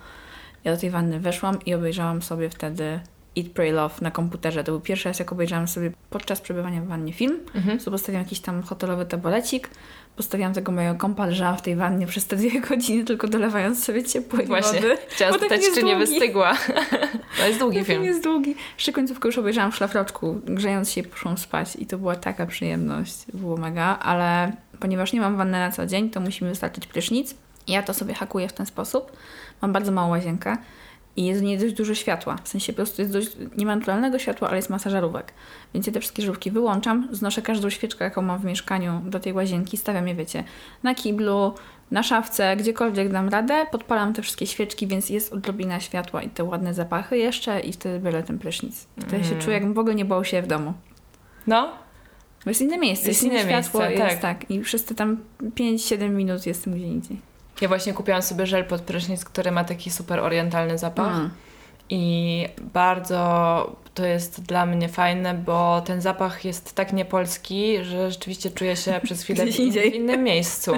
Ja 0.63 0.76
do 0.76 0.82
tej 0.82 0.89
wanny 0.89 1.19
weszłam 1.19 1.58
i 1.65 1.74
obejrzałam 1.74 2.22
sobie 2.22 2.50
wtedy 2.50 3.00
Eat, 3.39 3.47
Pray, 3.54 3.71
Love 3.71 3.95
na 4.02 4.12
komputerze. 4.12 4.63
To 4.63 4.71
był 4.71 4.82
pierwszy 4.82 5.10
raz, 5.10 5.19
jak 5.19 5.32
obejrzałam 5.32 5.67
sobie 5.67 5.91
podczas 6.10 6.41
przebywania 6.41 6.82
w 6.82 6.88
wannie 6.88 7.13
film. 7.13 7.39
Mhm. 7.56 7.80
So 7.80 7.91
postawiłam 7.91 8.23
jakiś 8.23 8.39
tam 8.39 8.63
hotelowy 8.63 9.06
taborecik, 9.06 9.69
postawiłam 10.15 10.54
tego 10.54 10.71
mojego 10.71 10.95
kompa, 10.95 11.25
leżałam 11.25 11.58
w 11.58 11.62
tej 11.62 11.75
wannie 11.75 12.08
przez 12.08 12.25
te 12.28 12.36
dwie 12.36 12.62
godziny, 12.69 13.06
tylko 13.06 13.28
dolewając 13.28 13.84
sobie 13.84 14.04
ciepłej 14.04 14.47
Właśnie. 14.47 14.82
wody. 14.82 14.97
Chciałam 15.10 15.36
spytać, 15.36 15.62
czy 15.75 15.84
nie 15.84 15.95
wystygła. 15.95 16.58
to 17.38 17.47
jest 17.47 17.60
długi 17.60 17.84
film. 17.84 18.04
jest 18.04 18.23
długi. 18.23 18.56
Jeszcze 18.78 18.91
końcówkę 18.91 19.28
już 19.28 19.38
obejrzałam 19.38 19.71
w 19.71 19.75
szlafroczku, 19.75 20.41
grzejąc 20.45 20.91
się 20.91 21.04
poszłam 21.04 21.38
spać 21.38 21.75
i 21.75 21.86
to 21.86 21.97
była 21.97 22.15
taka 22.15 22.45
przyjemność. 22.45 23.15
Było 23.34 23.58
mega, 23.58 23.99
ale 23.99 24.52
ponieważ 24.80 25.13
nie 25.13 25.21
mam 25.21 25.38
wanny 25.38 25.60
na 25.60 25.71
co 25.71 25.86
dzień, 25.86 26.10
to 26.10 26.19
musimy 26.19 26.49
wystarczyć 26.49 26.88
prysznic. 26.88 27.36
Ja 27.67 27.84
to 27.84 27.93
sobie 27.93 28.13
hakuję 28.13 28.47
w 28.47 28.54
ten 28.54 28.65
sposób. 28.65 29.12
Mam 29.62 29.73
bardzo 29.73 29.91
małą 29.91 30.10
łazienkę 30.10 30.58
i 31.19 31.25
jest 31.25 31.41
w 31.41 31.43
niej 31.43 31.58
dość 31.58 31.73
dużo 31.73 31.95
światła. 31.95 32.36
W 32.43 32.47
sensie 32.47 32.73
po 32.73 32.77
prostu 32.77 33.01
jest 33.01 33.13
dość, 33.13 33.32
nie 33.58 33.65
ma 33.65 33.75
naturalnego 33.75 34.19
światła, 34.19 34.47
ale 34.47 34.58
jest 34.58 34.69
masa 34.69 34.89
żarówek. 34.89 35.34
Więc 35.73 35.88
ja 35.88 35.93
te 35.93 35.99
wszystkie 35.99 36.21
żarówki 36.21 36.51
wyłączam, 36.51 37.08
znoszę 37.12 37.41
każdą 37.41 37.69
świeczkę, 37.69 38.05
jaką 38.05 38.21
mam 38.21 38.39
w 38.39 38.45
mieszkaniu 38.45 39.01
do 39.05 39.19
tej 39.19 39.34
łazienki, 39.34 39.77
stawiam 39.77 40.08
je, 40.08 40.15
wiecie, 40.15 40.43
na 40.84 40.95
kiblu, 40.95 41.53
na 41.91 42.03
szafce, 42.03 42.55
gdziekolwiek 42.55 43.12
dam 43.12 43.29
radę, 43.29 43.65
podpalam 43.71 44.13
te 44.13 44.21
wszystkie 44.21 44.47
świeczki, 44.47 44.88
więc 44.88 45.10
jest 45.10 45.34
odrobina 45.34 45.79
światła 45.79 46.21
i 46.21 46.29
te 46.29 46.43
ładne 46.43 46.73
zapachy 46.73 47.17
jeszcze 47.17 47.60
i 47.60 47.73
wtedy 47.73 47.99
biorę 47.99 48.23
ten 48.23 48.39
prysznic. 48.39 48.88
Wtedy 48.99 49.15
mm. 49.15 49.29
się 49.29 49.36
czuję, 49.36 49.53
jakbym 49.53 49.73
w 49.73 49.79
ogóle 49.79 49.95
nie 49.95 50.05
bał 50.05 50.25
się 50.25 50.41
w 50.41 50.47
domu. 50.47 50.73
No. 51.47 51.71
Bo 52.45 52.51
jest 52.51 52.62
inne 52.62 52.77
miejsce, 52.77 53.08
jest, 53.08 53.23
jest 53.23 53.34
inne 53.34 53.43
światło, 53.43 53.82
miejsce, 53.82 54.03
jest 54.03 54.21
tak. 54.21 54.39
tak. 54.39 54.51
I 54.51 54.60
przez 54.60 54.86
te 54.86 54.95
tam 54.95 55.17
5-7 55.41 56.10
minut 56.10 56.45
jestem 56.45 56.73
gdzie 56.73 56.88
indziej. 56.88 57.28
Ja 57.62 57.67
właśnie 57.67 57.93
kupiłam 57.93 58.22
sobie 58.22 58.45
żel 58.45 58.65
pod 58.65 58.82
prysznic, 58.82 59.26
który 59.26 59.52
ma 59.52 59.63
taki 59.63 59.91
super 59.91 60.19
orientalny 60.19 60.78
zapach. 60.78 61.15
Mm. 61.15 61.30
I 61.89 62.45
bardzo 62.74 63.76
to 63.93 64.06
jest 64.06 64.43
dla 64.43 64.65
mnie 64.65 64.89
fajne, 64.89 65.34
bo 65.34 65.82
ten 65.82 66.02
zapach 66.02 66.45
jest 66.45 66.76
tak 66.76 66.93
niepolski, 66.93 67.84
że 67.84 68.12
rzeczywiście 68.12 68.52
czuję 68.52 68.76
się 68.76 69.00
przez 69.04 69.24
chwilę 69.24 69.45
w, 69.45 69.50
w 69.50 69.95
innym 69.95 70.24
miejscu. 70.24 70.72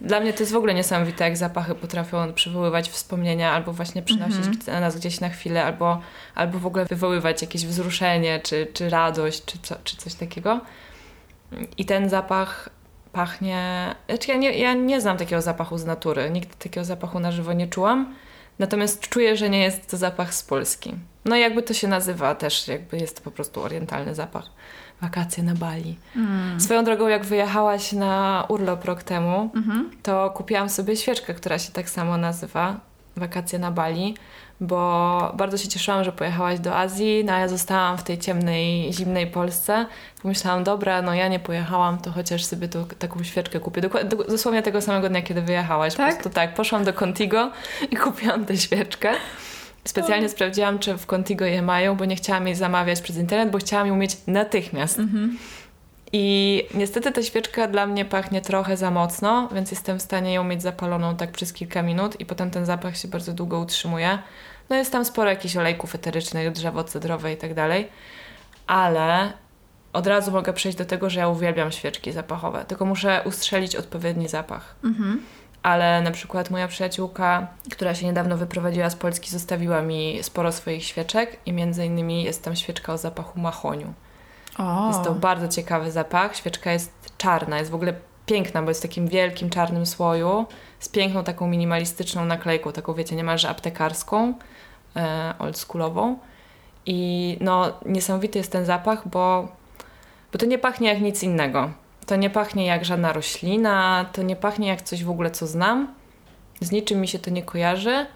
Dla 0.00 0.20
mnie 0.20 0.32
to 0.32 0.40
jest 0.40 0.52
w 0.52 0.56
ogóle 0.56 0.74
niesamowite, 0.74 1.24
jak 1.24 1.36
zapachy 1.36 1.74
potrafią 1.74 2.32
przywoływać 2.32 2.90
wspomnienia 2.90 3.52
albo 3.52 3.72
właśnie 3.72 4.02
przynosić 4.02 4.46
mm 4.46 4.52
-hmm. 4.52 4.80
nas 4.80 4.96
gdzieś 4.96 5.20
na 5.20 5.28
chwilę, 5.28 5.64
albo, 5.64 6.00
albo 6.34 6.58
w 6.58 6.66
ogóle 6.66 6.84
wywoływać 6.84 7.42
jakieś 7.42 7.66
wzruszenie, 7.66 8.40
czy, 8.40 8.66
czy 8.72 8.90
radość, 8.90 9.44
czy, 9.44 9.58
co, 9.62 9.74
czy 9.84 9.96
coś 9.96 10.14
takiego. 10.14 10.60
I 11.78 11.84
ten 11.84 12.08
zapach 12.08 12.68
pachnie. 13.12 13.94
Znaczy 14.08 14.30
ja, 14.30 14.36
nie, 14.36 14.58
ja 14.58 14.74
nie 14.74 15.00
znam 15.00 15.16
takiego 15.16 15.42
zapachu 15.42 15.78
z 15.78 15.84
natury. 15.84 16.30
Nigdy 16.30 16.54
takiego 16.58 16.84
zapachu 16.84 17.20
na 17.20 17.32
żywo 17.32 17.52
nie 17.52 17.68
czułam. 17.68 18.14
Natomiast 18.58 19.08
czuję, 19.08 19.36
że 19.36 19.50
nie 19.50 19.60
jest 19.60 19.90
to 19.90 19.96
zapach 19.96 20.34
z 20.34 20.42
Polski. 20.42 20.94
No 21.24 21.36
i 21.36 21.40
jakby 21.40 21.62
to 21.62 21.74
się 21.74 21.88
nazywa 21.88 22.34
też, 22.34 22.68
jakby 22.68 22.96
jest 22.96 23.16
to 23.16 23.22
po 23.22 23.30
prostu 23.30 23.62
orientalny 23.62 24.14
zapach. 24.14 24.44
Wakacje 25.00 25.42
na 25.42 25.54
Bali. 25.54 25.98
Mm. 26.16 26.60
Swoją 26.60 26.84
drogą, 26.84 27.08
jak 27.08 27.24
wyjechałaś 27.24 27.92
na 27.92 28.44
urlop 28.48 28.84
rok 28.84 29.02
temu, 29.02 29.50
mm 29.54 29.68
-hmm. 29.68 29.96
to 30.02 30.30
kupiłam 30.30 30.68
sobie 30.68 30.96
świeczkę, 30.96 31.34
która 31.34 31.58
się 31.58 31.72
tak 31.72 31.90
samo 31.90 32.16
nazywa. 32.16 32.80
Wakacje 33.16 33.58
na 33.58 33.70
Bali 33.70 34.16
bo 34.60 35.32
bardzo 35.36 35.58
się 35.58 35.68
cieszyłam, 35.68 36.04
że 36.04 36.12
pojechałaś 36.12 36.58
do 36.58 36.76
Azji, 36.76 37.24
no 37.24 37.32
a 37.32 37.38
ja 37.38 37.48
zostałam 37.48 37.98
w 37.98 38.02
tej 38.02 38.18
ciemnej, 38.18 38.92
zimnej 38.92 39.26
Polsce. 39.26 39.86
Pomyślałam, 40.22 40.64
dobra, 40.64 41.02
no 41.02 41.14
ja 41.14 41.28
nie 41.28 41.38
pojechałam, 41.38 41.98
to 41.98 42.10
chociaż 42.10 42.44
sobie 42.44 42.68
to, 42.68 42.84
taką 42.98 43.24
świeczkę 43.24 43.60
kupię. 43.60 43.80
Dokładnie, 43.80 44.10
dosłownie 44.28 44.62
tego 44.62 44.80
samego 44.80 45.08
dnia, 45.08 45.22
kiedy 45.22 45.42
wyjechałaś. 45.42 45.94
Tak? 45.94 46.08
Po 46.08 46.14
prostu 46.14 46.34
tak, 46.34 46.54
poszłam 46.54 46.84
do 46.84 46.92
Contigo 46.92 47.50
i 47.90 47.96
kupiłam 47.96 48.44
tę 48.44 48.56
świeczkę. 48.56 49.12
Specjalnie 49.84 50.28
sprawdziłam, 50.28 50.78
czy 50.78 50.98
w 50.98 51.06
Contigo 51.06 51.44
je 51.44 51.62
mają, 51.62 51.96
bo 51.96 52.04
nie 52.04 52.16
chciałam 52.16 52.46
jej 52.46 52.56
zamawiać 52.56 53.00
przez 53.00 53.16
internet, 53.16 53.50
bo 53.50 53.58
chciałam 53.58 53.86
ją 53.86 53.96
mieć 53.96 54.16
natychmiast. 54.26 54.98
Mhm. 54.98 55.38
I 56.12 56.66
niestety 56.74 57.12
ta 57.12 57.22
świeczka 57.22 57.68
dla 57.68 57.86
mnie 57.86 58.04
pachnie 58.04 58.40
trochę 58.40 58.76
za 58.76 58.90
mocno, 58.90 59.48
więc 59.54 59.70
jestem 59.70 59.98
w 59.98 60.02
stanie 60.02 60.34
ją 60.34 60.44
mieć 60.44 60.62
zapaloną 60.62 61.16
tak 61.16 61.32
przez 61.32 61.52
kilka 61.52 61.82
minut 61.82 62.20
i 62.20 62.26
potem 62.26 62.50
ten 62.50 62.66
zapach 62.66 62.96
się 62.96 63.08
bardzo 63.08 63.32
długo 63.32 63.58
utrzymuje. 63.58 64.18
No 64.70 64.76
jest 64.76 64.92
tam 64.92 65.04
sporo 65.04 65.30
jakichś 65.30 65.56
olejków 65.56 65.94
eterycznych, 65.94 66.52
drzewo 66.52 66.84
cedrowe 66.84 67.32
i 67.32 67.36
tak 67.36 67.54
dalej, 67.54 67.88
ale 68.66 69.32
od 69.92 70.06
razu 70.06 70.32
mogę 70.32 70.52
przejść 70.52 70.78
do 70.78 70.84
tego, 70.84 71.10
że 71.10 71.20
ja 71.20 71.28
uwielbiam 71.28 71.72
świeczki 71.72 72.12
zapachowe, 72.12 72.64
tylko 72.64 72.84
muszę 72.84 73.22
ustrzelić 73.24 73.76
odpowiedni 73.76 74.28
zapach. 74.28 74.74
Mhm. 74.84 75.22
Ale 75.62 76.02
na 76.02 76.10
przykład 76.10 76.50
moja 76.50 76.68
przyjaciółka, 76.68 77.46
która 77.72 77.94
się 77.94 78.06
niedawno 78.06 78.36
wyprowadziła 78.36 78.90
z 78.90 78.96
Polski, 78.96 79.30
zostawiła 79.30 79.82
mi 79.82 80.18
sporo 80.22 80.52
swoich 80.52 80.84
świeczek 80.84 81.36
i 81.46 81.52
między 81.52 81.86
innymi 81.86 82.24
jest 82.24 82.44
tam 82.44 82.56
świeczka 82.56 82.92
o 82.92 82.98
zapachu 82.98 83.40
mahoniu. 83.40 83.92
O. 84.58 84.88
Jest 84.88 85.02
to 85.02 85.14
bardzo 85.14 85.48
ciekawy 85.48 85.90
zapach. 85.90 86.36
Świeczka 86.36 86.72
jest 86.72 86.92
czarna, 87.18 87.58
jest 87.58 87.70
w 87.70 87.74
ogóle 87.74 87.94
piękna, 88.26 88.62
bo 88.62 88.68
jest 88.68 88.80
w 88.80 88.82
takim 88.82 89.08
wielkim 89.08 89.50
czarnym 89.50 89.86
słoju, 89.86 90.46
z 90.80 90.88
piękną 90.88 91.24
taką 91.24 91.46
minimalistyczną 91.46 92.24
naklejką, 92.24 92.72
taką 92.72 92.94
wiecie, 92.94 93.16
niemalże 93.16 93.48
aptekarską 93.48 94.34
e, 94.96 95.34
oldschoolową. 95.38 96.18
I 96.86 97.36
no, 97.40 97.72
niesamowity 97.86 98.38
jest 98.38 98.52
ten 98.52 98.64
zapach, 98.64 99.08
bo, 99.08 99.48
bo 100.32 100.38
to 100.38 100.46
nie 100.46 100.58
pachnie 100.58 100.88
jak 100.88 101.00
nic 101.00 101.22
innego. 101.22 101.70
To 102.06 102.16
nie 102.16 102.30
pachnie 102.30 102.66
jak 102.66 102.84
żadna 102.84 103.12
roślina, 103.12 104.06
to 104.12 104.22
nie 104.22 104.36
pachnie 104.36 104.68
jak 104.68 104.82
coś 104.82 105.04
w 105.04 105.10
ogóle, 105.10 105.30
co 105.30 105.46
znam. 105.46 105.94
Z 106.60 106.70
niczym 106.70 107.00
mi 107.00 107.08
się 107.08 107.18
to 107.18 107.30
nie 107.30 107.42
kojarzy, 107.42 108.06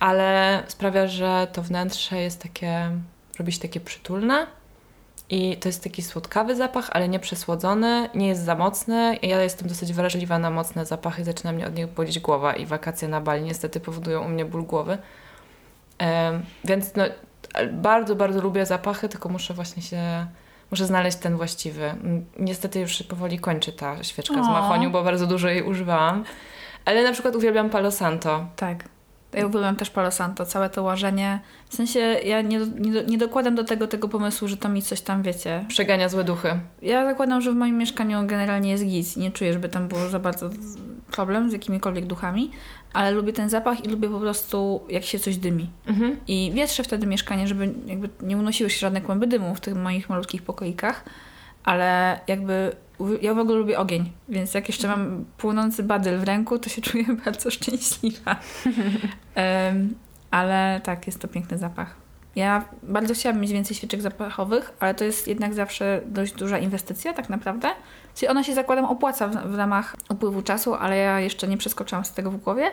ale 0.00 0.62
sprawia, 0.68 1.06
że 1.06 1.46
to 1.52 1.62
wnętrze 1.62 2.20
jest 2.20 2.42
takie, 2.42 2.90
robi 3.38 3.52
się 3.52 3.60
takie 3.60 3.80
przytulne. 3.80 4.46
I 5.30 5.56
to 5.56 5.68
jest 5.68 5.84
taki 5.84 6.02
słodkawy 6.02 6.56
zapach, 6.56 6.90
ale 6.92 7.08
nie 7.08 7.18
przesłodzony, 7.18 8.08
nie 8.14 8.28
jest 8.28 8.44
za 8.44 8.54
mocny. 8.54 9.18
Ja 9.22 9.42
jestem 9.42 9.68
dosyć 9.68 9.92
wrażliwa 9.92 10.38
na 10.38 10.50
mocne 10.50 10.86
zapachy, 10.86 11.24
zaczyna 11.24 11.52
mnie 11.52 11.66
od 11.66 11.74
nich 11.74 11.86
bolić 11.86 12.20
głowa 12.20 12.52
i 12.52 12.66
wakacje 12.66 13.08
na 13.08 13.20
Bali 13.20 13.42
niestety 13.42 13.80
powodują 13.80 14.24
u 14.24 14.28
mnie 14.28 14.44
ból 14.44 14.62
głowy. 14.62 14.98
Więc 16.64 16.94
no, 16.94 17.04
bardzo, 17.72 18.16
bardzo 18.16 18.40
lubię 18.40 18.66
zapachy, 18.66 19.08
tylko 19.08 19.28
muszę 19.28 19.54
właśnie 19.54 19.82
się, 19.82 20.26
muszę 20.70 20.86
znaleźć 20.86 21.16
ten 21.16 21.36
właściwy. 21.36 21.94
Niestety 22.38 22.80
już 22.80 23.02
powoli 23.02 23.38
kończy 23.38 23.72
ta 23.72 24.04
świeczka 24.04 24.40
o. 24.40 24.44
z 24.44 24.48
mahoniu, 24.48 24.90
bo 24.90 25.04
bardzo 25.04 25.26
dużo 25.26 25.48
jej 25.48 25.62
używałam. 25.62 26.24
Ale 26.84 27.04
na 27.04 27.12
przykład 27.12 27.36
uwielbiam 27.36 27.70
Palo 27.70 27.90
Santo. 27.90 28.46
Tak. 28.56 28.84
Ja 29.32 29.46
uwielbiam 29.46 29.76
też 29.76 29.90
Palo 29.90 30.10
Santo, 30.10 30.46
całe 30.46 30.70
to 30.70 30.82
łażenie. 30.82 31.40
W 31.68 31.74
sensie 31.74 32.00
ja 32.00 32.42
nie, 32.42 32.58
nie, 32.58 33.04
nie 33.04 33.18
dokładam 33.18 33.54
do 33.54 33.64
tego 33.64 33.86
tego 33.86 34.08
pomysłu, 34.08 34.48
że 34.48 34.56
to 34.56 34.68
mi 34.68 34.82
coś 34.82 35.00
tam, 35.00 35.22
wiecie... 35.22 35.64
Przegania 35.68 36.08
złe 36.08 36.24
duchy. 36.24 36.60
Ja 36.82 37.04
zakładam, 37.04 37.40
że 37.40 37.52
w 37.52 37.54
moim 37.54 37.78
mieszkaniu 37.78 38.26
generalnie 38.26 38.70
jest 38.70 38.84
giz. 38.84 39.16
Nie 39.16 39.30
czuję, 39.30 39.52
żeby 39.52 39.68
tam 39.68 39.88
było 39.88 40.08
za 40.08 40.18
bardzo 40.18 40.50
problem 41.10 41.50
z 41.50 41.52
jakimikolwiek 41.52 42.06
duchami, 42.06 42.50
ale 42.92 43.10
lubię 43.10 43.32
ten 43.32 43.48
zapach 43.48 43.84
i 43.84 43.88
lubię 43.88 44.08
po 44.08 44.20
prostu, 44.20 44.80
jak 44.88 45.04
się 45.04 45.18
coś 45.18 45.36
dymi. 45.36 45.70
Mhm. 45.86 46.16
I 46.28 46.50
wietrzę 46.54 46.82
wtedy 46.82 47.06
mieszkanie, 47.06 47.46
żeby 47.46 47.74
jakby 47.86 48.08
nie 48.22 48.36
unosiły 48.36 48.70
się 48.70 48.78
żadne 48.78 49.00
kłęby 49.00 49.26
dymu 49.26 49.54
w 49.54 49.60
tych 49.60 49.74
moich 49.74 50.08
malutkich 50.08 50.42
pokoikach, 50.42 51.04
ale 51.64 52.20
jakby 52.26 52.72
ja 53.22 53.34
w 53.34 53.38
ogóle 53.38 53.58
lubię 53.58 53.78
ogień, 53.78 54.12
więc 54.28 54.54
jak 54.54 54.68
jeszcze 54.68 54.88
mam 54.88 55.24
płonący 55.38 55.82
badyl 55.82 56.18
w 56.18 56.24
ręku, 56.24 56.58
to 56.58 56.68
się 56.68 56.82
czuję 56.90 57.04
bardzo 57.24 57.50
szczęśliwa. 57.50 58.36
um, 59.36 59.94
ale 60.30 60.80
tak, 60.84 61.06
jest 61.06 61.20
to 61.20 61.28
piękny 61.28 61.58
zapach. 61.58 62.06
Ja 62.36 62.64
bardzo 62.82 63.14
chciałabym 63.14 63.42
mieć 63.42 63.52
więcej 63.52 63.76
świeczek 63.76 64.02
zapachowych, 64.02 64.72
ale 64.80 64.94
to 64.94 65.04
jest 65.04 65.28
jednak 65.28 65.54
zawsze 65.54 66.00
dość 66.06 66.32
duża 66.32 66.58
inwestycja 66.58 67.12
tak 67.12 67.28
naprawdę. 67.28 67.68
Czyli 68.14 68.28
ona 68.28 68.44
się 68.44 68.54
zakładam 68.54 68.84
opłaca 68.84 69.28
w, 69.28 69.50
w 69.50 69.54
ramach 69.54 69.96
upływu 70.10 70.42
czasu, 70.42 70.74
ale 70.74 70.96
ja 70.96 71.20
jeszcze 71.20 71.48
nie 71.48 71.56
przeskoczyłam 71.56 72.04
z 72.04 72.12
tego 72.12 72.30
w 72.30 72.36
głowie, 72.36 72.70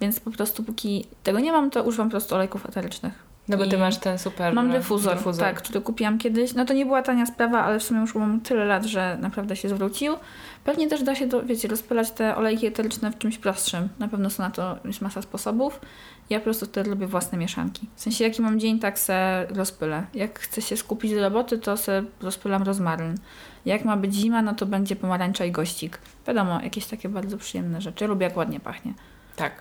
więc 0.00 0.20
po 0.20 0.30
prostu 0.30 0.64
póki 0.64 1.06
tego 1.22 1.40
nie 1.40 1.52
mam, 1.52 1.70
to 1.70 1.82
używam 1.82 2.08
po 2.08 2.10
prostu 2.10 2.34
olejków 2.34 2.66
eterycznych. 2.66 3.35
No 3.48 3.56
bo 3.56 3.66
ty 3.66 3.78
masz 3.78 3.96
ten 3.96 4.18
super. 4.18 4.54
Mam 4.54 4.70
dyfuzor, 4.70 5.16
dyfuzor, 5.16 5.44
tak, 5.44 5.56
który 5.62 5.80
kupiłam 5.80 6.18
kiedyś. 6.18 6.54
No 6.54 6.64
to 6.64 6.74
nie 6.74 6.86
była 6.86 7.02
tania 7.02 7.26
sprawa, 7.26 7.64
ale 7.64 7.78
w 7.78 7.82
sumie 7.82 8.00
już 8.00 8.14
mam 8.14 8.40
tyle 8.40 8.64
lat, 8.64 8.84
że 8.84 9.18
naprawdę 9.20 9.56
się 9.56 9.68
zwrócił. 9.68 10.14
Pewnie 10.64 10.88
też 10.88 11.02
da 11.02 11.14
się, 11.14 11.26
do, 11.26 11.42
wiecie, 11.42 11.68
rozpylać 11.68 12.10
te 12.10 12.36
olejki 12.36 12.66
eteryczne 12.66 13.12
w 13.12 13.18
czymś 13.18 13.38
prostszym. 13.38 13.88
Na 13.98 14.08
pewno 14.08 14.30
są 14.30 14.42
na 14.42 14.50
to 14.50 14.78
jest 14.84 15.00
masa 15.00 15.22
sposobów. 15.22 15.80
Ja 16.30 16.38
po 16.38 16.44
prostu 16.44 16.66
wtedy 16.66 16.90
lubię 16.90 17.06
własne 17.06 17.38
mieszanki. 17.38 17.88
W 17.96 18.00
sensie, 18.00 18.24
jaki 18.24 18.42
mam 18.42 18.60
dzień, 18.60 18.78
tak 18.78 18.98
se 18.98 19.46
rozpylę. 19.50 20.06
Jak 20.14 20.38
chcę 20.38 20.62
się 20.62 20.76
skupić 20.76 21.14
do 21.14 21.20
roboty, 21.20 21.58
to 21.58 21.76
se 21.76 22.04
rozpylam 22.22 22.62
rozmaryn. 22.62 23.14
Jak 23.66 23.84
ma 23.84 23.96
być 23.96 24.14
zima, 24.14 24.42
no 24.42 24.54
to 24.54 24.66
będzie 24.66 24.96
pomarańcza 24.96 25.44
i 25.44 25.52
gościk. 25.52 25.98
Wiadomo, 26.26 26.60
jakieś 26.60 26.86
takie 26.86 27.08
bardzo 27.08 27.38
przyjemne 27.38 27.80
rzeczy. 27.80 28.04
Ja 28.04 28.08
lubię, 28.08 28.26
jak 28.26 28.36
ładnie 28.36 28.60
pachnie. 28.60 28.94
Tak, 29.36 29.52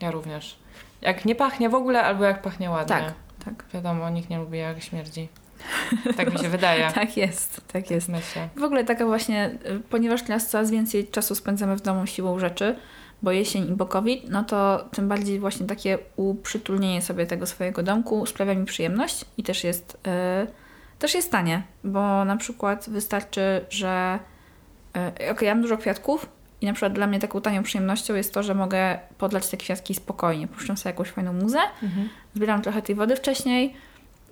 ja 0.00 0.10
również. 0.10 0.58
Jak 1.00 1.24
nie 1.24 1.34
pachnie 1.34 1.68
w 1.68 1.74
ogóle, 1.74 2.02
albo 2.02 2.24
jak 2.24 2.42
pachnie 2.42 2.70
ładnie. 2.70 2.96
Tak, 2.96 3.14
tak. 3.44 3.64
Wiadomo, 3.74 4.10
nikt 4.10 4.30
nie 4.30 4.38
lubi 4.38 4.58
jak 4.58 4.82
śmierdzi. 4.82 5.28
Tak 6.16 6.32
mi 6.32 6.38
się 6.38 6.48
wydaje. 6.48 6.90
tak 6.94 7.16
jest, 7.16 7.60
tak 7.72 7.90
jest. 7.90 8.08
Myślę. 8.08 8.48
W 8.56 8.62
ogóle 8.62 8.84
taka 8.84 9.06
właśnie, 9.06 9.50
y, 9.66 9.80
ponieważ 9.80 10.22
teraz 10.22 10.48
coraz 10.48 10.70
więcej 10.70 11.08
czasu 11.08 11.34
spędzamy 11.34 11.76
w 11.76 11.80
domu 11.80 12.06
siłą 12.06 12.38
rzeczy, 12.38 12.76
bo 13.22 13.32
jesień 13.32 13.68
i 13.68 13.72
bo 13.72 13.86
COVID, 13.86 14.30
no 14.30 14.44
to 14.44 14.88
tym 14.92 15.08
bardziej 15.08 15.38
właśnie 15.38 15.66
takie 15.66 15.98
uprzytulnienie 16.16 17.02
sobie 17.02 17.26
tego 17.26 17.46
swojego 17.46 17.82
domku 17.82 18.26
sprawia 18.26 18.54
mi 18.54 18.64
przyjemność 18.64 19.24
i 19.36 19.42
też 19.42 19.64
jest, 19.64 19.98
yy, 20.06 20.52
też 20.98 21.14
jest 21.14 21.32
tanie, 21.32 21.62
bo 21.84 22.24
na 22.24 22.36
przykład 22.36 22.90
wystarczy, 22.90 23.64
że 23.70 24.18
yy, 24.94 25.06
okej, 25.06 25.30
okay, 25.30 25.48
ja 25.48 25.54
mam 25.54 25.62
dużo 25.62 25.76
kwiatków, 25.76 26.26
i 26.60 26.66
na 26.66 26.72
przykład 26.72 26.92
dla 26.92 27.06
mnie 27.06 27.18
taką 27.18 27.40
tanią 27.40 27.62
przyjemnością 27.62 28.14
jest 28.14 28.34
to, 28.34 28.42
że 28.42 28.54
mogę 28.54 28.98
podlać 29.18 29.48
te 29.48 29.56
kwiatki 29.56 29.94
spokojnie. 29.94 30.48
Puszczam 30.48 30.76
sobie 30.76 30.90
jakąś 30.90 31.08
fajną 31.08 31.32
muzę, 31.32 31.58
mhm. 31.82 32.08
zbieram 32.34 32.62
trochę 32.62 32.82
tej 32.82 32.94
wody 32.94 33.16
wcześniej. 33.16 33.74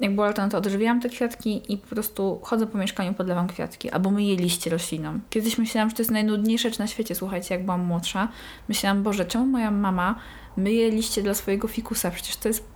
Jak 0.01 0.15
było 0.15 0.27
lato, 0.27 0.43
no 0.43 0.49
to 0.49 0.59
odżywiałam 0.59 1.01
te 1.01 1.09
kwiatki 1.09 1.73
i 1.73 1.79
po 1.79 1.87
prostu 1.87 2.41
chodzę 2.43 2.67
po 2.67 2.79
mieszkaniu, 2.79 3.15
podlewam 3.15 3.49
kwiatki. 3.49 3.91
Albo 3.91 4.11
myję 4.11 4.37
liście 4.37 4.71
roślinom. 4.71 5.21
Kiedyś 5.31 5.59
myślałam, 5.59 5.91
że 5.91 5.97
to 5.97 6.03
jest 6.03 6.11
najnudniejsze 6.11 6.69
rzecz 6.69 6.79
na 6.79 6.87
świecie, 6.87 7.15
słuchajcie, 7.15 7.55
jak 7.55 7.65
byłam 7.65 7.81
młodsza. 7.85 8.29
Myślałam, 8.69 9.03
Boże, 9.03 9.25
czemu 9.25 9.47
moja 9.47 9.71
mama 9.71 10.15
myje 10.57 10.91
liście 10.91 11.23
dla 11.23 11.35
swojego 11.35 11.69
fikusa? 11.69 12.11
Przecież 12.11 12.37
to 12.37 12.49
jest 12.49 12.69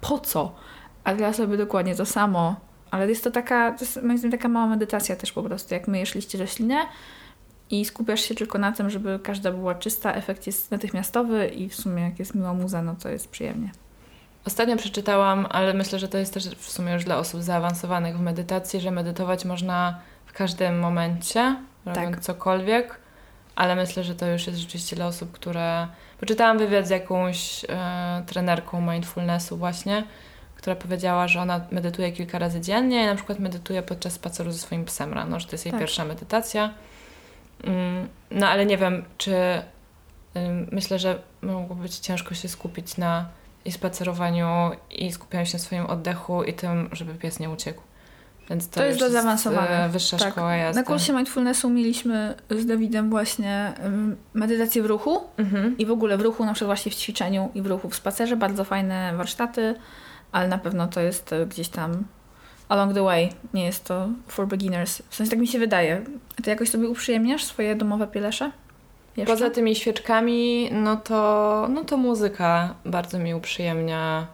po 0.00 0.18
co? 0.18 0.54
A 1.04 1.14
teraz 1.14 1.38
robię 1.38 1.56
dokładnie 1.56 1.94
to 1.94 2.06
samo. 2.06 2.56
Ale 2.90 3.08
jest 3.08 3.24
to 3.24 3.30
taka, 3.30 3.72
to 3.72 3.84
jest 3.84 4.02
moim 4.02 4.18
zdaniem 4.18 4.38
taka 4.38 4.48
mała 4.48 4.66
medytacja 4.66 5.16
też 5.16 5.32
po 5.32 5.42
prostu. 5.42 5.74
Jak 5.74 5.88
myjesz 5.88 6.14
liście 6.14 6.38
rośliny 6.38 6.76
i 7.72 7.84
skupiasz 7.84 8.20
się 8.20 8.34
tylko 8.34 8.58
na 8.58 8.72
tym, 8.72 8.90
żeby 8.90 9.18
każda 9.22 9.52
była 9.52 9.74
czysta, 9.74 10.14
efekt 10.14 10.46
jest 10.46 10.70
natychmiastowy 10.70 11.46
i 11.46 11.68
w 11.68 11.74
sumie 11.74 12.02
jak 12.02 12.18
jest 12.18 12.34
miła 12.34 12.54
muza, 12.54 12.82
no 12.82 12.94
to 13.02 13.08
jest 13.08 13.30
przyjemnie. 13.30 13.70
Ostatnio 14.46 14.76
przeczytałam, 14.76 15.46
ale 15.50 15.74
myślę, 15.74 15.98
że 15.98 16.08
to 16.08 16.18
jest 16.18 16.34
też 16.34 16.48
w 16.48 16.70
sumie 16.70 16.92
już 16.92 17.04
dla 17.04 17.18
osób 17.18 17.42
zaawansowanych 17.42 18.18
w 18.18 18.20
medytacji, 18.20 18.80
że 18.80 18.90
medytować 18.90 19.44
można 19.44 20.00
w 20.26 20.32
każdym 20.32 20.78
momencie, 20.78 21.56
robiąc 21.84 22.14
tak. 22.16 22.20
cokolwiek, 22.20 22.98
ale 23.54 23.76
myślę, 23.76 24.04
że 24.04 24.14
to 24.14 24.26
już 24.26 24.46
jest 24.46 24.58
rzeczywiście 24.58 24.96
dla 24.96 25.06
osób, 25.06 25.32
które... 25.32 25.86
Poczytałam 26.20 26.58
wywiad 26.58 26.86
z 26.86 26.90
jakąś 26.90 27.64
e, 27.68 28.22
trenerką 28.26 28.92
mindfulnessu 28.92 29.56
właśnie, 29.56 30.04
która 30.56 30.76
powiedziała, 30.76 31.28
że 31.28 31.40
ona 31.40 31.60
medytuje 31.70 32.12
kilka 32.12 32.38
razy 32.38 32.60
dziennie 32.60 33.02
i 33.02 33.06
na 33.06 33.14
przykład 33.14 33.38
medytuje 33.38 33.82
podczas 33.82 34.12
spaceru 34.12 34.52
ze 34.52 34.58
swoim 34.58 34.84
psem 34.84 35.12
rano, 35.12 35.40
że 35.40 35.46
to 35.46 35.52
jest 35.52 35.66
jej 35.66 35.72
tak. 35.72 35.80
pierwsza 35.80 36.04
medytacja. 36.04 36.74
Mm, 37.62 38.08
no 38.30 38.48
ale 38.48 38.66
nie 38.66 38.78
wiem, 38.78 39.04
czy 39.18 39.62
myślę, 40.72 40.98
że 40.98 41.18
mogło 41.42 41.76
być 41.76 41.98
ciężko 41.98 42.34
się 42.34 42.48
skupić 42.48 42.96
na 42.96 43.28
i 43.64 43.72
spacerowaniu 43.72 44.70
i 44.90 45.12
skupianiu 45.12 45.46
się 45.46 45.52
na 45.52 45.58
swoim 45.58 45.86
oddechu 45.86 46.44
i 46.44 46.52
tym, 46.52 46.88
żeby 46.92 47.14
pies 47.14 47.40
nie 47.40 47.50
uciekł. 47.50 47.82
Więc 48.50 48.68
to, 48.68 48.80
to 48.80 48.86
jest 48.86 49.00
do 49.00 49.10
zaawansowania. 49.10 49.88
Wyższa 49.88 50.18
tak. 50.18 50.32
szkoła 50.32 50.56
jazdy. 50.56 50.80
Na 50.80 50.86
kursie 50.86 51.12
mindfulnessu 51.12 51.70
mieliśmy 51.70 52.34
z 52.50 52.66
Dawidem 52.66 53.10
właśnie 53.10 53.72
medytację 54.34 54.82
w 54.82 54.86
ruchu 54.86 55.20
mhm. 55.36 55.78
i 55.78 55.86
w 55.86 55.90
ogóle 55.90 56.16
w 56.16 56.20
ruchu, 56.20 56.44
na 56.44 56.54
przykład 56.54 56.68
właśnie 56.68 56.92
w 56.92 56.94
ćwiczeniu 56.94 57.50
i 57.54 57.62
w 57.62 57.66
ruchu 57.66 57.88
w 57.88 57.96
spacerze. 57.96 58.36
Bardzo 58.36 58.64
fajne 58.64 59.12
warsztaty, 59.16 59.74
ale 60.32 60.48
na 60.48 60.58
pewno 60.58 60.86
to 60.86 61.00
jest 61.00 61.32
e, 61.32 61.46
gdzieś 61.46 61.68
tam 61.68 62.04
along 62.72 62.94
the 62.94 63.02
way. 63.02 63.32
Nie 63.54 63.64
jest 63.64 63.84
to 63.84 64.08
for 64.28 64.46
beginners. 64.46 65.02
W 65.08 65.14
sensie 65.14 65.30
tak 65.30 65.38
mi 65.38 65.48
się 65.48 65.58
wydaje. 65.58 66.04
Ty 66.44 66.50
jakoś 66.50 66.68
sobie 66.68 66.88
uprzyjemniasz 66.88 67.44
swoje 67.44 67.76
domowe 67.76 68.06
pielesze? 68.06 68.52
Jeszcze? 69.16 69.32
Poza 69.34 69.50
tymi 69.50 69.76
świeczkami, 69.76 70.68
no 70.72 70.96
to, 70.96 71.66
no 71.70 71.84
to 71.84 71.96
muzyka 71.96 72.74
bardzo 72.84 73.18
mi 73.18 73.34
uprzyjemnia 73.34 74.26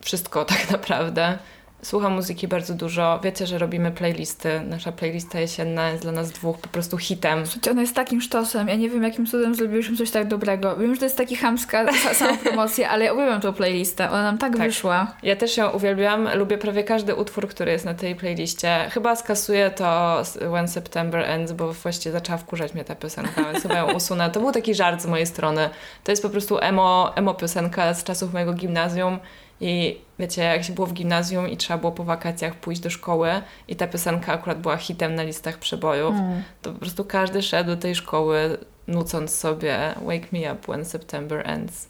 wszystko 0.00 0.44
tak 0.54 0.70
naprawdę. 0.70 1.38
Słucham 1.82 2.12
muzyki 2.12 2.48
bardzo 2.48 2.74
dużo. 2.74 3.20
Wiecie, 3.22 3.46
że 3.46 3.58
robimy 3.58 3.90
playlisty. 3.90 4.60
Nasza 4.60 4.92
playlista 4.92 5.40
jesienna 5.40 5.90
jest 5.90 6.02
dla 6.02 6.12
nas 6.12 6.30
dwóch 6.30 6.58
po 6.58 6.68
prostu 6.68 6.98
hitem. 6.98 7.46
Słuchajcie, 7.46 7.70
ona 7.70 7.80
jest 7.80 7.94
takim 7.94 8.20
sztosem. 8.20 8.68
Ja 8.68 8.74
nie 8.76 8.88
wiem, 8.88 9.02
jakim 9.02 9.26
cudem 9.26 9.54
zrobiliśmy 9.54 9.96
coś 9.96 10.10
tak 10.10 10.28
dobrego. 10.28 10.76
Wiem, 10.76 10.94
że 10.94 10.98
to 10.98 11.04
jest 11.04 11.16
taki 11.16 11.36
chamska 11.36 11.86
sama 12.14 12.36
promocja, 12.36 12.90
ale 12.90 13.04
ja 13.04 13.12
uwielbiam 13.12 13.40
tą 13.40 13.52
playlistę. 13.52 14.10
Ona 14.10 14.22
nam 14.22 14.38
tak, 14.38 14.56
tak, 14.56 14.62
wyszła. 14.66 15.12
Ja 15.22 15.36
też 15.36 15.56
ją 15.56 15.70
uwielbiam. 15.70 16.28
Lubię 16.34 16.58
prawie 16.58 16.84
każdy 16.84 17.14
utwór, 17.14 17.48
który 17.48 17.72
jest 17.72 17.84
na 17.84 17.94
tej 17.94 18.16
playliście. 18.16 18.88
Chyba 18.90 19.16
skasuję 19.16 19.70
to 19.70 20.22
When 20.50 20.68
September 20.68 21.20
Ends, 21.20 21.52
bo 21.52 21.72
właściwie 21.72 22.12
zaczęła 22.12 22.38
wkurzać 22.38 22.74
mnie 22.74 22.84
ta 22.84 22.94
piosenka, 22.94 23.44
więc 23.44 23.62
chyba 23.62 23.74
ją 23.78 23.92
usunę. 23.96 24.30
To 24.30 24.40
był 24.40 24.52
taki 24.52 24.74
żart 24.74 25.02
z 25.02 25.06
mojej 25.06 25.26
strony. 25.26 25.70
To 26.04 26.12
jest 26.12 26.22
po 26.22 26.30
prostu 26.30 26.58
emo, 26.58 27.12
emo 27.16 27.34
piosenka 27.34 27.94
z 27.94 28.04
czasów 28.04 28.32
mojego 28.32 28.52
gimnazjum 28.52 29.18
i 29.60 29.98
wiecie, 30.18 30.42
jak 30.42 30.64
się 30.64 30.72
było 30.72 30.86
w 30.86 30.92
gimnazjum 30.92 31.48
i 31.48 31.56
trzeba 31.56 31.78
było 31.78 31.92
po 31.92 32.04
wakacjach 32.04 32.54
pójść 32.54 32.80
do 32.80 32.90
szkoły 32.90 33.30
i 33.68 33.76
ta 33.76 33.86
piosenka 33.86 34.32
akurat 34.32 34.60
była 34.60 34.76
hitem 34.76 35.14
na 35.14 35.22
listach 35.22 35.58
przebojów, 35.58 36.14
mm. 36.14 36.42
to 36.62 36.72
po 36.72 36.78
prostu 36.78 37.04
każdy 37.04 37.42
szedł 37.42 37.70
do 37.70 37.76
tej 37.76 37.94
szkoły 37.94 38.58
nucąc 38.88 39.34
sobie 39.34 39.94
Wake 40.02 40.28
Me 40.32 40.52
Up 40.52 40.72
When 40.72 40.84
September 40.84 41.50
Ends. 41.50 41.88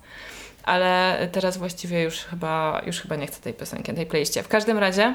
Ale 0.62 1.28
teraz 1.32 1.56
właściwie 1.56 2.02
już 2.02 2.18
chyba, 2.18 2.82
już 2.86 3.00
chyba 3.00 3.16
nie 3.16 3.26
chcę 3.26 3.40
tej 3.40 3.54
piosenki, 3.54 3.94
tej 3.94 4.06
playliście. 4.06 4.42
W 4.42 4.48
każdym 4.48 4.78
razie 4.78 5.14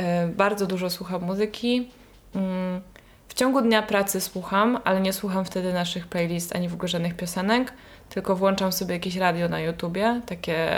y, 0.00 0.28
bardzo 0.28 0.66
dużo 0.66 0.90
słucham 0.90 1.22
muzyki. 1.22 1.88
Mm, 2.34 2.80
w 3.28 3.34
ciągu 3.34 3.62
dnia 3.62 3.82
pracy 3.82 4.20
słucham, 4.20 4.78
ale 4.84 5.00
nie 5.00 5.12
słucham 5.12 5.44
wtedy 5.44 5.72
naszych 5.72 6.06
playlist 6.06 6.56
ani 6.56 6.68
w 6.68 6.74
ogóle 6.74 6.88
żadnych 6.88 7.16
piosenek 7.16 7.72
tylko 8.08 8.36
włączam 8.36 8.72
sobie 8.72 8.94
jakieś 8.94 9.16
radio 9.16 9.48
na 9.48 9.60
YouTubie, 9.60 10.20
takie 10.26 10.68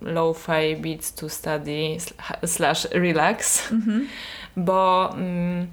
low-fi 0.00 0.76
beats 0.76 1.14
to 1.14 1.28
study 1.28 1.96
slash 2.46 2.84
relax, 2.84 3.72
mhm. 3.72 4.08
bo 4.56 5.10
mm, 5.14 5.66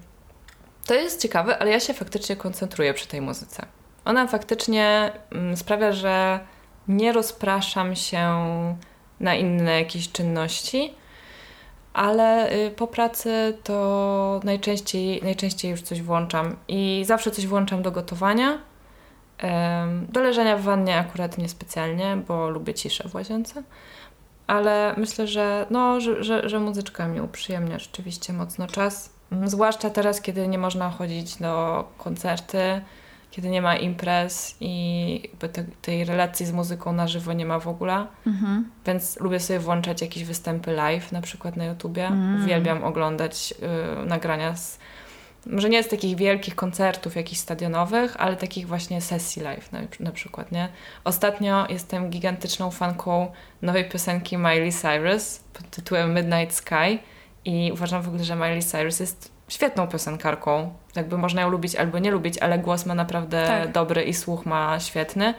to 0.86 0.94
jest 0.94 1.22
ciekawe, 1.22 1.58
ale 1.58 1.72
ja 1.72 1.80
się 1.80 1.94
faktycznie 1.94 2.36
koncentruję 2.36 2.94
przy 2.94 3.08
tej 3.08 3.22
muzyce. 3.22 3.66
Ona 4.06 4.28
faktycznie 4.28 5.12
mm, 5.32 5.58
sprawia, 5.58 5.92
że 5.92 6.40
nie 6.88 7.12
rozpraszam 7.12 7.96
się 7.96 8.28
na 9.20 9.36
inne 9.36 9.80
jakieś 9.80 10.12
czynności, 10.12 10.94
ale 11.96 12.54
y, 12.54 12.72
po 12.72 12.88
pracy 12.88 13.58
to 13.64 14.40
najczęściej, 14.44 15.22
najczęściej 15.24 15.72
już 15.72 15.82
coś 15.82 16.02
włączam 16.02 16.56
i 16.68 17.04
zawsze 17.06 17.32
coś 17.32 17.48
włączam 17.48 17.82
do 17.82 17.92
gotowania 17.92 18.60
do 20.10 20.22
leżenia 20.22 20.58
w 20.58 20.62
wannie 20.62 20.98
akurat 20.98 21.38
niespecjalnie, 21.38 22.18
bo 22.28 22.50
lubię 22.50 22.74
ciszę 22.74 23.10
w 23.10 23.16
łazience. 23.16 23.64
Ale 24.48 24.94
myślę, 24.98 25.28
że, 25.28 25.66
no, 25.70 26.02
że, 26.02 26.24
że, 26.24 26.50
że 26.50 26.60
muzyczka 26.60 27.08
mi 27.08 27.22
uprzyjemnia 27.22 27.80
rzeczywiście 27.80 28.34
mocno 28.34 28.68
czas. 28.68 29.10
Mm, 29.32 29.50
zwłaszcza 29.50 29.90
teraz, 29.90 30.22
kiedy 30.22 30.48
nie 30.48 30.58
można 30.58 30.90
chodzić 30.90 31.36
do 31.36 31.84
koncerty, 31.98 32.82
kiedy 33.36 33.50
nie 33.50 33.62
ma 33.62 33.76
imprez 33.76 34.56
i 34.60 35.20
jakby 35.24 35.50
te, 35.50 35.64
tej 35.82 36.06
relacji 36.06 36.46
z 36.46 36.52
muzyką 36.52 36.94
na 36.94 37.08
żywo 37.08 37.34
nie 37.34 37.46
ma 37.46 37.60
w 37.60 37.68
ogóle. 37.68 38.08
Mhm. 38.28 38.70
Więc 38.86 39.20
lubię 39.20 39.40
sobie 39.40 39.60
włączać 39.60 40.02
jakieś 40.02 40.24
występy 40.24 40.72
live, 40.72 41.12
na 41.12 41.22
przykład 41.22 41.58
na 41.58 41.66
YouTubie. 41.66 42.08
Mhm. 42.08 42.44
Uwielbiam 42.44 42.84
oglądać 42.84 43.54
y, 44.04 44.06
nagrania 44.06 44.56
z 44.56 44.80
może 45.46 45.70
nie 45.70 45.84
z 45.84 45.88
takich 45.88 46.18
wielkich 46.18 46.56
koncertów 46.56 47.16
jakichś 47.16 47.42
stadionowych, 47.42 48.16
ale 48.20 48.36
takich 48.36 48.68
właśnie 48.68 49.02
sesji 49.02 49.42
live 49.42 49.72
na, 49.72 49.80
na 50.00 50.12
przykład, 50.12 50.52
nie? 50.52 50.70
Ostatnio 51.04 51.68
jestem 51.70 52.10
gigantyczną 52.10 52.72
fanką 52.72 53.32
nowej 53.62 53.90
piosenki 53.90 54.38
Miley 54.38 54.72
Cyrus 54.72 55.40
pod 55.54 55.70
tytułem 55.70 56.14
Midnight 56.14 56.56
Sky 56.56 57.00
i 57.46 57.72
uważam 57.74 58.02
w 58.02 58.08
ogóle, 58.08 58.24
że 58.24 58.36
Miley 58.36 58.64
Cyrus 58.64 59.00
jest 59.00 59.32
świetną 59.48 59.88
piosenkarką. 59.88 60.74
Jakby 60.96 61.18
można 61.18 61.42
ją 61.42 61.50
lubić 61.50 61.76
albo 61.76 62.00
nie 62.00 62.12
lubić, 62.12 62.38
ale 62.38 62.60
głos 62.60 62.86
ma 62.86 62.96
naprawdę 62.96 63.48
tak. 63.48 63.72
dobry 63.72 64.04
i 64.04 64.14
słuch 64.14 64.46
ma 64.46 64.80
świetny. 64.80 65.34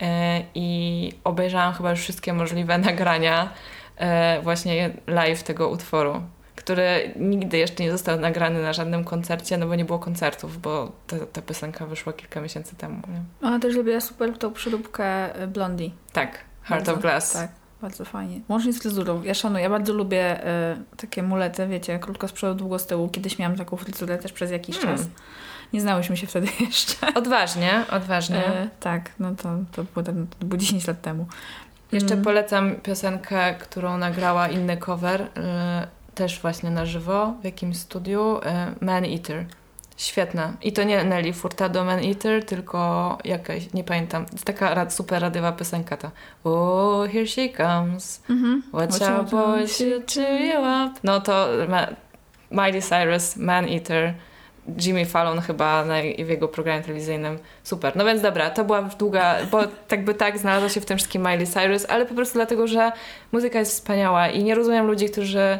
E, 0.00 0.42
I 0.54 1.12
obejrzałam 1.24 1.74
chyba 1.74 1.90
już 1.90 2.00
wszystkie 2.00 2.32
możliwe 2.32 2.78
nagrania 2.88 3.50
e, 3.96 4.40
właśnie 4.42 4.90
live 5.06 5.42
tego 5.42 5.68
utworu 5.68 6.22
który 6.58 7.12
nigdy 7.16 7.58
jeszcze 7.58 7.82
nie 7.82 7.90
został 7.90 8.20
nagrany 8.20 8.62
na 8.62 8.72
żadnym 8.72 9.04
koncercie, 9.04 9.58
no 9.58 9.66
bo 9.66 9.74
nie 9.74 9.84
było 9.84 9.98
koncertów, 9.98 10.60
bo 10.60 10.92
ta, 11.06 11.16
ta 11.32 11.42
piosenka 11.42 11.86
wyszła 11.86 12.12
kilka 12.12 12.40
miesięcy 12.40 12.76
temu. 12.76 13.02
Nie? 13.08 13.48
Ona 13.48 13.58
też 13.58 13.74
lubiła 13.74 14.00
super 14.00 14.38
tą 14.38 14.52
przyróbkę 14.52 15.42
y, 15.42 15.46
Blondie. 15.46 15.90
Tak, 16.12 16.38
Heart 16.62 16.86
bardzo, 16.86 16.94
of 16.94 17.00
Glass. 17.00 17.32
Tak, 17.32 17.50
bardzo 17.82 18.04
fajnie. 18.04 18.40
Łącznie 18.48 18.72
z 18.72 18.78
fryzurą. 18.78 19.22
Ja 19.22 19.34
szanuję, 19.34 19.62
ja 19.62 19.70
bardzo 19.70 19.92
lubię 19.92 20.46
y, 20.72 20.96
takie 20.96 21.22
mulety, 21.22 21.66
wiecie, 21.66 21.98
krótko 21.98 22.28
z 22.28 22.32
przodu, 22.32 22.54
długo 22.54 22.78
z 22.78 22.86
tyłu. 22.86 23.08
Kiedyś 23.08 23.38
miałam 23.38 23.56
taką 23.56 23.76
fryzurę 23.76 24.18
też 24.18 24.32
przez 24.32 24.50
jakiś 24.50 24.78
hmm. 24.78 24.98
czas. 24.98 25.06
Nie 25.72 25.80
znałyśmy 25.80 26.16
się 26.16 26.26
wtedy 26.26 26.46
jeszcze. 26.66 27.14
Odważnie, 27.14 27.84
odważnie. 27.90 28.48
Y, 28.48 28.68
tak, 28.80 29.10
no 29.18 29.34
to, 29.34 29.58
to, 29.72 29.84
było, 29.84 30.06
to 30.38 30.46
było 30.46 30.58
10 30.58 30.86
lat 30.86 31.00
temu. 31.00 31.26
Jeszcze 31.92 32.12
mm. 32.12 32.24
polecam 32.24 32.74
piosenkę, 32.74 33.54
którą 33.54 33.98
nagrała 33.98 34.48
inny 34.48 34.76
cover. 34.76 35.22
Y, 35.22 35.26
też 36.14 36.40
właśnie 36.40 36.70
na 36.70 36.86
żywo 36.86 37.34
w 37.40 37.44
jakimś 37.44 37.76
studiu 37.76 38.40
Man 38.80 39.04
Eater. 39.04 39.44
Świetna. 39.98 40.52
I 40.62 40.72
to 40.72 40.82
nie 40.82 41.04
Nelly 41.04 41.32
Furtado 41.32 41.84
Man 41.84 42.04
Eater, 42.04 42.44
tylko 42.44 43.18
jakaś, 43.24 43.72
nie 43.72 43.84
pamiętam, 43.84 44.26
taka 44.44 44.90
super 44.90 45.22
radiowa 45.22 45.52
piosenka 45.52 45.96
ta. 45.96 46.10
Oh, 46.44 47.08
here 47.12 47.26
she 47.26 47.48
comes. 47.48 48.22
Mm-hmm. 48.30 48.60
Watch, 48.72 48.92
Watch 48.92 49.02
out, 49.02 49.30
boy, 49.30 49.66
cheer 50.06 50.40
you 50.40 50.60
up. 50.60 51.00
No 51.04 51.20
to 51.20 51.48
Miley 52.50 52.82
Cyrus, 52.82 53.36
Man 53.36 53.68
Eater, 53.68 54.14
Jimmy 54.80 55.06
Fallon 55.06 55.40
chyba 55.40 55.84
na, 55.84 55.94
w 56.24 56.28
jego 56.28 56.48
programie 56.48 56.82
telewizyjnym. 56.82 57.38
Super. 57.62 57.96
No 57.96 58.04
więc 58.04 58.22
dobra, 58.22 58.50
to 58.50 58.64
była 58.64 58.82
długa, 58.82 59.36
bo 59.50 59.60
tak 59.88 60.04
by 60.04 60.14
tak 60.14 60.38
znalazła 60.38 60.68
się 60.68 60.80
w 60.80 60.86
tym 60.86 60.98
wszystkim 60.98 61.22
Miley 61.22 61.46
Cyrus, 61.46 61.86
ale 61.88 62.06
po 62.06 62.14
prostu 62.14 62.34
dlatego, 62.34 62.66
że 62.66 62.92
muzyka 63.32 63.58
jest 63.58 63.72
wspaniała 63.72 64.28
i 64.28 64.44
nie 64.44 64.54
rozumiem 64.54 64.86
ludzi, 64.86 65.10
którzy 65.10 65.58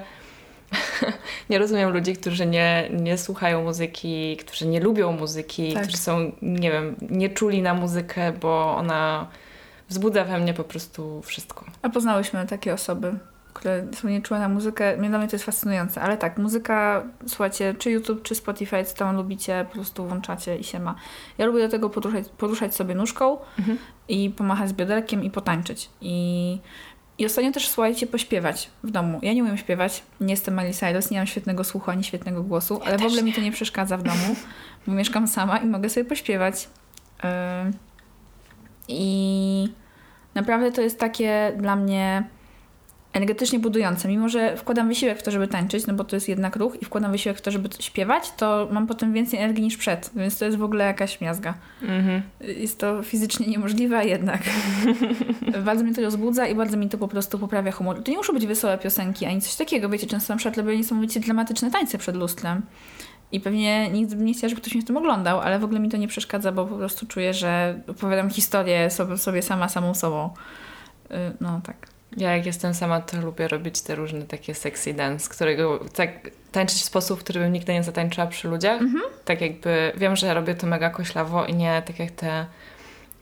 nie 1.50 1.58
rozumiem 1.58 1.90
ludzi, 1.90 2.16
którzy 2.16 2.46
nie, 2.46 2.88
nie 2.92 3.18
słuchają 3.18 3.62
muzyki, 3.62 4.36
którzy 4.36 4.66
nie 4.66 4.80
lubią 4.80 5.12
muzyki, 5.12 5.72
tak. 5.72 5.82
którzy 5.82 5.96
są, 5.96 6.32
nie 6.42 6.70
wiem, 6.70 6.96
nie 7.10 7.30
czuli 7.30 7.62
na 7.62 7.74
muzykę, 7.74 8.32
bo 8.32 8.76
ona 8.76 9.26
wzbudza 9.88 10.24
we 10.24 10.38
mnie 10.38 10.54
po 10.54 10.64
prostu 10.64 11.22
wszystko. 11.22 11.64
A 11.82 11.88
poznałyśmy 11.88 12.46
takie 12.46 12.74
osoby, 12.74 13.18
które 13.58 13.86
są 13.92 14.08
nieczułe 14.08 14.40
na 14.40 14.48
muzykę, 14.48 14.96
dla 14.96 15.18
mnie 15.18 15.28
to 15.28 15.34
jest 15.34 15.44
fascynujące, 15.44 16.00
ale 16.00 16.16
tak, 16.16 16.38
muzyka, 16.38 17.02
słuchajcie, 17.26 17.74
czy 17.78 17.90
YouTube, 17.90 18.22
czy 18.22 18.34
Spotify, 18.34 18.84
co 18.84 18.96
tam 18.96 19.16
lubicie, 19.16 19.66
po 19.68 19.74
prostu 19.74 20.06
włączacie 20.06 20.56
i 20.56 20.64
się 20.64 20.80
ma. 20.80 20.94
Ja 21.38 21.46
lubię 21.46 21.60
do 21.60 21.68
tego 21.68 21.90
poruszać, 21.90 22.28
poruszać 22.28 22.74
sobie 22.74 22.94
nóżką 22.94 23.38
Mhm. 23.58 23.78
i 24.08 24.30
pomachać 24.30 24.68
z 24.68 24.72
bioderkiem 24.72 25.24
i 25.24 25.30
potańczyć. 25.30 25.90
I, 26.00 26.58
I 27.18 27.26
ostatnio 27.26 27.52
też, 27.52 27.68
słuchajcie, 27.68 28.06
pośpiewać 28.06 28.70
w 28.82 28.90
domu. 28.90 29.18
Ja 29.22 29.32
nie 29.32 29.42
umiem 29.42 29.56
śpiewać, 29.56 30.02
nie 30.20 30.30
jestem 30.30 30.56
Miley 30.56 30.74
Cyrus, 30.74 31.10
nie 31.10 31.18
mam 31.18 31.26
świetnego 31.26 31.64
słuchu 31.64 31.90
ani 31.90 32.04
świetnego 32.04 32.42
głosu, 32.42 32.80
ale 32.84 32.98
w 32.98 33.04
ogóle 33.04 33.22
mi 33.22 33.32
to 33.32 33.40
nie 33.40 33.52
przeszkadza 33.52 33.96
w 33.96 34.02
domu, 34.02 34.36
bo 34.86 34.92
mieszkam 34.92 35.28
sama 35.28 35.58
i 35.58 35.66
mogę 35.66 35.88
sobie 35.88 36.04
pośpiewać. 36.04 36.68
Yy, 37.24 37.30
I 38.88 39.68
naprawdę 40.34 40.72
to 40.72 40.80
jest 40.80 40.98
takie 40.98 41.52
dla 41.56 41.76
mnie 41.76 42.24
energetycznie 43.12 43.58
budujące. 43.58 44.08
Mimo, 44.08 44.28
że 44.28 44.56
wkładam 44.56 44.88
wysiłek 44.88 45.18
w 45.18 45.22
to, 45.22 45.30
żeby 45.30 45.48
tańczyć, 45.48 45.86
no 45.86 45.94
bo 45.94 46.04
to 46.04 46.16
jest 46.16 46.28
jednak 46.28 46.56
ruch 46.56 46.82
i 46.82 46.84
wkładam 46.84 47.12
wysiłek 47.12 47.38
w 47.38 47.40
to, 47.40 47.50
żeby 47.50 47.68
śpiewać, 47.80 48.32
to 48.36 48.68
mam 48.72 48.86
potem 48.86 49.12
więcej 49.12 49.40
energii 49.40 49.64
niż 49.64 49.76
przed, 49.76 50.10
więc 50.16 50.38
to 50.38 50.44
jest 50.44 50.56
w 50.56 50.62
ogóle 50.62 50.84
jakaś 50.84 51.20
miazga. 51.20 51.54
Mhm. 51.82 52.22
Jest 52.40 52.78
to 52.78 53.02
fizycznie 53.02 53.46
niemożliwe, 53.46 53.98
a 53.98 54.02
jednak 54.02 54.42
bardzo 55.64 55.84
mnie 55.84 55.94
to 55.94 56.00
rozbudza 56.02 56.46
i 56.46 56.54
bardzo 56.54 56.76
mi 56.76 56.88
to 56.88 56.98
po 56.98 57.08
prostu 57.08 57.38
poprawia 57.38 57.72
humor. 57.72 58.02
To 58.02 58.10
nie 58.10 58.16
muszą 58.16 58.32
być 58.32 58.46
wesołe 58.46 58.78
piosenki, 58.78 59.26
ani 59.26 59.40
coś 59.40 59.56
takiego. 59.56 59.88
Wiecie, 59.88 60.06
często 60.06 60.32
na 60.32 60.38
przykład 60.38 60.56
robię 60.56 60.76
niesamowicie 60.76 61.20
dramatyczne 61.20 61.70
tańce 61.70 61.98
przed 61.98 62.16
lustrem. 62.16 62.62
I 63.32 63.40
pewnie 63.40 63.90
nigdy 63.90 64.16
bym 64.16 64.24
nie 64.24 64.34
chciała, 64.34 64.48
żeby 64.48 64.60
ktoś 64.60 64.74
mnie 64.74 64.82
w 64.82 64.86
tym 64.86 64.96
oglądał, 64.96 65.40
ale 65.40 65.58
w 65.58 65.64
ogóle 65.64 65.80
mi 65.80 65.88
to 65.88 65.96
nie 65.96 66.08
przeszkadza, 66.08 66.52
bo 66.52 66.66
po 66.66 66.76
prostu 66.76 67.06
czuję, 67.06 67.34
że 67.34 67.80
opowiadam 67.86 68.30
historię 68.30 68.90
sobie, 68.90 69.18
sobie 69.18 69.42
sama, 69.42 69.68
samą 69.68 69.94
sobą. 69.94 70.30
Y, 71.10 71.14
No 71.40 71.60
tak. 71.64 71.97
Ja 72.16 72.36
jak 72.36 72.46
jestem 72.46 72.74
sama, 72.74 73.00
to 73.00 73.20
lubię 73.20 73.48
robić 73.48 73.80
te 73.80 73.94
różne 73.94 74.22
takie 74.22 74.54
sexy 74.54 74.94
dance, 74.94 75.30
którego 75.30 75.84
tak 75.94 76.10
tańczyć 76.52 76.78
w 76.78 76.84
sposób, 76.84 77.20
w 77.20 77.24
który 77.24 77.40
bym 77.40 77.52
nigdy 77.52 77.72
nie 77.72 77.82
zatańczyła 77.82 78.26
przy 78.26 78.48
ludziach. 78.48 78.80
Tak 79.24 79.40
jakby, 79.40 79.92
wiem, 79.96 80.16
że 80.16 80.34
robię 80.34 80.54
to 80.54 80.66
mega 80.66 80.90
koślawo 80.90 81.46
i 81.46 81.54
nie 81.54 81.82
tak 81.86 81.98
jak 81.98 82.10
te 82.10 82.46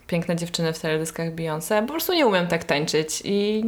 piękne 0.06 0.36
dziewczyny 0.36 0.72
w 0.72 0.78
teledyskach 0.78 1.34
Beyoncé. 1.34 1.86
Po 1.86 1.92
prostu 1.92 2.12
nie 2.12 2.26
umiem 2.26 2.46
tak 2.46 2.64
tańczyć 2.64 3.22
i 3.24 3.58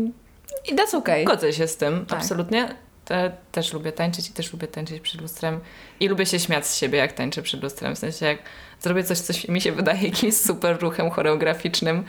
I 0.68 0.74
that's 0.74 0.96
okay. 0.96 1.24
Godzę 1.24 1.52
się 1.52 1.66
z 1.68 1.76
tym, 1.76 2.06
Tak. 2.06 2.18
absolutnie. 2.18 2.74
Te, 3.04 3.32
też 3.52 3.72
lubię 3.72 3.92
tańczyć 3.92 4.28
i 4.28 4.32
też 4.32 4.52
lubię 4.52 4.68
tańczyć 4.68 5.00
przed 5.00 5.20
lustrem. 5.20 5.60
I 6.00 6.08
lubię 6.08 6.26
się 6.26 6.40
śmiać 6.40 6.66
z 6.66 6.76
siebie, 6.76 6.98
jak 6.98 7.12
tańczę 7.12 7.42
przed 7.42 7.62
lustrem. 7.62 7.94
W 7.94 7.98
sensie, 7.98 8.26
jak 8.26 8.38
zrobię 8.80 9.04
coś, 9.04 9.18
co 9.18 9.52
mi 9.52 9.60
się 9.60 9.72
wydaje 9.72 10.02
jakimś 10.02 10.34
super 10.36 10.80
ruchem 10.80 11.10
choreograficznym, 11.10 12.04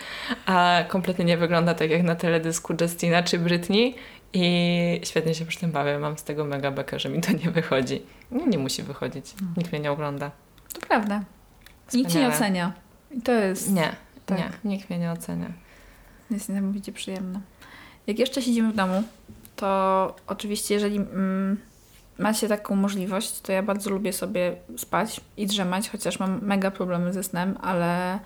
a 0.46 0.84
kompletnie 0.88 1.26
nie 1.26 1.38
wygląda 1.38 1.74
tak 1.74 1.90
jak 1.90 2.04
na 2.04 2.16
teledysku 2.16 2.74
Justina 2.82 3.24
czy 3.24 3.40
Britney. 3.40 3.96
I 4.34 5.02
świetnie 5.04 5.36
się 5.36 5.46
przy 5.46 5.60
tym 5.60 5.72
bawię. 5.72 6.00
Mam 6.00 6.18
z 6.18 6.24
tego 6.24 6.46
mega 6.46 6.72
bekę, 6.72 7.00
że 7.00 7.10
mi 7.10 7.22
to 7.22 7.32
nie 7.32 7.52
wychodzi. 7.52 8.02
Nie, 8.32 8.46
nie 8.46 8.58
musi 8.58 8.84
wychodzić. 8.84 9.26
Nikt 9.58 9.72
mnie 9.72 9.82
nie 9.82 9.92
ogląda. 9.92 10.32
To 10.74 10.82
prawda. 10.88 11.24
Nikt 11.94 12.12
cię 12.12 12.20
nie 12.20 12.32
Wspaniale. 12.32 12.36
ocenia. 12.36 12.74
I 13.12 13.22
to 13.22 13.32
jest, 13.32 13.72
Nie, 13.72 13.96
Tak. 14.26 14.38
nie. 14.38 14.50
Nikt 14.72 14.90
mnie 14.90 15.00
nie 15.00 15.12
ocenia. 15.12 15.52
jest 16.32 16.50
niesamowicie 16.50 16.92
przyjemne. 16.92 17.40
Jak 18.08 18.20
jeszcze 18.20 18.42
siedzimy 18.42 18.72
w 18.72 18.76
domu, 18.76 19.04
to 19.56 20.16
oczywiście 20.28 20.74
jeżeli 20.74 20.98
mm, 20.98 21.58
macie 22.20 22.48
taką 22.48 22.76
możliwość, 22.76 23.42
to 23.42 23.52
ja 23.52 23.64
bardzo 23.64 23.90
lubię 23.90 24.14
sobie 24.14 24.56
spać 24.78 25.22
i 25.38 25.48
drzemać, 25.48 25.90
chociaż 25.90 26.20
mam 26.20 26.40
mega 26.42 26.72
problemy 26.72 27.14
ze 27.14 27.24
snem, 27.24 27.58
ale 27.62 28.20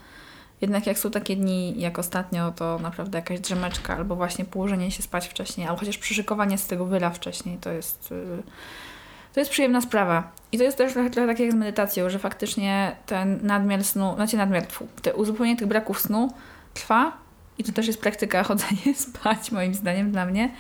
jednak 0.62 0.88
jak 0.88 1.00
są 1.00 1.12
takie 1.12 1.36
dni 1.36 1.82
jak 1.82 2.00
ostatnio, 2.00 2.52
to 2.52 2.80
naprawdę 2.80 3.18
jakaś 3.18 3.40
drzemeczka 3.40 3.96
albo 3.98 4.16
właśnie 4.16 4.46
położenie 4.46 4.92
się 4.92 5.04
spać 5.04 5.28
wcześniej, 5.28 5.68
albo 5.68 5.80
chociaż 5.80 5.98
przyszykowanie 5.98 6.58
z 6.58 6.68
tego 6.68 6.86
wyla 6.86 7.10
wcześniej, 7.10 7.58
to 7.58 7.72
jest... 7.72 8.12
y, 8.12 8.44
To 9.34 9.40
jest 9.40 9.52
przyjemna 9.52 9.82
sprawa. 9.82 10.32
I 10.52 10.58
to 10.58 10.64
jest 10.64 10.78
też 10.78 10.94
trochę, 10.94 11.10
trochę 11.10 11.28
tak 11.28 11.40
jak 11.40 11.52
z 11.52 11.56
medytacją, 11.56 12.10
że 12.10 12.20
faktycznie 12.20 12.96
ten 13.06 13.40
nadmiar 13.44 13.84
snu, 13.84 14.16
znaczy 14.16 14.38
nadmiar, 14.38 14.64
te 15.02 15.14
uzupełnienie 15.14 15.58
tych 15.58 15.68
braków 15.68 16.02
snu 16.02 16.34
trwa 16.74 17.12
i 17.58 17.64
to 17.64 17.72
też 17.72 17.88
jest 17.88 18.02
praktyka 18.02 18.44
chodzenie 18.50 18.96
spać 18.96 19.52
moim 19.52 19.74
zdaniem 19.74 20.12
dla 20.12 20.26
mnie, 20.26 20.52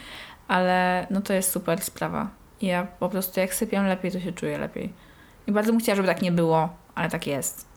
ale 0.47 1.07
no 1.09 1.21
to 1.21 1.33
jest 1.33 1.51
super 1.51 1.81
sprawa. 1.81 2.42
I 2.63 2.65
ja 2.65 2.87
po 2.99 3.09
prostu 3.09 3.39
jak 3.39 3.53
sypię 3.53 3.81
lepiej, 3.81 4.11
to 4.11 4.19
się 4.19 4.31
czuję 4.31 4.57
lepiej. 4.57 4.93
I 5.47 5.51
bardzo 5.51 5.71
bym 5.71 5.81
chciała, 5.81 5.95
żeby 5.95 6.07
tak 6.07 6.21
nie 6.21 6.31
było, 6.31 6.69
ale 6.95 7.09
tak 7.09 7.27
jest. 7.27 7.67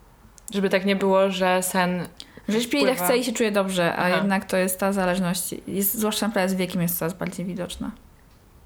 Żeby 0.55 0.70
tak 0.70 0.85
nie 0.85 0.96
było, 0.96 1.31
że 1.31 1.62
sen 1.62 2.09
Że 2.49 2.61
śpię 2.61 2.79
ile 2.79 2.94
Wpływa. 2.94 3.07
chcę 3.07 3.18
i 3.18 3.25
się 3.25 3.33
czuję 3.33 3.53
dobrze, 3.53 3.92
a 3.92 3.96
Aha. 3.96 4.09
jednak 4.09 4.44
to 4.44 4.57
jest 4.57 4.81
ta 4.81 4.92
zależność, 4.92 5.55
jest, 5.66 5.94
zwłaszcza 5.94 6.27
naprawdę 6.27 6.49
z 6.49 6.55
wiekiem 6.55 6.83
jest 6.83 6.99
coraz 6.99 7.14
bardziej 7.14 7.46
widoczna 7.46 7.90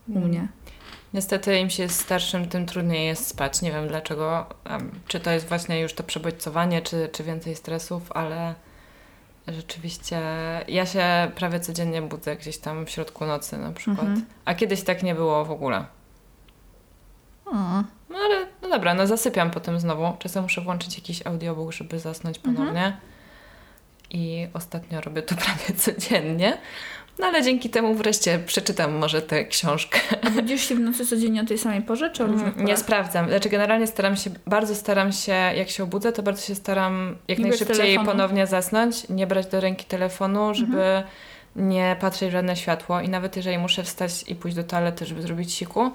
u 0.09 0.21
mnie. 0.21 0.49
Niestety 1.15 1.59
im 1.59 1.71
się 1.71 1.83
jest 1.83 2.01
starszym, 2.01 2.49
tym 2.49 2.67
trudniej 2.67 3.07
jest 3.07 3.27
spać. 3.27 3.63
Nie 3.63 3.73
wiem 3.73 3.89
dlaczego. 3.89 4.47
Czy 5.09 5.21
to 5.21 5.31
jest 5.31 5.49
właśnie 5.49 5.81
już 5.81 5.95
to 5.95 6.03
przebodźcowanie, 6.03 6.83
czy, 6.83 7.09
czy 7.13 7.25
więcej 7.25 7.57
stresów, 7.57 8.13
ale 8.13 8.55
rzeczywiście 9.49 10.21
ja 10.69 10.87
się 10.87 11.31
prawie 11.35 11.61
codziennie 11.61 12.03
budzę 12.03 12.37
gdzieś 12.37 12.59
tam 12.59 12.87
w 12.87 12.91
środku 12.91 13.27
nocy 13.27 13.59
na 13.59 13.73
przykład. 13.73 14.07
Mhm. 14.07 14.27
A 14.45 14.55
kiedyś 14.55 14.83
tak 14.83 15.03
nie 15.03 15.15
było 15.15 15.45
w 15.45 15.51
ogóle. 15.51 15.85
No 18.11 18.19
ale 18.25 18.47
no 18.63 18.69
dobra, 18.69 18.95
no 18.95 19.07
zasypiam 19.07 19.51
potem 19.51 19.81
znowu. 19.81 20.13
Czasem 20.19 20.43
muszę 20.43 20.61
włączyć 20.61 20.97
jakiś 20.97 21.27
audiobook, 21.27 21.73
żeby 21.73 21.99
zasnąć 21.99 22.39
ponownie. 22.39 22.97
I 24.11 24.47
ostatnio 24.55 25.01
robię 25.01 25.23
to 25.23 25.35
prawie 25.45 25.75
codziennie. 25.79 26.59
No 27.19 27.27
ale 27.27 27.43
dzięki 27.43 27.71
temu 27.71 27.95
wreszcie 27.95 28.39
przeczytam 28.39 28.99
może 28.99 29.23
tę 29.23 29.45
książkę. 29.45 30.01
A 30.27 30.31
budzisz 30.31 30.69
się 30.69 30.75
w 30.75 30.81
nocy 30.81 31.07
codziennie 31.07 31.43
o 31.43 31.45
tej 31.45 31.59
samej 31.59 31.83
porze, 31.83 32.11
czy 32.11 32.25
o 32.25 32.27
różnych 32.27 32.47
Mm, 32.55 32.59
Nie 32.59 32.65
porach? 32.65 32.79
sprawdzam. 32.79 33.29
Znaczy 33.29 33.49
generalnie 33.49 33.87
staram 33.87 34.17
się, 34.17 34.31
bardzo 34.47 34.75
staram 34.75 35.13
się, 35.13 35.33
jak 35.33 35.71
się 35.71 35.83
obudzę, 35.85 36.13
to 36.13 36.23
bardzo 36.23 36.43
się 36.43 36.55
staram 36.55 37.17
jak 37.29 37.39
Nie 37.39 37.45
najszybciej 37.47 37.99
ponownie 38.05 38.47
zasnąć, 38.47 39.09
nie 39.09 39.27
brać 39.27 39.47
do 39.47 39.61
ręki 39.61 39.85
telefonu, 39.85 40.55
żeby 40.55 40.83
Mhm. 40.83 41.05
nie 41.57 41.97
patrzeć 42.01 42.29
w 42.29 42.33
żadne 42.33 42.57
światło 42.57 43.01
i 43.01 43.09
nawet 43.09 43.37
jeżeli 43.37 43.59
muszę 43.59 43.83
wstać 43.85 44.25
i 44.29 44.35
pójść 44.35 44.57
do 44.57 44.65
toalety, 44.65 45.07
żeby 45.07 45.23
zrobić 45.23 45.55
siku, 45.55 45.91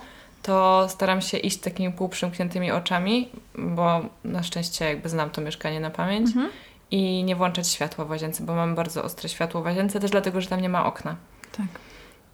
to 0.46 0.90
staram 0.90 1.22
się 1.22 1.38
iść 1.38 1.58
takimi 1.58 1.94
półprzymkniętymi 1.94 2.72
oczami, 2.72 3.30
bo 3.56 4.02
na 4.24 4.44
szczęście 4.44 4.86
jakby 4.86 5.10
znam 5.10 5.30
to 5.30 5.42
mieszkanie 5.42 5.80
na 5.80 5.90
pamięć 5.90 6.28
Mhm. 6.28 6.50
i 6.92 7.24
nie 7.24 7.36
włączać 7.36 7.68
światła 7.68 8.06
w 8.06 8.10
łazience, 8.10 8.44
bo 8.44 8.56
mam 8.56 8.76
bardzo 8.76 9.04
ostre 9.04 9.30
światło 9.30 9.62
w 9.62 9.66
łazience, 9.66 10.00
też 10.00 10.12
dlatego, 10.12 10.42
że 10.42 10.48
tam 10.48 10.62
nie 10.62 10.70
ma 10.70 10.86
okna. 10.86 11.16
Tak. 11.58 11.66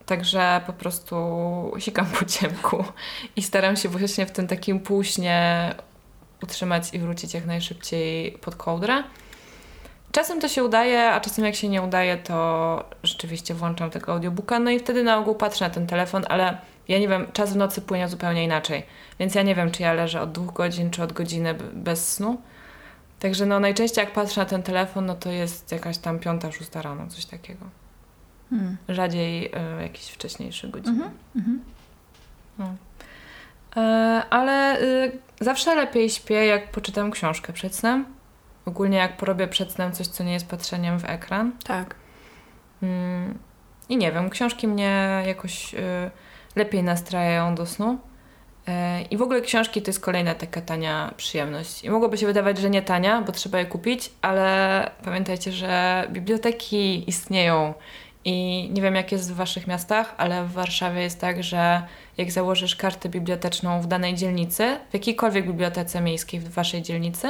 Także 0.05 0.61
po 0.67 0.73
prostu 0.73 1.15
sikam 1.79 2.05
po 2.05 2.25
ciemku 2.25 2.83
i 3.35 3.41
staram 3.43 3.75
się 3.75 3.89
właśnie 3.89 4.25
w 4.25 4.31
tym 4.31 4.47
takim 4.47 4.79
półśnie 4.79 5.69
utrzymać 6.43 6.93
i 6.93 6.99
wrócić 6.99 7.33
jak 7.33 7.45
najszybciej 7.45 8.31
pod 8.31 8.55
kołdrę. 8.55 9.03
Czasem 10.11 10.41
to 10.41 10.47
się 10.47 10.63
udaje, 10.63 11.11
a 11.11 11.19
czasem 11.19 11.45
jak 11.45 11.55
się 11.55 11.69
nie 11.69 11.81
udaje, 11.81 12.17
to 12.17 12.83
rzeczywiście 13.03 13.53
włączam 13.53 13.89
tego 13.89 14.11
audiobooka, 14.11 14.59
no 14.59 14.71
i 14.71 14.79
wtedy 14.79 15.03
na 15.03 15.17
ogół 15.17 15.35
patrzę 15.35 15.65
na 15.65 15.71
ten 15.71 15.87
telefon, 15.87 16.25
ale 16.29 16.57
ja 16.87 16.99
nie 16.99 17.07
wiem, 17.07 17.27
czas 17.33 17.53
w 17.53 17.55
nocy 17.55 17.81
płynie 17.81 18.07
zupełnie 18.07 18.43
inaczej, 18.43 18.83
więc 19.19 19.35
ja 19.35 19.41
nie 19.41 19.55
wiem, 19.55 19.71
czy 19.71 19.83
ja 19.83 19.93
leżę 19.93 20.21
od 20.21 20.31
dwóch 20.31 20.53
godzin, 20.53 20.89
czy 20.89 21.03
od 21.03 21.13
godziny 21.13 21.55
bez 21.73 22.13
snu. 22.13 22.41
Także 23.19 23.45
no 23.45 23.59
najczęściej 23.59 24.03
jak 24.05 24.13
patrzę 24.13 24.41
na 24.41 24.45
ten 24.45 24.63
telefon, 24.63 25.05
no 25.05 25.15
to 25.15 25.31
jest 25.31 25.71
jakaś 25.71 25.97
tam 25.97 26.19
piąta, 26.19 26.51
szósta 26.51 26.81
rano, 26.81 27.07
coś 27.07 27.25
takiego. 27.25 27.65
Mm. 28.51 28.77
Rzadziej 28.89 29.45
y, 29.45 29.81
jakiś 29.81 30.07
wcześniejszy 30.07 30.69
godzin. 30.69 30.93
Mhm. 30.93 31.11
Mhm. 31.35 31.61
E, 33.77 33.79
ale 34.29 34.81
y, 34.81 35.11
zawsze 35.39 35.75
lepiej 35.75 36.09
śpię, 36.09 36.45
jak 36.45 36.71
poczytam 36.71 37.11
książkę 37.11 37.53
przed 37.53 37.75
snem. 37.75 38.05
Ogólnie 38.65 38.97
jak 38.97 39.17
porobię 39.17 39.47
przed 39.47 39.71
snem 39.71 39.91
coś, 39.91 40.07
co 40.07 40.23
nie 40.23 40.33
jest 40.33 40.47
patrzeniem 40.49 40.99
w 40.99 41.05
ekran. 41.05 41.51
Tak. 41.63 41.95
Mm, 42.83 43.37
I 43.89 43.97
nie 43.97 44.11
wiem, 44.11 44.29
książki 44.29 44.67
mnie 44.67 45.23
jakoś 45.25 45.73
y, 45.73 46.11
lepiej 46.55 46.83
nastrajają 46.83 47.55
do 47.55 47.65
snu. 47.65 47.97
E, 48.67 49.01
I 49.01 49.17
w 49.17 49.21
ogóle 49.21 49.41
książki 49.41 49.81
to 49.81 49.89
jest 49.89 49.99
kolejna 49.99 50.35
taka 50.35 50.61
tania 50.61 51.13
przyjemność. 51.17 51.83
I 51.83 51.89
mogłoby 51.89 52.17
się 52.17 52.25
wydawać, 52.25 52.57
że 52.57 52.69
nie 52.69 52.81
tania, 52.81 53.21
bo 53.21 53.31
trzeba 53.31 53.59
je 53.59 53.65
kupić, 53.65 54.11
ale 54.21 54.91
pamiętajcie, 55.03 55.51
że 55.51 56.07
biblioteki 56.11 57.09
istnieją. 57.09 57.73
I 58.25 58.69
nie 58.73 58.81
wiem, 58.81 58.95
jak 58.95 59.11
jest 59.11 59.33
w 59.33 59.35
waszych 59.35 59.67
miastach, 59.67 60.15
ale 60.17 60.45
w 60.45 60.51
Warszawie 60.51 61.01
jest 61.01 61.21
tak, 61.21 61.43
że 61.43 61.81
jak 62.17 62.31
założysz 62.31 62.75
kartę 62.75 63.09
biblioteczną 63.09 63.81
w 63.81 63.87
danej 63.87 64.15
dzielnicy, 64.15 64.77
w 64.89 64.93
jakiejkolwiek 64.93 65.47
bibliotece 65.47 66.01
miejskiej 66.01 66.39
w 66.39 66.49
waszej 66.49 66.81
dzielnicy, 66.81 67.27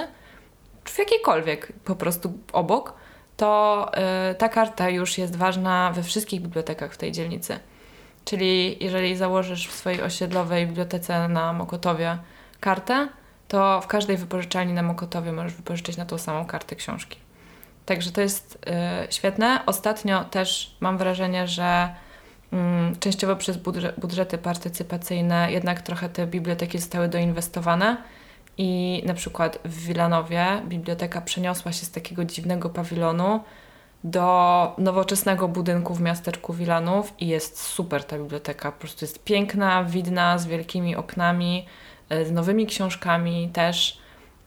czy 0.84 0.94
w 0.94 1.00
jakiejkolwiek 1.00 1.74
po 1.86 1.96
prostu 1.96 2.34
obok, 2.54 2.94
to 3.38 3.92
y, 4.32 4.36
ta 4.36 4.50
karta 4.50 4.90
już 4.90 5.18
jest 5.18 5.36
ważna 5.36 5.92
we 5.96 6.04
wszystkich 6.04 6.42
bibliotekach 6.42 6.94
w 6.94 6.98
tej 6.98 7.12
dzielnicy. 7.12 7.60
Czyli 8.26 8.84
jeżeli 8.84 9.16
założysz 9.16 9.68
w 9.68 9.74
swojej 9.74 10.02
osiedlowej 10.02 10.68
bibliotece 10.68 11.28
na 11.28 11.54
Mokotowie 11.54 12.18
kartę, 12.60 13.08
to 13.48 13.82
w 13.82 13.88
każdej 13.88 14.18
wypożyczalni 14.18 14.74
na 14.74 14.84
Mokotowie 14.84 15.32
możesz 15.32 15.54
wypożyczyć 15.54 15.98
na 15.98 16.06
tą 16.06 16.18
samą 16.18 16.46
kartę 16.46 16.76
książki. 16.76 17.18
Także 17.86 18.12
to 18.12 18.22
jest 18.22 18.68
y, 19.10 19.14
świetne. 19.14 19.66
Ostatnio 19.66 20.24
też 20.24 20.76
mam 20.80 20.98
wrażenie, 20.98 21.48
że 21.48 21.96
mm, 22.54 22.96
częściowo 23.00 23.36
przez 23.36 23.58
budżety 23.98 24.38
partycypacyjne 24.38 25.52
jednak 25.52 25.82
trochę 25.82 26.10
te 26.10 26.28
biblioteki 26.28 26.80
zostały 26.80 27.08
doinwestowane 27.08 27.98
i 28.58 29.04
na 29.06 29.14
przykład 29.14 29.60
w 29.66 29.86
Wilanowie 29.86 30.46
biblioteka 30.66 31.22
przeniosła 31.22 31.72
się 31.72 31.86
z 31.86 31.92
takiego 31.92 32.26
dziwnego 32.26 32.70
pawilonu 32.70 33.40
do 34.04 34.76
nowoczesnego 34.78 35.48
budynku 35.48 35.94
w 35.94 36.02
miasteczku 36.02 36.54
Wilanów 36.54 37.14
i 37.20 37.28
jest 37.28 37.62
super 37.62 38.04
ta 38.04 38.18
biblioteka. 38.18 38.72
Po 38.72 38.80
prostu 38.80 39.06
jest 39.06 39.24
piękna, 39.24 39.84
widna, 39.84 40.38
z 40.38 40.48
wielkimi 40.48 40.96
oknami, 40.96 41.66
e, 42.10 42.26
z 42.26 42.32
nowymi 42.32 42.68
książkami 42.68 43.50
też. 43.54 43.98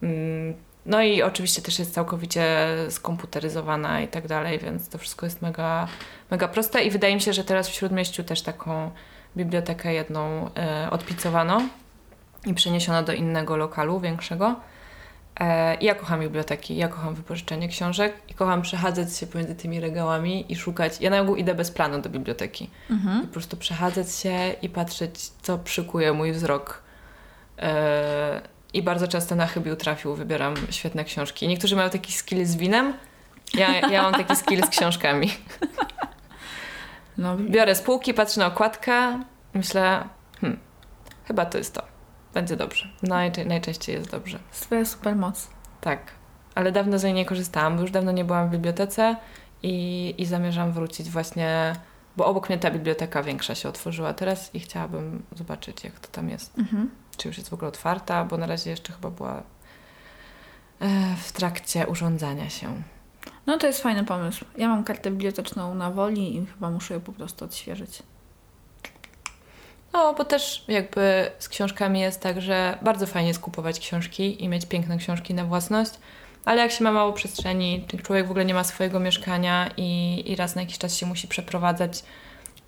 Mm, 0.03 0.55
no 0.87 1.03
i 1.03 1.23
oczywiście 1.23 1.63
też 1.63 1.79
jest 1.79 1.95
całkowicie 1.95 2.67
skomputeryzowana 2.91 4.01
i 4.01 4.09
tak 4.09 4.27
dalej, 4.27 4.59
więc 4.59 4.89
to 4.89 4.99
wszystko 4.99 5.27
jest 5.27 5.43
mega, 5.43 5.89
mega 6.31 6.49
proste 6.49 6.85
i 6.85 6.91
wydaje 6.91 7.15
mi 7.15 7.21
się, 7.21 7.33
że 7.33 7.45
teraz 7.45 7.69
w 7.69 7.73
Śródmieściu 7.73 8.25
też 8.25 8.43
taką 8.43 8.91
bibliotekę 9.37 9.95
jedną 9.95 10.51
e, 10.57 10.89
odpicowano 10.91 11.63
i 12.47 12.55
przeniesiono 12.55 13.03
do 13.03 13.13
innego 13.13 13.57
lokalu, 13.57 14.01
większego. 14.01 14.57
E, 15.41 15.77
ja 15.81 15.95
kocham 15.95 16.21
biblioteki, 16.21 16.77
ja 16.77 16.89
kocham 16.89 17.15
wypożyczenie 17.15 17.69
książek 17.69 18.15
i 18.29 18.35
kocham 18.35 18.63
przechadzać 18.63 19.17
się 19.17 19.27
pomiędzy 19.27 19.55
tymi 19.55 19.81
regałami 19.81 20.53
i 20.53 20.57
szukać. 20.57 21.01
Ja 21.01 21.11
na 21.11 21.21
ogół 21.21 21.37
idę 21.37 21.55
bez 21.55 21.71
planu 21.71 22.01
do 22.03 22.11
biblioteki. 22.11 22.71
Mhm. 22.91 23.19
I 23.19 23.27
po 23.27 23.33
prostu 23.33 23.57
przechadzać 23.57 24.15
się 24.15 24.55
i 24.63 24.69
patrzeć, 24.69 25.29
co 25.43 25.59
przykuje 25.59 26.13
mój 26.13 26.33
wzrok. 26.33 26.83
E, 27.59 28.41
I 28.73 28.83
bardzo 28.83 29.09
często 29.09 29.35
na 29.35 29.47
chybił 29.47 29.77
trafił, 29.77 30.15
wybieram 30.15 30.55
świetne 30.71 31.05
książki. 31.05 31.49
Niektórzy 31.49 31.77
mają 31.77 31.91
taki 31.91 32.13
skill 32.13 32.47
z 32.47 32.57
winem, 32.57 32.95
ja, 33.55 33.81
ja 33.81 34.03
mam 34.03 34.13
taki 34.13 34.37
skill 34.37 34.67
z 34.67 34.69
książkami. 34.69 35.31
No. 37.19 37.37
Biorę 37.37 37.75
spółki, 37.75 38.15
patrzę 38.15 38.41
na 38.41 38.47
okładkę, 38.47 39.21
myślę, 39.55 40.05
hmm, 40.41 40.61
chyba 41.27 41.47
to 41.47 41.59
jest 41.59 41.75
to 41.75 41.94
będzie 42.35 42.57
dobrze. 42.57 42.89
Najczę 43.03 43.45
najczęściej 43.45 43.95
jest 43.95 44.11
dobrze. 44.11 44.39
Swoja 44.51 44.85
super 44.85 45.17
moc. 45.17 45.49
Tak. 45.81 46.13
Ale 46.55 46.73
dawno 46.73 46.99
z 46.99 47.05
niej 47.05 47.15
nie 47.15 47.25
korzystałam, 47.25 47.77
bo 47.77 47.83
już 47.83 47.91
dawno 47.91 48.13
nie 48.13 48.25
byłam 48.25 48.49
w 48.49 48.51
bibliotece 48.53 49.17
i, 49.63 50.15
i 50.19 50.27
zamierzam 50.27 50.73
wrócić 50.73 51.11
właśnie, 51.11 51.73
bo 52.17 52.27
obok 52.27 52.49
mnie 52.49 52.59
ta 52.59 52.71
biblioteka 52.71 53.23
większa 53.23 53.55
się 53.55 53.69
otworzyła 53.69 54.15
teraz 54.15 54.55
i 54.55 54.61
chciałabym 54.61 55.23
zobaczyć, 55.37 55.85
jak 55.85 56.01
to 56.01 56.09
tam 56.09 56.29
jest. 56.29 56.59
Mhm. 56.59 56.91
Czy 57.17 57.29
już 57.29 57.39
jest 57.39 57.51
w 57.51 57.55
ogóle 57.55 57.69
otwarta, 57.69 58.25
bo 58.25 58.37
na 58.37 58.47
razie 58.47 58.71
jeszcze 58.71 58.93
chyba 58.93 59.11
była 59.11 59.43
e, 60.81 61.17
w 61.17 61.33
trakcie 61.33 61.87
urządzania 61.87 62.51
się. 62.51 62.83
No 63.47 63.59
to 63.59 63.67
jest 63.67 63.83
fajny 63.83 64.05
pomysł. 64.05 64.45
Ja 64.57 64.69
mam 64.69 64.85
kartę 64.85 65.11
biblioteczną 65.11 65.75
na 65.75 65.91
woli 65.91 66.37
i 66.37 66.47
chyba 66.47 66.71
muszę 66.71 66.95
ją 66.95 67.01
po 67.01 67.13
prostu 67.13 67.45
odświeżyć. 67.45 68.03
No, 69.95 70.15
bo 70.15 70.25
też 70.25 70.65
jakby 70.69 71.31
z 71.39 71.49
książkami 71.49 72.01
jest 72.01 72.21
tak, 72.21 72.41
że 72.41 72.79
bardzo 72.83 73.07
fajnie 73.07 73.29
jest 73.29 73.41
kupować 73.41 73.81
książki 73.81 74.45
i 74.45 74.49
mieć 74.49 74.67
piękne 74.67 74.99
książki 74.99 75.35
na 75.35 75.45
własność, 75.45 75.91
ale 76.45 76.63
jak 76.63 76.71
się 76.71 76.85
ma 76.85 76.93
mało 76.93 77.13
przestrzeni, 77.13 77.87
człowiek 78.03 78.27
w 78.27 78.31
ogóle 78.31 78.45
nie 78.45 78.55
ma 78.55 78.65
swojego 78.65 79.01
mieszkania 79.01 79.71
i, 79.77 80.23
i 80.27 80.37
raz 80.37 80.55
na 80.55 80.63
jakiś 80.63 80.79
czas 80.79 80.97
się 80.97 81.07
musi 81.07 81.29
przeprowadzać. 81.29 82.05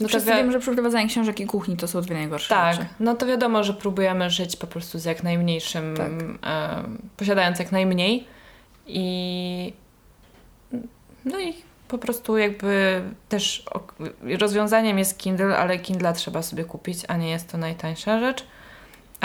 No 0.01 0.09
Wszyscy 0.09 0.31
wi- 0.31 0.37
wiem, 0.37 0.53
że 0.53 0.61
przeprowadzanie 0.61 1.09
książek 1.09 1.41
i 1.41 1.47
kuchni 1.47 1.77
to 1.77 1.89
są 1.89 2.01
dwie 2.01 2.14
najgorsze 2.14 2.49
tak, 2.49 2.74
rzeczy. 2.77 2.89
no 3.01 3.14
to 3.14 3.27
wiadomo, 3.27 3.64
że 3.64 3.74
próbujemy 3.74 4.31
żyć 4.31 4.57
po 4.57 4.66
prostu 4.66 4.99
z 4.99 5.05
jak 5.05 5.22
najmniejszym, 5.22 5.97
tak. 5.97 6.11
e, 6.47 6.83
posiadając 7.16 7.59
jak 7.59 7.72
najmniej 7.72 8.27
i 8.87 9.72
no 11.24 11.41
i 11.41 11.55
po 11.89 11.99
prostu 11.99 12.39
jakby 12.39 13.03
też 13.28 13.64
rozwiązaniem 14.39 14.99
jest 14.99 15.18
Kindle, 15.18 15.59
ale 15.59 15.78
Kindle 15.78 16.12
trzeba 16.12 16.43
sobie 16.43 16.64
kupić, 16.64 16.99
a 17.09 17.16
nie 17.16 17.30
jest 17.30 17.53
to 17.53 17.59
najtańsza 17.59 18.20
rzecz. 18.20 18.47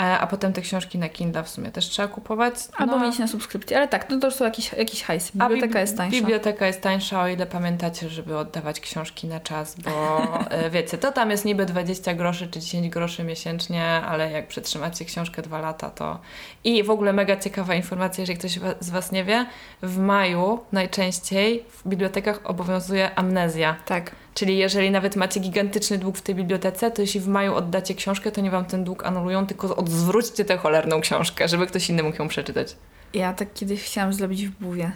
E, 0.02 0.18
a 0.18 0.26
potem 0.26 0.52
te 0.52 0.60
książki 0.60 0.98
na 0.98 1.08
Kindle 1.08 1.42
w 1.42 1.48
sumie 1.48 1.70
też 1.70 1.88
trzeba 1.88 2.08
kupować. 2.08 2.54
Albo 2.76 2.98
no. 2.98 3.06
mieć 3.06 3.18
na 3.18 3.28
subskrypcji, 3.28 3.76
ale 3.76 3.88
tak, 3.88 4.10
no 4.10 4.18
to 4.18 4.30
są 4.30 4.44
jakiś, 4.44 4.72
jakiś 4.72 5.02
hajs. 5.02 5.30
Biblioteka 5.30 5.80
jest 5.80 5.96
tańsza. 5.96 6.16
Biblioteka 6.16 6.66
jest 6.66 6.80
tańsza, 6.80 7.22
o 7.22 7.28
ile 7.28 7.46
pamiętacie, 7.46 8.08
żeby 8.08 8.38
oddawać 8.38 8.80
książki 8.80 9.26
na 9.26 9.40
czas, 9.40 9.76
bo 9.76 10.22
e, 10.50 10.70
wiecie, 10.74 10.98
to 10.98 11.12
tam 11.12 11.30
jest 11.30 11.44
niby 11.44 11.66
20 11.66 12.14
groszy 12.14 12.48
czy 12.48 12.60
10 12.60 12.88
groszy 12.88 13.24
miesięcznie, 13.24 13.84
ale 13.84 14.30
jak 14.30 14.48
przetrzymacie 14.48 15.04
książkę 15.04 15.42
dwa 15.42 15.60
lata, 15.60 15.90
to... 15.90 16.18
I 16.64 16.82
w 16.82 16.90
ogóle 16.90 17.12
mega 17.12 17.36
ciekawa 17.36 17.74
informacja, 17.74 18.22
jeżeli 18.22 18.38
ktoś 18.38 18.58
z 18.80 18.90
Was 18.90 19.12
nie 19.12 19.24
wie, 19.24 19.46
w 19.82 19.98
maju 19.98 20.60
najczęściej 20.72 21.64
w 21.70 21.88
bibliotekach 21.88 22.40
obowiązuje 22.44 23.14
amnezja. 23.14 23.76
Tak. 23.86 24.21
Czyli 24.34 24.58
jeżeli 24.58 24.90
nawet 24.90 25.16
macie 25.16 25.40
gigantyczny 25.40 25.98
dług 25.98 26.18
w 26.18 26.22
tej 26.22 26.34
bibliotece, 26.34 26.90
to 26.90 27.02
jeśli 27.02 27.20
w 27.20 27.28
maju 27.28 27.54
oddacie 27.54 27.94
książkę, 27.94 28.32
to 28.32 28.40
nie 28.40 28.50
wam 28.50 28.64
ten 28.64 28.84
dług 28.84 29.04
anulują, 29.04 29.46
tylko 29.46 29.76
odwróćcie 29.76 30.44
tę 30.44 30.56
cholerną 30.56 31.00
książkę, 31.00 31.48
żeby 31.48 31.66
ktoś 31.66 31.90
inny 31.90 32.02
mógł 32.02 32.18
ją 32.18 32.28
przeczytać. 32.28 32.76
Ja 33.14 33.32
tak 33.32 33.52
kiedyś 33.54 33.82
chciałam 33.82 34.12
zrobić 34.12 34.46
w 34.46 34.50
Buwie. 34.50 34.92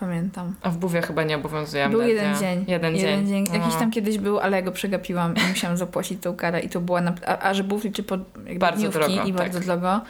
Pamiętam. 0.00 0.54
A 0.62 0.70
w 0.70 0.76
Buwie 0.76 1.02
chyba 1.02 1.22
nie 1.22 1.36
obowiązuje 1.36 1.88
Był 1.88 2.02
jeden 2.02 2.36
dzień. 2.36 2.64
Jeden, 2.68 2.96
jeden 2.96 2.96
dzień. 2.96 3.26
dzień. 3.26 3.44
No. 3.48 3.54
Jakiś 3.54 3.74
tam 3.74 3.90
kiedyś 3.90 4.18
był, 4.18 4.38
ale 4.38 4.56
ja 4.56 4.62
go 4.62 4.72
przegapiłam 4.72 5.34
i 5.36 5.48
musiałam 5.48 5.76
zapłacić 5.76 6.22
tą 6.22 6.36
karę 6.36 6.60
i 6.60 6.68
to 6.68 6.80
była... 6.80 7.00
Na... 7.00 7.14
A, 7.26 7.38
a 7.38 7.54
że 7.54 7.64
Bów 7.64 7.84
liczy 7.84 8.02
pod 8.02 8.20
bardzo 8.58 8.88
drogo, 8.88 9.14
i 9.14 9.16
tak. 9.16 9.32
bardzo 9.32 9.60
drogo, 9.60 10.00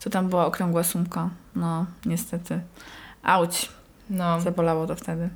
to 0.00 0.10
tam 0.10 0.28
była 0.28 0.46
okrągła 0.46 0.82
sumka. 0.82 1.30
No, 1.56 1.86
niestety. 2.06 2.60
Auć. 3.22 3.68
No. 4.10 4.40
Zabolało 4.40 4.86
to 4.86 4.96
wtedy. 4.96 5.28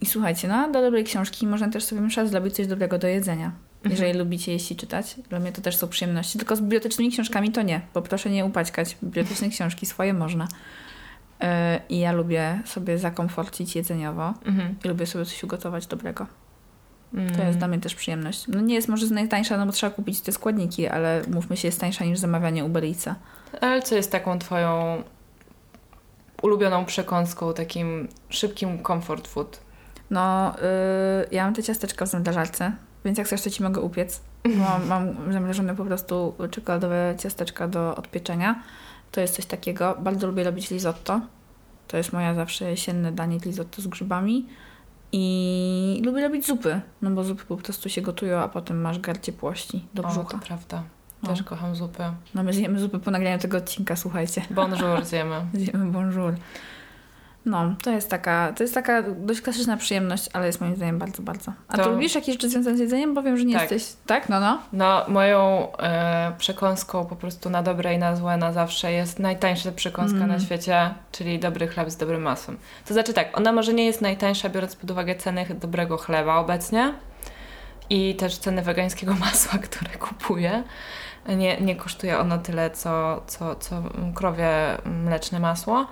I 0.00 0.06
słuchajcie, 0.06 0.48
no 0.48 0.72
do 0.72 0.82
dobrej 0.82 1.04
książki 1.04 1.46
można 1.46 1.68
też 1.68 1.84
sobie 1.84 2.00
mszać 2.00 2.28
zrobić 2.28 2.54
coś 2.54 2.66
dobrego 2.66 2.98
do 2.98 3.06
jedzenia. 3.06 3.52
Mhm. 3.84 3.90
Jeżeli 3.90 4.18
lubicie 4.18 4.52
jeść 4.52 4.72
i 4.72 4.76
czytać. 4.76 5.14
Dla 5.28 5.38
mnie 5.38 5.52
to 5.52 5.62
też 5.62 5.76
są 5.76 5.88
przyjemności. 5.88 6.38
Tylko 6.38 6.56
z 6.56 6.60
bibliotecznymi 6.60 7.10
książkami 7.10 7.52
to 7.52 7.62
nie, 7.62 7.80
bo 7.94 8.02
proszę 8.02 8.30
nie 8.30 8.44
upaćkać. 8.44 8.96
Biblioteczne 9.02 9.48
książki 9.56 9.86
swoje 9.86 10.14
można. 10.14 10.48
Yy, 11.40 11.46
I 11.88 11.98
ja 11.98 12.12
lubię 12.12 12.62
sobie 12.64 12.98
zakomforcić 12.98 13.76
jedzeniowo 13.76 14.34
mhm. 14.44 14.74
i 14.84 14.88
lubię 14.88 15.06
sobie 15.06 15.24
coś 15.24 15.44
ugotować 15.44 15.86
dobrego. 15.86 16.26
Mm. 17.14 17.34
To 17.34 17.42
jest 17.42 17.58
dla 17.58 17.68
mnie 17.68 17.80
też 17.80 17.94
przyjemność. 17.94 18.44
No 18.48 18.60
nie 18.60 18.74
jest 18.74 18.88
może 18.88 19.06
najtańsza, 19.06 19.56
no 19.56 19.66
bo 19.66 19.72
trzeba 19.72 19.90
kupić 19.90 20.20
te 20.20 20.32
składniki, 20.32 20.88
ale 20.88 21.22
mówmy 21.28 21.56
się, 21.56 21.68
jest 21.68 21.80
tańsza 21.80 22.04
niż 22.04 22.18
zamawianie 22.18 22.64
Uber 22.64 22.84
Eatsa. 22.84 23.14
Ale 23.60 23.82
co 23.82 23.94
jest 23.94 24.12
taką 24.12 24.38
twoją 24.38 25.02
ulubioną 26.42 26.84
przekąską, 26.84 27.54
takim 27.54 28.08
szybkim 28.28 28.82
comfort 28.82 29.28
food? 29.28 29.60
No, 30.10 30.54
yy, 30.56 31.28
ja 31.30 31.44
mam 31.44 31.54
te 31.54 31.62
ciasteczka 31.62 32.06
w 32.06 32.08
zamrażarce, 32.08 32.72
więc 33.04 33.18
jak 33.18 33.26
chcesz, 33.26 33.42
to 33.42 33.50
ci 33.50 33.62
mogę 33.62 33.80
upiec. 33.80 34.20
Mam, 34.58 34.86
mam 34.86 35.32
zamrożone 35.32 35.76
po 35.76 35.84
prostu 35.84 36.34
czekoladowe 36.50 37.14
ciasteczka 37.18 37.68
do 37.68 37.96
odpieczenia. 37.96 38.62
To 39.12 39.20
jest 39.20 39.36
coś 39.36 39.46
takiego. 39.46 39.96
Bardzo 40.00 40.26
lubię 40.26 40.44
robić 40.44 40.70
risotto. 40.70 41.20
To 41.88 41.96
jest 41.96 42.12
moja 42.12 42.34
zawsze 42.34 42.70
jesienne 42.70 43.12
danie 43.12 43.38
risotto 43.38 43.82
z 43.82 43.86
grzybami. 43.86 44.46
I 45.12 46.02
lubię 46.04 46.22
robić 46.22 46.46
zupy, 46.46 46.80
no 47.02 47.10
bo 47.10 47.24
zupy 47.24 47.44
po 47.44 47.56
prostu 47.56 47.88
się 47.88 48.02
gotują, 48.02 48.38
a 48.38 48.48
potem 48.48 48.80
masz 48.80 48.98
gar 48.98 49.20
ciepłości 49.20 49.86
do 49.94 50.02
brzucha. 50.02 50.20
O, 50.20 50.24
to 50.24 50.46
prawda. 50.46 50.82
Też 51.26 51.38
no. 51.38 51.44
kocham 51.44 51.76
zupę. 51.76 52.12
No 52.34 52.42
my 52.42 52.52
zjemy 52.52 52.80
zupy 52.80 52.98
po 52.98 53.10
nagraniu 53.10 53.38
tego 53.38 53.58
odcinka, 53.58 53.96
słuchajcie. 53.96 54.42
Bonjour 54.50 55.04
zjemy. 55.10 55.46
zjemy 55.54 55.90
bonjour. 55.90 56.34
No, 57.50 57.74
to 57.82 57.90
jest 57.90 58.10
taka, 58.10 58.52
to 58.56 58.62
jest 58.62 58.74
taka 58.74 59.02
dość 59.02 59.40
klasyczna 59.40 59.76
przyjemność, 59.76 60.28
ale 60.32 60.46
jest 60.46 60.60
moim 60.60 60.76
zdaniem 60.76 60.98
bardzo, 60.98 61.22
bardzo. 61.22 61.52
A 61.68 61.76
to... 61.76 61.84
ty 61.84 61.90
lubisz 61.90 62.14
jakieś 62.14 62.34
rzeczy 62.34 62.48
związane 62.48 62.76
z 62.76 62.80
jedzeniem? 62.80 63.14
Bo 63.14 63.22
wiem, 63.22 63.36
że 63.36 63.44
nie 63.44 63.54
tak. 63.58 63.70
jesteś... 63.70 63.96
Tak? 64.06 64.28
No, 64.28 64.40
no. 64.40 64.58
No, 64.72 65.04
moją 65.08 65.68
e, 65.78 66.32
przekąską 66.38 67.06
po 67.06 67.16
prostu 67.16 67.50
na 67.50 67.62
dobre 67.62 67.94
i 67.94 67.98
na 67.98 68.16
złe 68.16 68.36
na 68.36 68.52
zawsze 68.52 68.92
jest 68.92 69.18
najtańsza 69.18 69.72
przekąska 69.72 70.16
mm. 70.16 70.28
na 70.28 70.40
świecie, 70.40 70.94
czyli 71.12 71.38
dobry 71.38 71.68
chleb 71.68 71.90
z 71.90 71.96
dobrym 71.96 72.22
masłem. 72.22 72.58
To 72.86 72.94
znaczy 72.94 73.14
tak, 73.14 73.38
ona 73.38 73.52
może 73.52 73.72
nie 73.72 73.86
jest 73.86 74.00
najtańsza, 74.00 74.48
biorąc 74.48 74.76
pod 74.76 74.90
uwagę 74.90 75.14
ceny 75.14 75.46
dobrego 75.60 75.96
chleba 75.96 76.36
obecnie 76.36 76.94
i 77.90 78.14
też 78.14 78.38
ceny 78.38 78.62
wegańskiego 78.62 79.14
masła, 79.24 79.58
które 79.58 79.90
kupuję. 79.90 80.62
Nie, 81.28 81.60
nie 81.60 81.76
kosztuje 81.76 82.18
ono 82.18 82.38
tyle, 82.38 82.70
co, 82.70 83.22
co, 83.26 83.56
co 83.56 83.82
krowie 84.14 84.50
mleczne 84.84 85.40
masło 85.40 85.86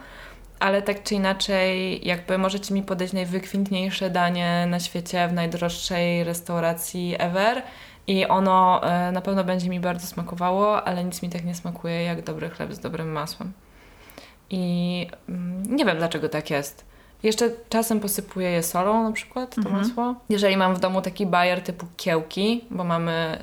ale 0.61 0.83
tak 0.83 1.03
czy 1.03 1.15
inaczej, 1.15 2.01
jakby 2.07 2.39
możecie 2.39 2.75
mi 2.75 2.83
podać 2.83 3.13
najwykwintniejsze 3.13 4.11
danie 4.11 4.67
na 4.71 4.81
świecie 4.81 5.29
w 5.29 5.33
najdroższej 5.33 6.25
restauracji 6.25 7.17
ever 7.19 7.63
i 8.07 8.27
ono 8.27 8.83
e, 8.83 9.13
na 9.13 9.21
pewno 9.21 9.45
będzie 9.45 9.69
mi 9.69 9.81
bardzo 9.81 10.07
smakowało, 10.07 10.85
ale 10.85 11.05
nic 11.05 11.23
mi 11.23 11.31
tak 11.31 11.45
nie 11.45 11.55
smakuje 11.55 12.03
jak 12.03 12.25
dobry 12.25 12.51
chleb 12.51 12.73
z 12.73 12.79
dobrym 12.79 13.13
masłem. 13.13 13.53
I 14.51 15.07
mm, 15.29 15.77
nie 15.77 15.85
wiem 15.85 15.99
dlaczego 15.99 16.29
tak 16.29 16.51
jest. 16.51 16.85
Jeszcze 17.23 17.51
czasem 17.69 18.01
posypuję 18.01 18.51
je 18.51 18.63
solą 18.63 19.03
na 19.03 19.13
przykład, 19.13 19.55
to 19.55 19.61
mhm. 19.61 19.77
masło. 19.77 20.15
Jeżeli 20.29 20.57
mam 20.57 20.75
w 20.75 20.81
domu 20.81 21.03
taki 21.03 21.27
bajer 21.27 21.63
typu 21.63 21.87
kiełki, 21.97 22.65
bo 22.71 22.85
mamy 22.85 23.43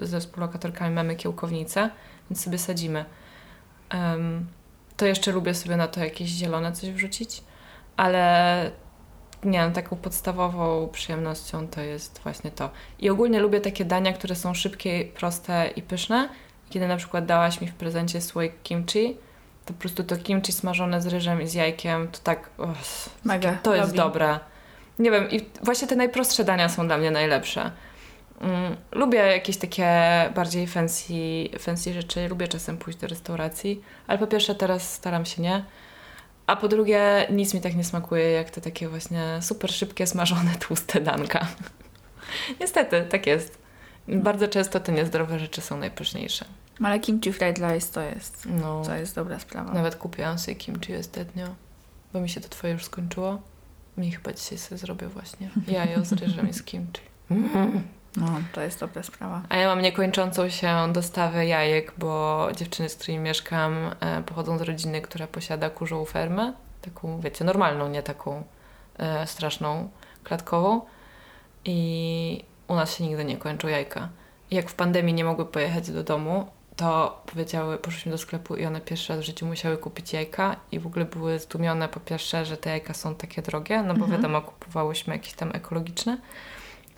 y, 0.00 0.06
ze 0.06 0.20
współlokatorkami 0.20 0.94
mamy 0.94 1.16
kiełkownicę, 1.16 1.90
więc 2.30 2.44
sobie 2.44 2.58
sadzimy. 2.58 3.04
Um, 3.94 4.46
to 4.96 5.06
jeszcze 5.06 5.32
lubię 5.32 5.54
sobie 5.54 5.76
na 5.76 5.88
to 5.88 6.00
jakieś 6.00 6.28
zielone 6.28 6.72
coś 6.72 6.90
wrzucić, 6.90 7.42
ale 7.96 8.70
nie 9.44 9.58
wiem, 9.58 9.72
taką 9.72 9.96
podstawową 9.96 10.88
przyjemnością 10.92 11.68
to 11.68 11.80
jest 11.80 12.20
właśnie 12.22 12.50
to. 12.50 12.70
I 12.98 13.10
ogólnie 13.10 13.40
lubię 13.40 13.60
takie 13.60 13.84
dania, 13.84 14.12
które 14.12 14.34
są 14.34 14.54
szybkie, 14.54 15.04
proste 15.04 15.70
i 15.76 15.82
pyszne. 15.82 16.28
Kiedy 16.70 16.88
na 16.88 16.96
przykład 16.96 17.26
dałaś 17.26 17.60
mi 17.60 17.68
w 17.68 17.74
prezencie 17.74 18.20
słoik 18.20 18.52
kimchi, 18.62 19.16
to 19.64 19.74
po 19.74 19.80
prostu 19.80 20.04
to 20.04 20.16
kimchi 20.16 20.52
smażone 20.52 21.02
z 21.02 21.06
ryżem 21.06 21.42
i 21.42 21.46
z 21.46 21.54
jajkiem, 21.54 22.08
to 22.08 22.18
tak... 22.22 22.50
Oh, 22.58 22.72
Mega. 23.24 23.58
to 23.62 23.74
jest 23.74 23.94
dobre. 23.94 24.40
Nie 24.98 25.10
wiem, 25.10 25.30
i 25.30 25.40
właśnie 25.62 25.88
te 25.88 25.96
najprostsze 25.96 26.44
dania 26.44 26.68
są 26.68 26.86
dla 26.86 26.98
mnie 26.98 27.10
najlepsze. 27.10 27.70
Mm, 28.40 28.76
lubię 28.92 29.18
jakieś 29.18 29.56
takie 29.56 29.88
bardziej 30.34 30.66
fancy, 30.66 31.14
fancy 31.58 31.92
rzeczy, 31.94 32.28
lubię 32.28 32.48
czasem 32.48 32.78
pójść 32.78 32.98
do 32.98 33.06
restauracji, 33.06 33.82
ale 34.06 34.18
po 34.18 34.26
pierwsze 34.26 34.54
teraz 34.54 34.92
staram 34.94 35.24
się 35.26 35.42
nie. 35.42 35.64
A 36.46 36.56
po 36.56 36.68
drugie, 36.68 37.26
nic 37.30 37.54
mi 37.54 37.60
tak 37.60 37.76
nie 37.76 37.84
smakuje 37.84 38.30
jak 38.30 38.50
te 38.50 38.60
takie 38.60 38.88
właśnie 38.88 39.38
super 39.40 39.72
szybkie, 39.72 40.06
smażone, 40.06 40.50
tłuste 40.68 41.00
danka. 41.00 41.46
Niestety, 42.60 43.06
tak 43.10 43.26
jest. 43.26 43.58
Bardzo 44.08 44.48
często 44.48 44.80
te 44.80 44.92
niezdrowe 44.92 45.38
rzeczy 45.38 45.60
są 45.60 45.76
najpyszniejsze. 45.76 46.44
Ale 46.84 47.00
kimchi 47.00 47.32
fried 47.32 47.58
rice 47.58 47.92
to 47.92 48.00
jest, 48.00 48.46
No, 48.60 48.82
to 48.84 48.94
jest 48.96 49.14
dobra 49.14 49.38
sprawa. 49.38 49.72
nawet 49.72 49.96
kupiłam 49.96 50.38
sobie 50.38 50.54
kimchi 50.54 50.96
ostatnio, 50.96 51.46
bo 52.12 52.20
mi 52.20 52.28
się 52.28 52.40
to 52.40 52.48
twoje 52.48 52.72
już 52.72 52.84
skończyło. 52.84 53.42
Mi 53.96 54.12
chyba 54.12 54.32
dzisiaj 54.32 54.58
sobie 54.58 54.78
zrobię 54.78 55.06
właśnie 55.08 55.50
jajo 55.68 56.04
z 56.04 56.12
ryżem 56.12 56.48
i 56.50 56.52
z 56.52 56.62
kimchi. 56.62 57.00
No, 58.16 58.26
to 58.52 58.60
jest 58.60 58.80
dobra 58.80 59.02
sprawa. 59.02 59.42
A 59.48 59.56
ja 59.56 59.68
mam 59.68 59.82
niekończącą 59.82 60.48
się 60.48 60.92
dostawę 60.92 61.46
jajek, 61.46 61.92
bo 61.98 62.48
dziewczyny, 62.56 62.88
z 62.88 62.94
którymi 62.96 63.18
mieszkam, 63.18 63.90
e, 64.00 64.22
pochodzą 64.22 64.58
z 64.58 64.62
rodziny, 64.62 65.00
która 65.00 65.26
posiada 65.26 65.70
kurzą 65.70 66.04
fermę. 66.04 66.52
Taką, 66.82 67.20
wiecie, 67.20 67.44
normalną, 67.44 67.88
nie 67.88 68.02
taką 68.02 68.42
e, 68.98 69.26
straszną, 69.26 69.88
klatkową. 70.24 70.80
I 71.64 72.44
u 72.68 72.74
nas 72.74 72.96
się 72.96 73.04
nigdy 73.04 73.24
nie 73.24 73.36
kończą 73.36 73.68
jajka. 73.68 74.08
I 74.50 74.56
jak 74.56 74.70
w 74.70 74.74
pandemii 74.74 75.14
nie 75.14 75.24
mogły 75.24 75.46
pojechać 75.46 75.90
do 75.90 76.04
domu, 76.04 76.46
to 76.76 77.22
powiedziały, 77.26 77.78
poszliśmy 77.78 78.12
do 78.12 78.18
sklepu 78.18 78.56
i 78.56 78.66
one 78.66 78.80
pierwszy 78.80 79.12
raz 79.12 79.22
w 79.22 79.26
życiu 79.26 79.46
musiały 79.46 79.76
kupić 79.78 80.12
jajka 80.12 80.56
i 80.72 80.80
w 80.80 80.86
ogóle 80.86 81.04
były 81.04 81.38
zdumione 81.38 81.88
po 81.88 82.00
pierwsze, 82.00 82.44
że 82.44 82.56
te 82.56 82.70
jajka 82.70 82.94
są 82.94 83.14
takie 83.14 83.42
drogie, 83.42 83.82
no 83.82 83.94
bo 83.94 84.04
Mhm. 84.04 84.10
wiadomo, 84.12 84.42
kupowałyśmy 84.42 85.14
jakieś 85.14 85.32
tam 85.32 85.50
ekologiczne. 85.54 86.18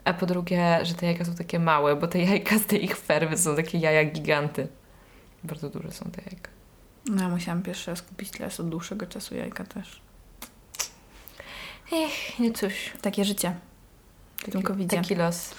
A 0.08 0.12
po 0.14 0.26
drugie, 0.26 0.78
że 0.82 0.94
te 0.94 1.06
jajka 1.06 1.24
są 1.24 1.34
takie 1.34 1.58
małe, 1.58 1.96
bo 1.96 2.06
te 2.06 2.18
jajka 2.18 2.58
z 2.58 2.66
tej 2.66 2.84
ich 2.84 2.96
fermy 2.96 3.38
są 3.38 3.56
takie 3.56 3.78
jaja 3.78 4.04
giganty. 4.04 4.68
Bardzo 5.44 5.70
duże 5.70 5.90
są 5.90 6.10
te 6.10 6.22
jajka. 6.30 6.50
No, 7.06 7.22
ja 7.22 7.28
musiałam 7.28 7.62
pierwszy 7.62 7.90
raz 7.90 8.02
kupić 8.02 8.30
teraz 8.30 8.60
od 8.60 8.68
dłuższego 8.68 9.06
czasu 9.06 9.34
jajka 9.34 9.64
też. 9.64 10.00
Ech, 11.92 12.38
nie 12.38 12.52
cóż. 12.52 12.72
Takie 13.02 13.24
życie. 13.24 13.54
Tym 14.52 14.62
covidzie. 14.62 14.96
Taki 14.96 15.14
los. 15.14 15.54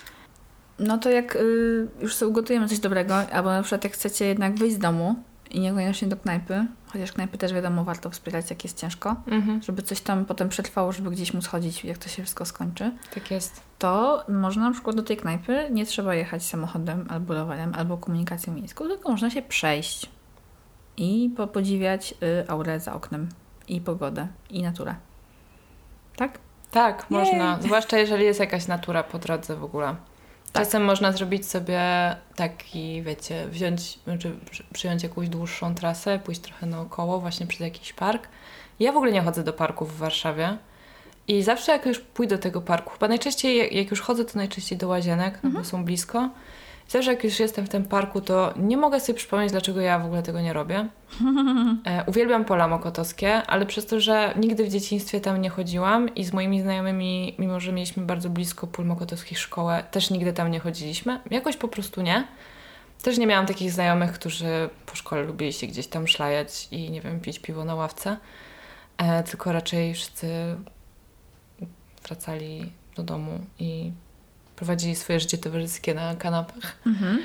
No 0.79 0.97
to 0.97 1.09
jak 1.09 1.35
y, 1.35 1.87
już 2.01 2.15
sobie 2.15 2.29
ugotujemy 2.29 2.67
coś 2.67 2.79
dobrego, 2.79 3.15
albo 3.17 3.49
na 3.49 3.61
przykład 3.61 3.83
jak 3.83 3.93
chcecie 3.93 4.25
jednak 4.25 4.55
wyjść 4.55 4.75
z 4.75 4.79
domu 4.79 5.15
i 5.49 5.59
niekoniecznie 5.59 6.07
do 6.07 6.17
knajpy, 6.17 6.65
chociaż 6.87 7.11
knajpy 7.11 7.37
też 7.37 7.53
wiadomo 7.53 7.83
warto 7.83 8.09
wspierać 8.09 8.49
jak 8.49 8.63
jest 8.63 8.77
ciężko, 8.77 9.15
Mhm. 9.27 9.61
żeby 9.61 9.81
coś 9.81 10.01
tam 10.01 10.25
potem 10.25 10.49
przetrwało, 10.49 10.91
żeby 10.91 11.11
gdzieś 11.11 11.33
móc 11.33 11.47
chodzić, 11.47 11.85
jak 11.85 11.97
to 11.97 12.09
się 12.09 12.23
wszystko 12.23 12.45
skończy, 12.45 12.91
Tak 13.13 13.31
jest. 13.31 13.61
to 13.79 14.23
można 14.29 14.63
na 14.63 14.71
przykład 14.71 14.95
do 14.95 15.03
tej 15.03 15.17
knajpy 15.17 15.67
nie 15.71 15.85
trzeba 15.85 16.15
jechać 16.15 16.45
samochodem 16.45 17.05
albo 17.09 17.33
rowerem, 17.33 17.73
albo 17.77 17.97
komunikacją 17.97 18.53
miejską, 18.53 18.87
tylko 18.87 19.09
można 19.11 19.29
się 19.29 19.41
przejść 19.41 20.09
i 20.97 21.33
po- 21.37 21.47
podziwiać 21.47 22.13
y, 22.23 22.49
aurę 22.49 22.79
za 22.79 22.93
oknem 22.93 23.29
i 23.67 23.81
pogodę 23.81 24.27
i 24.49 24.63
naturę. 24.63 24.95
Tak? 26.15 26.39
Tak, 26.71 27.05
Jej. 27.11 27.19
można. 27.19 27.61
Zwłaszcza 27.61 27.97
jeżeli 27.97 28.25
jest 28.25 28.39
jakaś 28.39 28.67
natura 28.67 29.03
po 29.03 29.19
drodze 29.19 29.55
w 29.55 29.63
ogóle. 29.63 29.95
Tak. 30.53 30.63
Czasem 30.63 30.83
można 30.85 31.11
zrobić 31.11 31.45
sobie 31.47 31.81
taki, 32.35 33.01
wiecie, 33.03 33.47
wziąć, 33.47 33.99
znaczy 34.03 34.31
przy- 34.51 34.63
przyjąć 34.73 35.03
jakąś 35.03 35.29
dłuższą 35.29 35.75
trasę, 35.75 36.19
pójść 36.19 36.41
trochę 36.41 36.65
naokoło, 36.65 37.19
właśnie 37.19 37.47
przez 37.47 37.59
jakiś 37.59 37.93
park. 37.93 38.27
Ja 38.79 38.91
w 38.91 38.95
ogóle 38.97 39.11
nie 39.11 39.21
chodzę 39.21 39.43
do 39.43 39.53
parków 39.53 39.93
w 39.95 39.97
Warszawie. 39.97 40.57
I 41.27 41.43
zawsze 41.43 41.71
jak 41.71 41.85
już 41.85 41.99
pójdę 41.99 42.35
do 42.35 42.41
tego 42.41 42.61
parku, 42.61 42.89
chyba 42.89 43.07
najczęściej, 43.07 43.77
jak- 43.77 43.91
już 43.91 44.01
chodzę, 44.01 44.25
to 44.25 44.31
najczęściej 44.35 44.77
do 44.77 44.87
łazienek, 44.87 45.39
no 45.43 45.49
bo 45.49 45.63
są 45.63 45.85
blisko. 45.85 46.29
Zawsze 46.89 47.11
jak 47.11 47.23
już 47.23 47.39
jestem 47.39 47.65
w 47.65 47.69
tym 47.69 47.85
parku, 47.85 48.21
to 48.21 48.53
nie 48.57 48.77
mogę 48.77 48.99
sobie 48.99 49.17
przypomnieć, 49.17 49.51
dlaczego 49.51 49.81
ja 49.81 49.99
w 49.99 50.05
ogóle 50.05 50.23
tego 50.23 50.41
nie 50.41 50.53
robię. 50.53 50.87
E, 51.85 52.03
uwielbiam 52.07 52.45
pola 52.45 52.67
mokotowskie, 52.67 53.33
ale 53.33 53.65
przez 53.65 53.85
to, 53.85 53.99
że 53.99 54.33
nigdy 54.39 54.63
w 54.63 54.69
dzieciństwie 54.69 55.21
tam 55.21 55.41
nie 55.41 55.49
chodziłam 55.49 56.15
i 56.15 56.25
z 56.25 56.33
moimi 56.33 56.61
znajomymi, 56.61 57.35
mimo 57.39 57.59
że 57.59 57.71
mieliśmy 57.71 58.03
bardzo 58.03 58.29
blisko 58.29 58.67
pól 58.67 58.85
mokotowskich 58.85 59.39
szkołę, 59.39 59.83
też 59.91 60.09
nigdy 60.09 60.33
tam 60.33 60.51
nie 60.51 60.59
chodziliśmy. 60.59 61.19
Jakoś 61.31 61.57
po 61.57 61.67
prostu 61.67 62.01
nie. 62.01 62.27
Też 63.01 63.17
nie 63.17 63.27
miałam 63.27 63.45
takich 63.45 63.71
znajomych, 63.71 64.11
którzy 64.11 64.69
po 64.85 64.95
szkole 64.95 65.23
lubili 65.23 65.53
się 65.53 65.67
gdzieś 65.67 65.87
tam 65.87 66.07
szlajać 66.07 66.67
i, 66.71 66.91
nie 66.91 67.01
wiem, 67.01 67.19
pić 67.19 67.39
piwo 67.39 67.65
na 67.65 67.75
ławce. 67.75 68.17
E, 68.97 69.23
tylko 69.23 69.51
raczej 69.51 69.93
wszyscy 69.93 70.55
wracali 72.03 72.71
do 72.95 73.03
domu 73.03 73.39
i 73.59 73.91
prowadzili 74.59 74.95
swoje 74.95 75.19
życie 75.19 75.37
towarzyskie 75.37 75.93
na 75.93 76.15
kanapach. 76.15 76.75
Mhm. 76.87 77.19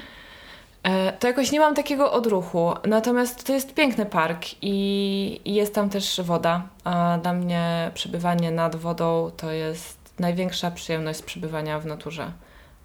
E, 0.83 1.13
To 1.13 1.27
jakoś 1.27 1.53
nie 1.53 1.61
mam 1.61 1.75
takiego 1.75 2.13
odruchu. 2.13 2.75
Natomiast 2.87 3.47
to 3.47 3.53
jest 3.53 3.75
piękny 3.75 4.07
park 4.07 4.47
i 4.63 5.41
i 5.45 5.55
jest 5.55 5.75
tam 5.75 5.91
też 5.91 6.21
woda. 6.25 6.63
A 6.85 7.19
dla 7.23 7.33
mnie 7.33 7.91
przebywanie 7.95 8.51
nad 8.51 8.77
wodą 8.77 9.31
to 9.37 9.51
jest 9.51 9.99
największa 10.19 10.71
przyjemność 10.71 11.19
z 11.19 11.23
przebywania 11.23 11.81
w 11.81 11.87
naturze. 11.87 12.33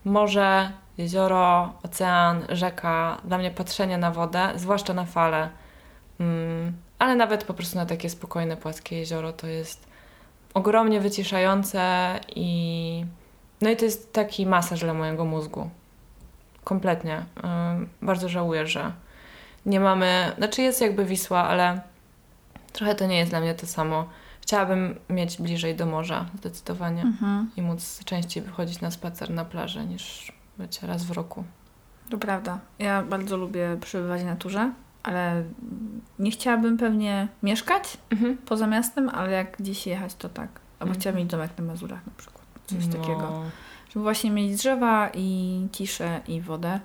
Morze, 0.06 0.72
jezioro, 0.98 1.74
ocean, 1.84 2.46
rzeka. 2.50 3.18
Dla 3.26 3.38
mnie 3.38 3.52
patrzenie 3.52 3.98
na 3.98 4.12
wodę, 4.12 4.50
zwłaszcza 4.56 4.94
na 4.94 5.06
fale, 5.06 5.50
mm, 6.20 6.74
ale 7.00 7.16
nawet 7.16 7.44
po 7.44 7.54
prostu 7.54 7.78
na 7.78 7.86
takie 7.86 8.10
spokojne, 8.10 8.58
płaskie 8.58 8.98
jezioro 8.98 9.34
to 9.34 9.48
jest 9.48 9.88
ogromnie 10.54 11.00
wyciszające 11.00 11.80
i 12.36 13.06
no 13.62 13.70
i 13.70 13.78
to 13.78 13.86
jest 13.86 14.14
taki 14.14 14.46
masaż 14.46 14.80
dla 14.80 14.94
mojego 14.94 15.26
mózgu. 15.26 15.70
Kompletnie. 16.64 17.26
Ym, 17.76 17.90
bardzo 18.02 18.30
żałuję, 18.30 18.68
że 18.68 18.92
nie 19.66 19.80
mamy. 19.80 20.32
Znaczy, 20.38 20.62
jest 20.62 20.82
jakby 20.82 21.06
Wisła, 21.06 21.44
ale 21.44 21.82
trochę 22.74 22.96
to 22.96 23.08
nie 23.08 23.18
jest 23.18 23.32
dla 23.32 23.40
mnie 23.42 23.56
to 23.56 23.68
samo. 23.68 24.06
Chciałabym 24.42 24.96
mieć 25.10 25.42
bliżej 25.42 25.76
do 25.76 25.86
morza, 25.86 26.26
zdecydowanie. 26.38 27.02
Mhm. 27.02 27.52
I 27.58 27.62
móc 27.62 28.04
częściej 28.06 28.44
wychodzić 28.44 28.82
na 28.82 28.92
spacer 28.92 29.30
na 29.30 29.46
plażę 29.46 29.86
niż 29.86 30.32
wiecie, 30.60 30.88
raz 30.88 31.04
w 31.04 31.12
roku. 31.12 31.44
To 32.10 32.18
prawda. 32.18 32.60
Ja 32.80 33.04
bardzo 33.04 33.38
lubię 33.38 33.78
przebywać 33.82 34.22
w 34.22 34.26
naturze, 34.26 34.72
ale 35.04 35.44
nie 36.20 36.32
chciałabym 36.32 36.78
pewnie 36.78 37.28
mieszkać 37.44 37.98
poza 38.46 38.68
miastem, 38.68 39.10
ale 39.10 39.32
jak 39.32 39.58
gdzieś 39.58 39.88
jechać, 39.88 40.16
to 40.16 40.30
tak. 40.30 40.50
Albo 40.80 40.90
Mhm. 40.92 41.00
chciałabym 41.00 41.22
mieć 41.24 41.32
domek 41.32 41.52
na 41.58 41.64
Mazurach 41.64 42.06
na 42.06 42.14
przykład. 42.18 42.39
Coś 42.70 42.88
No. 42.88 42.94
takiego. 42.94 43.44
Żeby 43.90 44.04
właśnie 44.04 44.32
mieć 44.32 44.56
drzewa 44.56 45.10
i 45.14 45.68
ciszę 45.72 46.22
i 46.28 46.42
wodę, 46.42 46.80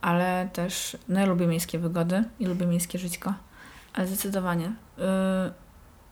ale 0.00 0.48
też, 0.52 0.96
no 1.08 1.20
ja 1.20 1.26
lubię 1.26 1.46
miejskie 1.46 1.78
wygody 1.78 2.24
i 2.40 2.46
lubię 2.46 2.66
miejskie 2.66 2.98
żyćko, 2.98 3.34
ale 3.94 4.06
zdecydowanie. 4.06 4.72
Yy, 4.98 5.04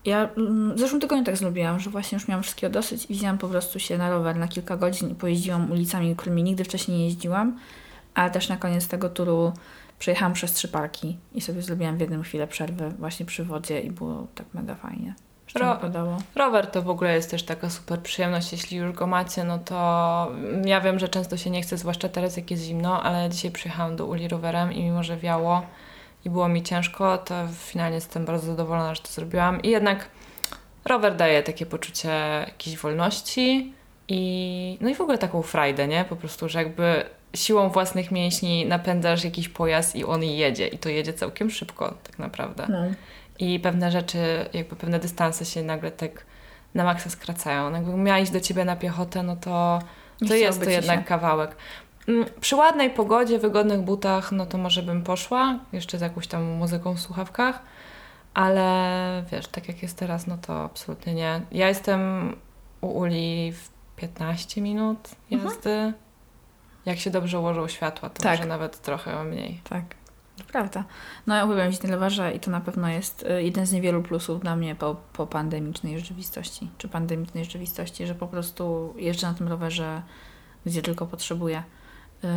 ja 0.04 0.28
mm, 0.36 0.74
w 0.74 0.78
zeszłym 0.78 1.00
tygodniu 1.00 1.24
tak 1.24 1.36
zrobiłam, 1.36 1.80
że 1.80 1.90
właśnie 1.90 2.16
już 2.16 2.28
miałam 2.28 2.42
wszystkiego 2.42 2.72
dosyć 2.72 3.10
i 3.10 3.14
wzięłam 3.14 3.38
po 3.38 3.48
prostu 3.48 3.78
się 3.78 3.98
na 3.98 4.10
rower 4.10 4.36
na 4.36 4.48
kilka 4.48 4.76
godzin 4.76 5.10
i 5.10 5.14
pojeździłam 5.14 5.70
ulicami, 5.72 6.16
którymi 6.16 6.42
nigdy 6.42 6.64
wcześniej 6.64 6.98
nie 6.98 7.04
jeździłam, 7.04 7.58
ale 8.14 8.30
też 8.30 8.48
na 8.48 8.56
koniec 8.56 8.88
tego 8.88 9.08
turu 9.08 9.52
przejechałam 9.98 10.32
przez 10.32 10.52
trzy 10.52 10.68
parki 10.68 11.18
i 11.34 11.40
sobie 11.40 11.62
zrobiłam 11.62 11.96
w 11.96 12.00
jednym 12.00 12.22
chwilę 12.22 12.46
przerwy 12.46 12.90
właśnie 12.98 13.26
przy 13.26 13.44
wodzie 13.44 13.80
i 13.80 13.90
było 13.90 14.26
tak 14.34 14.46
mega 14.54 14.74
fajnie. 14.74 15.14
Ro-. 15.54 15.78
Rower 16.34 16.66
to 16.66 16.82
w 16.82 16.90
ogóle 16.90 17.14
jest 17.14 17.30
też 17.30 17.42
taka 17.42 17.70
super 17.70 18.00
przyjemność, 18.00 18.52
jeśli 18.52 18.76
już 18.76 18.92
go 18.92 19.06
macie, 19.06 19.44
no 19.44 19.58
to 19.58 19.74
ja 20.64 20.80
wiem, 20.80 20.98
że 20.98 21.08
często 21.08 21.36
się 21.36 21.50
nie 21.50 21.62
chce, 21.62 21.76
zwłaszcza 21.78 22.08
teraz 22.08 22.36
jak 22.36 22.50
jest 22.50 22.62
zimno, 22.62 23.02
ale 23.02 23.30
dzisiaj 23.30 23.50
przyjechałam 23.50 23.96
do 23.96 24.06
Uli 24.06 24.28
rowerem 24.28 24.72
i 24.72 24.82
mimo, 24.82 25.02
że 25.02 25.16
wiało 25.16 25.62
i 26.24 26.30
było 26.30 26.48
mi 26.48 26.62
ciężko, 26.62 27.18
to 27.18 27.34
finalnie 27.58 27.94
jestem 27.94 28.24
bardzo 28.24 28.46
zadowolona, 28.46 28.94
że 28.94 29.02
to 29.02 29.08
zrobiłam 29.08 29.62
i 29.62 29.70
jednak 29.70 30.08
rower 30.84 31.16
daje 31.16 31.42
takie 31.42 31.66
poczucie 31.66 32.08
jakiejś 32.46 32.78
wolności 32.78 33.72
i 34.08 34.78
no 34.80 34.88
i 34.88 34.94
w 34.94 35.00
ogóle 35.00 35.18
taką 35.18 35.42
frajdę, 35.42 35.88
nie? 35.88 36.04
Po 36.04 36.16
prostu, 36.16 36.48
że 36.48 36.58
jakby 36.58 37.04
siłą 37.34 37.68
własnych 37.68 38.10
mięśni 38.10 38.66
napędzasz 38.66 39.24
jakiś 39.24 39.48
pojazd 39.48 39.96
i 39.96 40.04
on 40.04 40.22
jedzie 40.22 40.66
i 40.66 40.78
to 40.78 40.88
jedzie 40.88 41.12
całkiem 41.12 41.50
szybko 41.50 41.94
tak 42.04 42.18
naprawdę 42.18 42.66
No. 42.68 42.78
I 43.38 43.60
pewne 43.60 43.90
rzeczy, 43.90 44.48
jakby 44.52 44.76
pewne 44.76 44.98
dystanse 44.98 45.44
się 45.44 45.62
nagle 45.62 45.90
tak 45.90 46.24
na 46.74 46.84
maksa 46.84 47.10
skracają. 47.10 47.70
No 47.70 47.76
Jakby 47.76 47.96
miała 47.96 48.18
iść 48.18 48.32
do 48.32 48.40
ciebie 48.40 48.64
na 48.64 48.76
piechotę, 48.76 49.22
no 49.22 49.36
to, 49.36 49.78
to 50.28 50.34
jest 50.34 50.64
to 50.64 50.70
jednak 50.70 50.98
się. 50.98 51.04
kawałek. 51.04 51.56
Mm, 52.08 52.24
Przy 52.40 52.56
ładnej 52.56 52.90
pogodzie, 52.90 53.38
wygodnych 53.38 53.80
butach, 53.80 54.32
no 54.32 54.46
to 54.46 54.58
może 54.58 54.82
bym 54.82 55.02
poszła, 55.02 55.58
jeszcze 55.72 55.98
z 55.98 56.00
jakąś 56.00 56.26
tam 56.26 56.42
muzyką 56.42 56.94
w 56.94 57.00
słuchawkach, 57.00 57.62
ale 58.34 59.24
wiesz, 59.32 59.46
tak 59.46 59.68
jak 59.68 59.82
jest 59.82 59.98
teraz, 59.98 60.26
no 60.26 60.38
to 60.38 60.64
absolutnie 60.64 61.14
nie. 61.14 61.40
Ja 61.52 61.68
jestem 61.68 62.32
u 62.80 62.86
Uli 62.98 63.52
w 63.52 63.68
15 63.96 64.60
minut 64.60 65.08
jazdy. 65.30 65.70
Mhm. 65.70 65.92
Jak 66.86 66.98
się 66.98 67.10
dobrze 67.10 67.38
ułożą 67.40 67.68
światła, 67.68 68.10
to 68.10 68.22
tak. 68.22 68.38
może 68.38 68.48
nawet 68.48 68.80
trochę 68.82 69.24
mniej. 69.24 69.60
Tak, 69.68 69.84
prawda. 70.42 70.84
No 71.26 71.36
ja 71.36 71.44
uwielbiam 71.44 71.66
jeździć 71.66 71.84
na 71.84 71.90
rowerze 71.90 72.32
i 72.32 72.40
to 72.40 72.50
na 72.50 72.60
pewno 72.60 72.88
jest 72.88 73.22
y, 73.22 73.42
jeden 73.42 73.66
z 73.66 73.72
niewielu 73.72 74.02
plusów 74.02 74.40
dla 74.40 74.56
mnie 74.56 74.74
po, 74.74 74.96
po 75.12 75.26
pandemicznej 75.26 75.98
rzeczywistości, 75.98 76.70
czy 76.78 76.88
pandemicznej 76.88 77.44
rzeczywistości, 77.44 78.06
że 78.06 78.14
po 78.14 78.26
prostu 78.26 78.94
jeżdżę 78.98 79.26
na 79.26 79.34
tym 79.34 79.48
rowerze, 79.48 80.02
gdzie 80.66 80.82
tylko 80.82 81.06
potrzebuję. 81.06 81.62
Yy, 82.22 82.28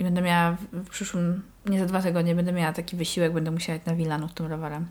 I 0.00 0.04
będę 0.04 0.22
miała 0.22 0.56
w 0.72 0.88
przyszłym, 0.88 1.42
nie 1.66 1.78
za 1.78 1.86
dwa 1.86 2.02
tygodnie, 2.02 2.34
będę 2.34 2.52
miała 2.52 2.72
taki 2.72 2.96
wysiłek, 2.96 3.32
będę 3.32 3.50
musiała 3.50 3.74
jechać 3.74 3.86
na 3.86 3.94
Wilanów 3.94 4.32
tym 4.32 4.46
rowerem. 4.46 4.86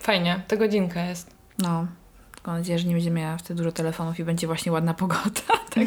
Fajnie, 0.00 0.42
to 0.48 0.56
godzinka 0.56 1.04
jest. 1.04 1.30
No, 1.58 1.86
tylko 2.34 2.50
mam 2.50 2.60
nadzieję, 2.60 2.78
że 2.78 2.88
nie 2.88 2.94
będzie 2.94 3.10
miała 3.10 3.36
wtedy 3.36 3.58
dużo 3.58 3.72
telefonów 3.72 4.18
i 4.18 4.24
będzie 4.24 4.46
właśnie 4.46 4.72
ładna 4.72 4.94
pogoda. 4.94 5.40
tak, 5.74 5.86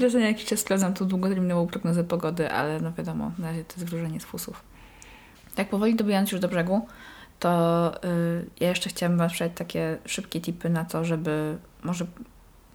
że 0.00 0.10
za 0.10 0.20
jakiś 0.20 0.44
czas 0.44 0.60
sprawdzam 0.60 0.94
tu 0.94 1.04
długoterminową 1.04 1.66
prognozę 1.66 2.04
pogody, 2.04 2.50
ale 2.50 2.80
no 2.80 2.92
wiadomo, 2.92 3.32
na 3.38 3.48
razie 3.48 3.64
to 3.64 3.74
jest 3.76 3.90
wróżenie 3.90 4.20
z 4.20 4.24
fusów. 4.24 4.69
Tak 5.54 5.68
powoli 5.68 5.94
dobijając 5.94 6.32
już 6.32 6.40
do 6.40 6.48
brzegu, 6.48 6.86
to 7.38 7.92
yy, 8.04 8.46
ja 8.60 8.68
jeszcze 8.68 8.90
chciałabym 8.90 9.18
Wam 9.18 9.30
sprzedać 9.30 9.52
takie 9.56 9.98
szybkie 10.06 10.40
tipy 10.40 10.70
na 10.70 10.84
to, 10.84 11.04
żeby 11.04 11.58
może 11.82 12.06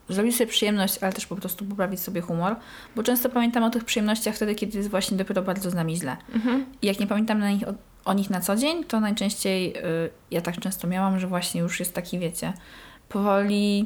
zrobić 0.09 0.35
sobie 0.35 0.47
przyjemność, 0.47 1.03
ale 1.03 1.13
też 1.13 1.25
po 1.25 1.35
prostu 1.35 1.65
poprawić 1.65 1.99
sobie 1.99 2.21
humor, 2.21 2.55
bo 2.95 3.03
często 3.03 3.29
pamiętam 3.29 3.63
o 3.63 3.69
tych 3.69 3.83
przyjemnościach 3.83 4.35
wtedy, 4.35 4.55
kiedy 4.55 4.77
jest 4.77 4.89
właśnie 4.89 5.17
dopiero 5.17 5.41
bardzo 5.41 5.69
z 5.69 5.73
nami 5.73 5.95
źle. 5.95 6.17
Mhm. 6.33 6.65
I 6.81 6.87
jak 6.87 6.99
nie 6.99 7.07
pamiętam 7.07 7.39
na 7.39 7.51
nich, 7.51 7.67
o, 7.67 7.73
o, 8.05 8.13
nich 8.13 8.29
na 8.29 8.41
co 8.41 8.55
dzień, 8.55 8.83
to 8.83 8.99
najczęściej 8.99 9.73
yy, 9.73 10.09
ja 10.31 10.41
tak 10.41 10.59
często 10.59 10.87
miałam, 10.87 11.19
że 11.19 11.27
właśnie 11.27 11.61
już 11.61 11.79
jest 11.79 11.93
taki, 11.93 12.19
wiecie, 12.19 12.53
powoli 13.09 13.85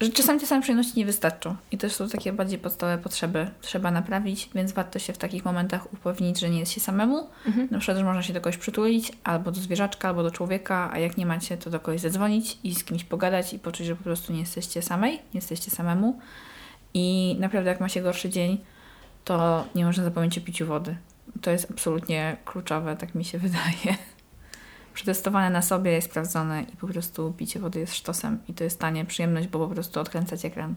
że 0.00 0.10
czasami 0.10 0.40
te 0.40 0.46
same 0.46 0.62
przyjemności 0.62 0.98
nie 0.98 1.06
wystarczą 1.06 1.56
i 1.70 1.78
to 1.78 1.90
są 1.90 2.08
takie 2.08 2.32
bardziej 2.32 2.58
podstawowe 2.58 3.02
potrzeby 3.02 3.50
trzeba 3.60 3.90
naprawić, 3.90 4.50
więc 4.54 4.72
warto 4.72 4.98
się 4.98 5.12
w 5.12 5.18
takich 5.18 5.44
momentach 5.44 5.92
upewnić, 5.92 6.40
że 6.40 6.50
nie 6.50 6.58
jest 6.58 6.72
się 6.72 6.80
samemu. 6.80 7.28
Mhm. 7.46 7.68
Na 7.70 7.78
przykład, 7.78 7.98
że 7.98 8.04
można 8.04 8.22
się 8.22 8.32
do 8.32 8.40
kogoś 8.40 8.56
przytulić, 8.56 9.12
albo 9.24 9.50
do 9.50 9.60
zwierzaczka, 9.60 10.08
albo 10.08 10.22
do 10.22 10.30
człowieka, 10.30 10.90
a 10.92 10.98
jak 10.98 11.16
nie 11.16 11.26
macie, 11.26 11.56
to 11.56 11.70
do 11.70 11.80
kogoś 11.80 12.00
zadzwonić 12.00 12.58
i 12.64 12.74
z 12.74 12.84
kimś 12.84 13.04
pogadać 13.04 13.52
i 13.52 13.58
poczuć, 13.58 13.86
że 13.86 13.96
po 13.96 14.04
prostu 14.04 14.32
nie 14.32 14.40
jesteście 14.40 14.82
samej, 14.82 15.12
nie 15.12 15.20
jesteście 15.34 15.70
samemu. 15.70 16.20
I 16.94 17.36
naprawdę 17.40 17.70
jak 17.70 17.80
ma 17.80 17.88
się 17.88 18.02
gorszy 18.02 18.28
dzień, 18.30 18.58
to 19.24 19.64
nie 19.74 19.84
można 19.84 20.04
zapomnieć 20.04 20.38
o 20.38 20.40
piciu 20.40 20.66
wody. 20.66 20.96
To 21.42 21.50
jest 21.50 21.70
absolutnie 21.70 22.36
kluczowe, 22.44 22.96
tak 22.96 23.14
mi 23.14 23.24
się 23.24 23.38
wydaje 23.48 23.96
przetestowane 24.96 25.50
na 25.50 25.62
sobie, 25.62 26.02
sprawdzone 26.02 26.62
i 26.62 26.76
po 26.76 26.86
prostu 26.86 27.32
picie 27.32 27.60
wody 27.60 27.80
jest 27.80 27.94
sztosem 27.94 28.38
i 28.48 28.54
to 28.54 28.64
jest 28.64 28.80
tanie 28.80 29.04
przyjemność, 29.04 29.48
bo 29.48 29.68
po 29.68 29.74
prostu 29.74 30.00
odkręcacie 30.00 30.50
kran. 30.50 30.74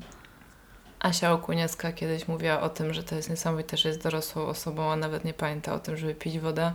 Asia 0.99 1.31
Okuniecka 1.33 1.91
kiedyś 1.91 2.27
mówiła 2.27 2.61
o 2.61 2.69
tym, 2.69 2.93
że 2.93 3.03
to 3.03 3.15
jest 3.15 3.29
niesamowite, 3.29 3.77
że 3.77 3.89
jest 3.89 4.03
dorosłą 4.03 4.45
osobą, 4.45 4.91
a 4.91 4.95
nawet 4.95 5.25
nie 5.25 5.33
pamięta 5.33 5.73
o 5.73 5.79
tym, 5.79 5.97
żeby 5.97 6.15
pić 6.15 6.39
wodę. 6.39 6.73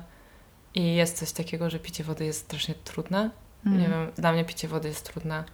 I 0.74 0.94
jest 0.94 1.18
coś 1.18 1.32
takiego, 1.32 1.70
że 1.70 1.78
picie 1.78 2.04
wody 2.04 2.24
jest 2.24 2.40
strasznie 2.40 2.74
trudne. 2.74 3.30
Mm. 3.66 3.78
Nie 3.78 3.88
wiem, 3.88 4.06
dla 4.16 4.32
mnie 4.32 4.44
picie 4.44 4.68
wody 4.68 4.88
jest 4.88 5.12
trudne. 5.12 5.44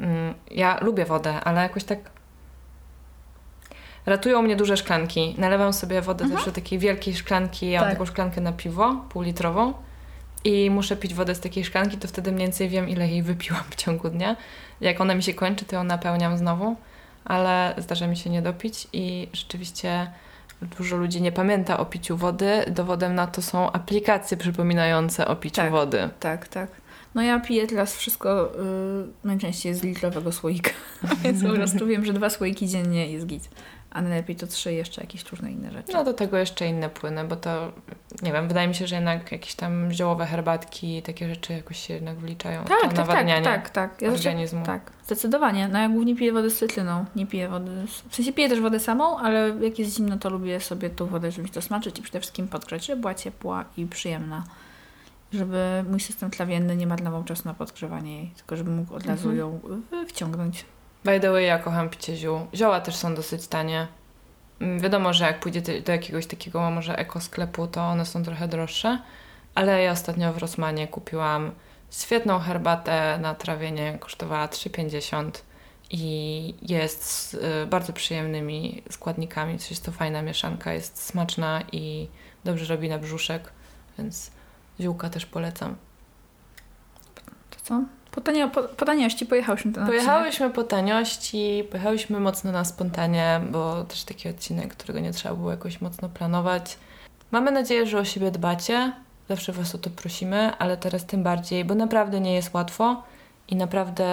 Mm, 0.00 0.34
ja 0.50 0.78
lubię 0.80 1.04
wodę, 1.04 1.40
ale 1.40 1.62
jakoś 1.62 1.84
tak 1.84 1.98
ratują 4.06 4.42
mnie 4.42 4.56
duże 4.56 4.76
szklanki. 4.76 5.34
Nalewam 5.38 5.72
sobie 5.72 6.02
wodę 6.02 6.24
mhm. 6.24 6.44
do 6.44 6.52
takiej 6.52 6.78
wielkiej 6.78 7.14
szklanki. 7.14 7.70
Ja 7.70 7.80
tak. 7.80 7.88
mam 7.88 7.96
taką 7.96 8.06
szklankę 8.06 8.40
na 8.40 8.52
piwo, 8.52 9.04
półlitrową 9.08 9.87
i 10.44 10.70
muszę 10.70 10.96
pić 10.96 11.14
wodę 11.14 11.34
z 11.34 11.40
takiej 11.40 11.64
szklanki, 11.64 11.96
to 11.96 12.08
wtedy 12.08 12.32
mniej 12.32 12.46
więcej 12.46 12.68
wiem, 12.68 12.88
ile 12.88 13.08
jej 13.08 13.22
wypiłam 13.22 13.64
w 13.70 13.76
ciągu 13.76 14.10
dnia. 14.10 14.36
Jak 14.80 15.00
ona 15.00 15.14
mi 15.14 15.22
się 15.22 15.34
kończy, 15.34 15.64
to 15.64 15.76
ją 15.76 15.84
napełniam 15.84 16.38
znowu, 16.38 16.76
ale 17.24 17.74
zdarza 17.78 18.06
mi 18.06 18.16
się 18.16 18.30
nie 18.30 18.42
dopić 18.42 18.88
i 18.92 19.28
rzeczywiście 19.32 20.10
dużo 20.62 20.96
ludzi 20.96 21.22
nie 21.22 21.32
pamięta 21.32 21.78
o 21.78 21.86
piciu 21.86 22.16
wody. 22.16 22.64
Dowodem 22.70 23.14
na 23.14 23.26
to 23.26 23.42
są 23.42 23.72
aplikacje 23.72 24.36
przypominające 24.36 25.28
o 25.28 25.36
piciu 25.36 25.56
tak, 25.56 25.70
wody. 25.70 26.08
Tak, 26.20 26.48
tak. 26.48 26.70
No 27.14 27.22
ja 27.22 27.40
piję 27.40 27.66
teraz 27.66 27.96
wszystko 27.96 28.52
yy, 28.56 29.08
najczęściej 29.24 29.74
z 29.74 29.82
litrowego 29.82 30.32
słoika, 30.32 30.70
więc 31.22 31.42
po 31.42 31.52
prostu 31.58 31.86
wiem, 31.86 32.04
że 32.04 32.12
dwa 32.12 32.30
słoiki 32.30 32.68
dziennie 32.68 33.12
jest 33.12 33.26
git 33.26 33.48
a 33.90 34.02
najlepiej 34.02 34.36
to 34.36 34.46
trzy 34.46 34.72
jeszcze 34.72 35.00
jakieś 35.00 35.30
różne 35.30 35.52
inne 35.52 35.72
rzeczy. 35.72 35.92
No 35.92 36.04
do 36.04 36.14
tego 36.14 36.38
jeszcze 36.38 36.66
inne 36.66 36.90
płyny, 36.90 37.24
bo 37.24 37.36
to 37.36 37.72
nie 38.22 38.32
wiem, 38.32 38.48
wydaje 38.48 38.68
mi 38.68 38.74
się, 38.74 38.86
że 38.86 38.94
jednak 38.94 39.32
jakieś 39.32 39.54
tam 39.54 39.92
ziołowe 39.92 40.26
herbatki, 40.26 41.02
takie 41.02 41.28
rzeczy 41.28 41.52
jakoś 41.52 41.86
się 41.86 41.94
jednak 41.94 42.16
wliczają 42.16 42.64
tak, 42.64 42.80
to 42.80 42.86
tak, 42.86 42.96
nawadnianie 42.96 43.44
tak, 43.44 43.70
tak, 43.70 43.90
tak. 43.90 44.02
Ja 44.02 44.08
organizmu. 44.08 44.66
tak, 44.66 44.92
zdecydowanie. 45.04 45.68
No 45.68 45.78
ja 45.78 45.88
głównie 45.88 46.16
piję 46.16 46.32
wodę 46.32 46.50
z 46.50 46.58
cytryną, 46.58 47.04
nie 47.16 47.26
piję 47.26 47.48
wody, 47.48 47.70
w 48.08 48.14
sensie 48.14 48.32
piję 48.32 48.48
też 48.48 48.60
wodę 48.60 48.80
samą, 48.80 49.18
ale 49.18 49.56
jak 49.60 49.78
jest 49.78 49.96
zimno, 49.96 50.18
to 50.18 50.30
lubię 50.30 50.60
sobie 50.60 50.90
tą 50.90 51.06
wodę, 51.06 51.30
żeby 51.30 51.48
to 51.48 51.62
smaczyć 51.62 51.98
i 51.98 52.02
przede 52.02 52.20
wszystkim 52.20 52.48
podgrzać, 52.48 52.86
żeby 52.86 53.00
była 53.00 53.14
ciepła 53.14 53.64
i 53.76 53.86
przyjemna. 53.86 54.44
Żeby 55.32 55.84
mój 55.90 56.00
system 56.00 56.30
trawienny 56.30 56.76
nie 56.76 56.86
marnował 56.86 57.24
czasu 57.24 57.42
na 57.44 57.54
podgrzewanie 57.54 58.16
jej, 58.16 58.30
tylko 58.36 58.56
żeby 58.56 58.70
mógł 58.70 58.94
od 58.94 59.06
razu 59.06 59.30
mhm. 59.30 59.38
ją 59.38 59.60
wciągnąć. 60.06 60.64
By 61.04 61.20
the 61.20 61.30
way, 61.30 61.46
ja 61.46 61.58
kocham 61.58 61.90
picie 61.90 62.16
ziół. 62.16 62.46
Zioła 62.54 62.80
też 62.80 62.96
są 62.96 63.14
dosyć 63.14 63.46
tanie. 63.46 63.86
Mm, 64.60 64.80
wiadomo, 64.80 65.12
że 65.12 65.24
jak 65.24 65.40
pójdzie 65.40 65.62
do 65.82 65.92
jakiegoś 65.92 66.26
takiego 66.26 66.70
może 66.70 66.98
ekosklepu, 66.98 67.66
to 67.66 67.80
one 67.80 68.06
są 68.06 68.24
trochę 68.24 68.48
droższe, 68.48 69.02
ale 69.54 69.82
ja 69.82 69.92
ostatnio 69.92 70.32
w 70.32 70.38
Rosmanie 70.38 70.88
kupiłam 70.88 71.52
świetną 71.90 72.38
herbatę 72.38 73.18
na 73.18 73.34
trawienie, 73.34 73.98
kosztowała 74.00 74.46
3,50 74.46 75.30
i 75.90 76.54
jest 76.62 77.04
z 77.04 77.34
y, 77.34 77.66
bardzo 77.66 77.92
przyjemnymi 77.92 78.82
składnikami. 78.90 79.58
Coś 79.58 79.70
jest 79.70 79.84
to 79.84 79.92
fajna 79.92 80.22
mieszanka, 80.22 80.72
jest 80.72 81.02
smaczna 81.02 81.62
i 81.72 82.08
dobrze 82.44 82.74
robi 82.74 82.88
na 82.88 82.98
brzuszek, 82.98 83.52
więc 83.98 84.30
ziółka 84.80 85.10
też 85.10 85.26
polecam. 85.26 85.76
To 87.50 87.56
co? 87.62 87.97
Po, 88.18 88.22
tanio, 88.22 88.48
po, 88.48 88.62
po 88.62 88.84
taniości 88.84 89.26
pojechałyśmy 89.26 89.72
ten 89.72 89.86
Pojechałyśmy 89.86 90.46
odcinek. 90.46 90.52
po 90.54 90.64
taniości, 90.64 91.64
pojechałyśmy 91.70 92.20
mocno 92.20 92.52
na 92.52 92.64
spontanie, 92.64 93.40
bo 93.50 93.84
też 93.84 94.04
taki 94.04 94.28
odcinek, 94.28 94.74
którego 94.74 95.00
nie 95.00 95.12
trzeba 95.12 95.34
było 95.34 95.50
jakoś 95.50 95.80
mocno 95.80 96.08
planować. 96.08 96.78
Mamy 97.30 97.50
nadzieję, 97.50 97.86
że 97.86 97.98
o 97.98 98.04
siebie 98.04 98.30
dbacie. 98.30 98.92
Zawsze 99.28 99.52
Was 99.52 99.74
o 99.74 99.78
to 99.78 99.90
prosimy, 99.90 100.52
ale 100.58 100.76
teraz 100.76 101.06
tym 101.06 101.22
bardziej, 101.22 101.64
bo 101.64 101.74
naprawdę 101.74 102.20
nie 102.20 102.34
jest 102.34 102.54
łatwo 102.54 103.02
i 103.48 103.56
naprawdę 103.56 104.06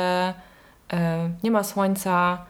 e, 0.94 1.30
nie 1.44 1.52
ma 1.52 1.64
słońca. 1.64 2.46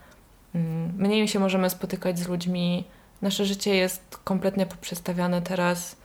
Mm, 0.56 0.94
mniej 0.98 1.28
się 1.28 1.40
możemy 1.40 1.70
spotykać 1.70 2.20
z 2.20 2.28
ludźmi. 2.28 2.84
Nasze 3.22 3.46
życie 3.46 3.76
jest 3.76 4.20
kompletnie 4.24 4.66
poprzestawiane 4.66 5.42
teraz 5.42 5.96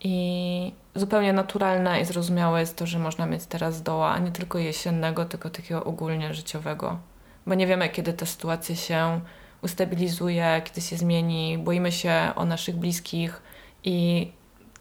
i 0.00 0.72
zupełnie 0.98 1.32
naturalne 1.32 2.00
i 2.00 2.04
zrozumiałe 2.04 2.60
jest 2.60 2.76
to, 2.76 2.86
że 2.86 2.98
można 2.98 3.26
mieć 3.26 3.46
teraz 3.46 3.82
doła, 3.82 4.10
a 4.10 4.18
nie 4.18 4.32
tylko 4.32 4.58
jesiennego, 4.58 5.24
tylko 5.24 5.50
takiego 5.50 5.84
ogólnie 5.84 6.34
życiowego. 6.34 6.98
Bo 7.46 7.54
nie 7.54 7.66
wiemy, 7.66 7.88
kiedy 7.88 8.12
ta 8.12 8.26
sytuacja 8.26 8.76
się 8.76 9.20
ustabilizuje, 9.62 10.62
kiedy 10.64 10.80
się 10.80 10.96
zmieni, 10.96 11.58
boimy 11.58 11.92
się 11.92 12.32
o 12.36 12.44
naszych 12.44 12.76
bliskich 12.76 13.42
i 13.84 14.28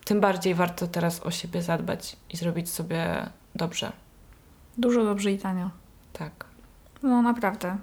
tym 0.05 0.21
bardziej 0.21 0.55
warto 0.55 0.87
teraz 0.87 1.25
o 1.25 1.31
siebie 1.31 1.61
zadbać 1.61 2.17
i 2.29 2.37
zrobić 2.37 2.69
sobie 2.69 3.29
dobrze. 3.55 3.91
Dużo 4.77 5.03
dobrze 5.03 5.31
i 5.31 5.37
tanio. 5.37 5.69
Tak. 6.13 6.45
No 7.03 7.21
naprawdę. 7.21 7.77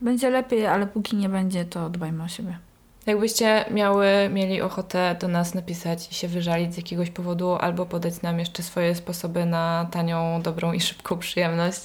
Będzie 0.00 0.30
lepiej, 0.30 0.66
ale 0.66 0.86
póki 0.86 1.16
nie 1.16 1.28
będzie, 1.28 1.64
to 1.64 1.90
dbajmy 1.90 2.22
o 2.22 2.28
siebie. 2.28 2.58
Jakbyście 3.06 3.64
miały, 3.70 4.06
mieli 4.32 4.60
ochotę 4.60 5.16
do 5.20 5.28
nas 5.28 5.54
napisać 5.54 6.10
i 6.10 6.14
się 6.14 6.28
wyżalić 6.28 6.74
z 6.74 6.76
jakiegoś 6.76 7.10
powodu, 7.10 7.54
albo 7.54 7.86
podać 7.86 8.22
nam 8.22 8.38
jeszcze 8.38 8.62
swoje 8.62 8.94
sposoby 8.94 9.46
na 9.46 9.88
tanią, 9.90 10.42
dobrą 10.42 10.72
i 10.72 10.80
szybką 10.80 11.18
przyjemność, 11.18 11.80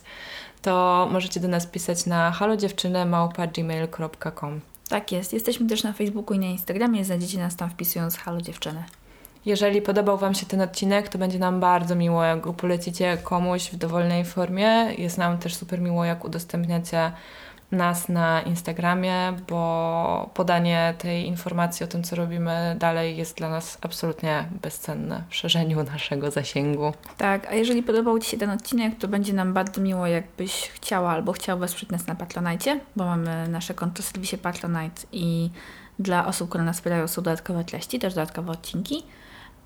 to 0.61 1.07
możecie 1.11 1.39
do 1.39 1.47
nas 1.47 1.67
pisać 1.67 2.05
na 2.05 2.31
halodziewczynę.gmail.com 2.31 4.61
Tak 4.89 5.11
jest. 5.11 5.33
Jesteśmy 5.33 5.67
też 5.67 5.83
na 5.83 5.93
Facebooku 5.93 6.35
i 6.35 6.39
na 6.39 6.45
Instagramie. 6.45 7.05
Znajdziecie 7.05 7.37
nas 7.37 7.55
tam 7.55 7.69
wpisując 7.69 8.17
Halo 8.17 8.41
Dziewczyny. 8.41 8.83
Jeżeli 9.45 9.81
podobał 9.81 10.17
Wam 10.17 10.35
się 10.35 10.45
ten 10.45 10.61
odcinek, 10.61 11.09
to 11.09 11.17
będzie 11.17 11.39
nam 11.39 11.59
bardzo 11.59 11.95
miło, 11.95 12.23
jak 12.23 12.41
go 12.41 12.53
polecicie 12.53 13.17
komuś 13.23 13.69
w 13.69 13.75
dowolnej 13.75 14.25
formie. 14.25 14.67
Jest 14.97 15.17
nam 15.17 15.37
też 15.37 15.55
super 15.55 15.81
miło, 15.81 16.05
jak 16.05 16.25
udostępniacie 16.25 17.11
nas 17.71 18.09
na 18.09 18.41
Instagramie, 18.41 19.33
bo 19.49 20.29
podanie 20.33 20.93
tej 20.97 21.25
informacji 21.25 21.83
o 21.83 21.87
tym, 21.87 22.03
co 22.03 22.15
robimy 22.15 22.75
dalej 22.79 23.17
jest 23.17 23.37
dla 23.37 23.49
nas 23.49 23.77
absolutnie 23.81 24.45
bezcenne 24.61 25.23
w 25.29 25.35
szerzeniu 25.35 25.83
naszego 25.83 26.31
zasięgu. 26.31 26.93
Tak, 27.17 27.47
a 27.47 27.53
jeżeli 27.53 27.83
podobał 27.83 28.19
Ci 28.19 28.29
się 28.29 28.37
ten 28.37 28.49
odcinek, 28.49 28.97
to 28.99 29.07
będzie 29.07 29.33
nam 29.33 29.53
bardzo 29.53 29.81
miło, 29.81 30.07
jakbyś 30.07 30.69
chciała 30.69 31.11
albo 31.11 31.31
chciał 31.31 31.59
wesprzeć 31.59 31.89
nas 31.89 32.07
na 32.07 32.15
Patronite, 32.15 32.79
bo 32.95 33.05
mamy 33.05 33.47
nasze 33.47 33.73
konto 33.73 34.03
w 34.03 34.05
serwisie 34.05 34.37
Patronite 34.37 35.01
i 35.11 35.49
dla 35.99 36.25
osób, 36.25 36.49
które 36.49 36.63
nas 36.63 36.75
wspierają 36.75 37.07
są 37.07 37.21
dodatkowe 37.21 37.63
treści, 37.63 37.99
też 37.99 38.13
dodatkowe 38.13 38.51
odcinki. 38.51 39.03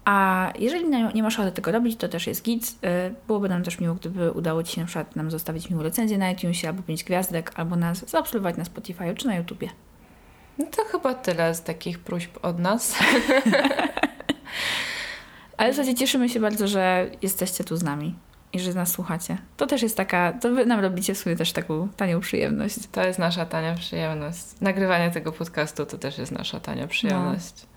A 0.06 0.48
jeżeli 0.60 0.90
nie, 1.14 1.24
masz 1.24 1.40
ochoty 1.40 1.52
tego 1.52 1.72
robić, 1.72 2.00
to 2.00 2.08
też 2.08 2.28
jest 2.28 2.44
git. 2.44 2.68
Y, 2.70 3.16
byłoby 3.28 3.50
nam 3.50 3.64
też 3.64 3.80
miło, 3.80 3.96
gdyby 3.96 4.32
udało 4.32 4.64
Ci 4.64 4.76
się 4.76 4.82
na 4.82 4.88
przykład 4.88 5.16
nam 5.16 5.32
zostawić 5.32 5.70
miłą 5.70 5.84
recenzję 5.84 6.18
na 6.18 6.32
iTunesie, 6.32 6.68
albo 6.68 6.84
pięć 6.84 7.04
gwiazdek, 7.04 7.52
albo 7.56 7.76
nas 7.76 8.10
zaobserwować 8.10 8.58
na 8.58 8.66
Spotify 8.66 9.16
czy 9.16 9.28
na 9.28 9.36
YouTubie. 9.36 9.70
No 10.58 10.66
to 10.66 10.84
chyba 10.84 11.14
tyle 11.14 11.56
z 11.56 11.64
takich 11.64 12.00
próśb 12.00 12.38
od 12.42 12.60
nas. 12.60 12.96
Ale 15.58 15.74
w 15.74 15.76
zasadzie 15.76 15.96
cieszymy 15.96 16.30
się 16.30 16.40
bardzo, 16.40 16.68
że 16.68 17.10
jesteście 17.22 17.64
tu 17.64 17.78
z 17.78 17.84
nami 17.84 18.16
i 18.54 18.60
że 18.60 18.74
nas 18.74 18.92
słuchacie. 18.92 19.38
To 19.58 19.68
też 19.68 19.82
jest 19.82 19.98
taka, 19.98 20.34
to 20.34 20.50
wy 20.50 20.66
nam 20.66 20.80
robicie 20.80 21.14
w 21.14 21.18
sumie 21.18 21.36
też 21.36 21.52
taką 21.52 21.90
tanią 21.90 22.20
przyjemność. 22.20 22.76
To 22.92 23.04
jest 23.08 23.20
nasza 23.20 23.46
tania 23.46 23.76
przyjemność. 23.76 24.44
Nagrywanie 24.62 25.12
tego 25.12 25.32
podcastu 25.32 25.86
to 25.86 25.98
też 25.98 26.18
jest 26.18 26.32
nasza 26.32 26.60
tania 26.60 26.88
przyjemność. 26.88 27.54
No. 27.64 27.71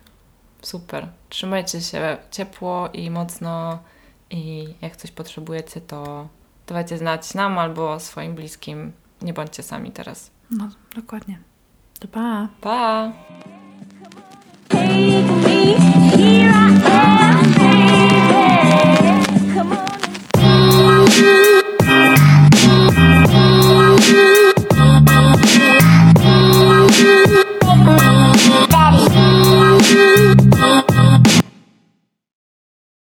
Super. 0.64 1.08
Trzymajcie 1.28 1.80
się 1.80 2.16
ciepło 2.30 2.88
i 2.92 3.10
mocno 3.10 3.78
i 4.30 4.74
jak 4.80 4.96
coś 4.96 5.10
potrzebujecie, 5.10 5.80
to 5.80 6.28
dawajcie 6.66 6.98
znać 6.98 7.34
nam 7.34 7.58
albo 7.58 8.00
swoim 8.00 8.34
bliskim. 8.34 8.92
Nie 9.22 9.32
bądźcie 9.32 9.62
sami 9.62 9.90
teraz. 9.90 10.30
No, 10.50 10.68
dokładnie. 10.96 11.38
To 12.00 12.08
pa. 12.08 12.48
Pa. 12.60 13.12
Hey. 14.72 16.43